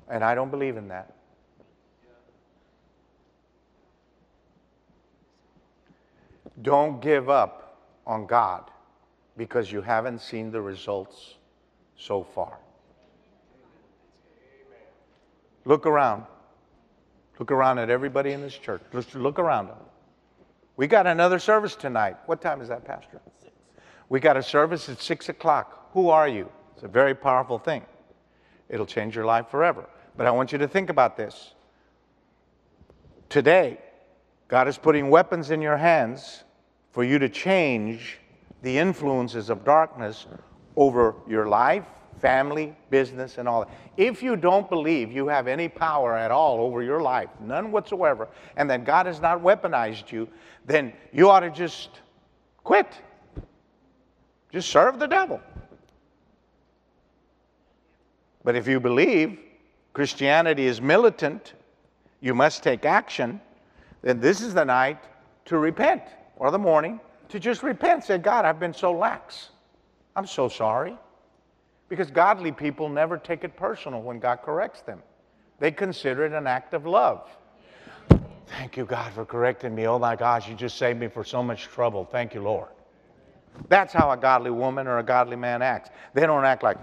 And 0.09 0.23
I 0.23 0.35
don't 0.35 0.51
believe 0.51 0.75
in 0.75 0.89
that. 0.89 1.15
Don't 6.61 7.01
give 7.01 7.29
up 7.29 7.79
on 8.05 8.25
God 8.25 8.69
because 9.37 9.71
you 9.71 9.81
haven't 9.81 10.19
seen 10.19 10.51
the 10.51 10.61
results 10.61 11.35
so 11.97 12.23
far. 12.23 12.57
Look 15.65 15.85
around. 15.85 16.25
Look 17.39 17.51
around 17.51 17.79
at 17.79 17.89
everybody 17.89 18.31
in 18.31 18.41
this 18.41 18.57
church. 18.57 18.81
Let's 18.91 19.15
look 19.15 19.39
around. 19.39 19.69
We 20.75 20.87
got 20.87 21.07
another 21.07 21.39
service 21.39 21.75
tonight. 21.75 22.17
What 22.25 22.41
time 22.41 22.61
is 22.61 22.67
that, 22.67 22.85
Pastor? 22.85 23.21
Six. 23.41 23.53
We 24.09 24.19
got 24.19 24.37
a 24.37 24.43
service 24.43 24.89
at 24.89 25.01
6 25.01 25.29
o'clock. 25.29 25.89
Who 25.93 26.09
are 26.09 26.27
you? 26.27 26.49
It's 26.75 26.83
a 26.83 26.87
very 26.87 27.15
powerful 27.15 27.57
thing. 27.57 27.83
It'll 28.69 28.85
change 28.85 29.15
your 29.15 29.25
life 29.25 29.47
forever. 29.49 29.87
But 30.15 30.25
I 30.25 30.31
want 30.31 30.51
you 30.51 30.57
to 30.59 30.67
think 30.67 30.89
about 30.89 31.17
this. 31.17 31.53
Today, 33.29 33.79
God 34.53 34.67
is 34.67 34.77
putting 34.77 35.09
weapons 35.09 35.49
in 35.49 35.63
your 35.63 35.77
hands 35.77 36.43
for 36.91 37.03
you 37.03 37.17
to 37.17 37.27
change 37.27 38.19
the 38.61 38.77
influences 38.77 39.49
of 39.49 39.65
darkness 39.65 40.27
over 40.75 41.15
your 41.27 41.47
life, 41.47 41.83
family, 42.21 42.75
business, 42.91 43.39
and 43.39 43.49
all 43.49 43.61
that. 43.61 43.71
If 43.97 44.21
you 44.21 44.35
don't 44.35 44.69
believe 44.69 45.11
you 45.11 45.27
have 45.27 45.47
any 45.47 45.67
power 45.67 46.15
at 46.15 46.29
all 46.29 46.59
over 46.59 46.83
your 46.83 47.01
life, 47.01 47.29
none 47.41 47.71
whatsoever, 47.71 48.27
and 48.55 48.69
that 48.69 48.85
God 48.85 49.07
has 49.07 49.19
not 49.19 49.41
weaponized 49.41 50.11
you, 50.11 50.29
then 50.67 50.93
you 51.11 51.31
ought 51.31 51.39
to 51.39 51.49
just 51.49 51.89
quit. 52.63 52.85
Just 54.51 54.69
serve 54.69 54.99
the 54.99 55.07
devil. 55.07 55.41
But 58.43 58.55
if 58.55 58.67
you 58.67 58.79
believe 58.79 59.39
Christianity 59.93 60.67
is 60.67 60.79
militant, 60.79 61.53
you 62.21 62.35
must 62.35 62.61
take 62.61 62.85
action, 62.85 63.41
then 64.03 64.19
this 64.19 64.41
is 64.41 64.53
the 64.53 64.65
night 64.65 64.99
to 65.45 65.57
repent, 65.57 66.03
or 66.35 66.51
the 66.51 66.59
morning 66.59 66.99
to 67.29 67.39
just 67.39 67.63
repent. 67.63 68.03
Say, 68.03 68.19
God, 68.19 68.45
I've 68.45 68.59
been 68.59 68.73
so 68.73 68.91
lax. 68.91 69.49
I'm 70.15 70.27
so 70.27 70.47
sorry. 70.47 70.95
Because 71.89 72.11
godly 72.11 72.51
people 72.51 72.89
never 72.89 73.17
take 73.17 73.43
it 73.43 73.55
personal 73.55 74.01
when 74.01 74.19
God 74.19 74.37
corrects 74.43 74.81
them, 74.81 75.01
they 75.59 75.71
consider 75.71 76.25
it 76.25 76.33
an 76.33 76.47
act 76.47 76.73
of 76.73 76.85
love. 76.85 77.27
Thank 78.47 78.77
you, 78.77 78.85
God, 78.85 79.11
for 79.13 79.25
correcting 79.25 79.73
me. 79.73 79.87
Oh 79.87 79.97
my 79.97 80.15
gosh, 80.15 80.47
you 80.47 80.55
just 80.55 80.77
saved 80.77 80.99
me 80.99 81.07
for 81.07 81.23
so 81.23 81.41
much 81.41 81.63
trouble. 81.63 82.05
Thank 82.05 82.33
you, 82.33 82.41
Lord. 82.41 82.69
That's 83.69 83.93
how 83.93 84.11
a 84.11 84.17
godly 84.17 84.51
woman 84.51 84.87
or 84.87 84.99
a 84.99 85.03
godly 85.03 85.35
man 85.35 85.61
acts. 85.61 85.89
They 86.13 86.25
don't 86.25 86.43
act 86.43 86.61
like 86.61 86.77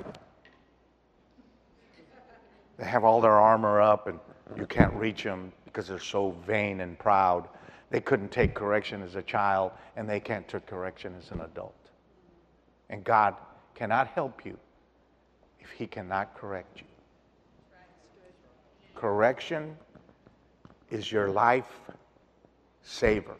they 2.78 2.84
have 2.84 3.04
all 3.04 3.20
their 3.20 3.38
armor 3.38 3.80
up 3.80 4.06
and 4.06 4.18
you 4.56 4.66
can't 4.66 4.92
reach 4.94 5.22
them 5.22 5.52
because 5.72 5.88
they're 5.88 5.98
so 5.98 6.30
vain 6.46 6.80
and 6.80 6.98
proud. 6.98 7.48
They 7.90 8.00
couldn't 8.00 8.30
take 8.30 8.54
correction 8.54 9.02
as 9.02 9.16
a 9.16 9.22
child 9.22 9.72
and 9.96 10.08
they 10.08 10.20
can't 10.20 10.46
take 10.48 10.66
correction 10.66 11.14
as 11.18 11.30
an 11.30 11.40
adult. 11.40 11.74
And 12.88 13.04
God 13.04 13.36
cannot 13.74 14.08
help 14.08 14.44
you 14.44 14.56
if 15.60 15.70
He 15.70 15.86
cannot 15.86 16.34
correct 16.34 16.78
you. 16.80 16.86
Correction 18.94 19.76
is 20.90 21.10
your 21.10 21.28
life 21.30 21.80
saver. 22.82 23.36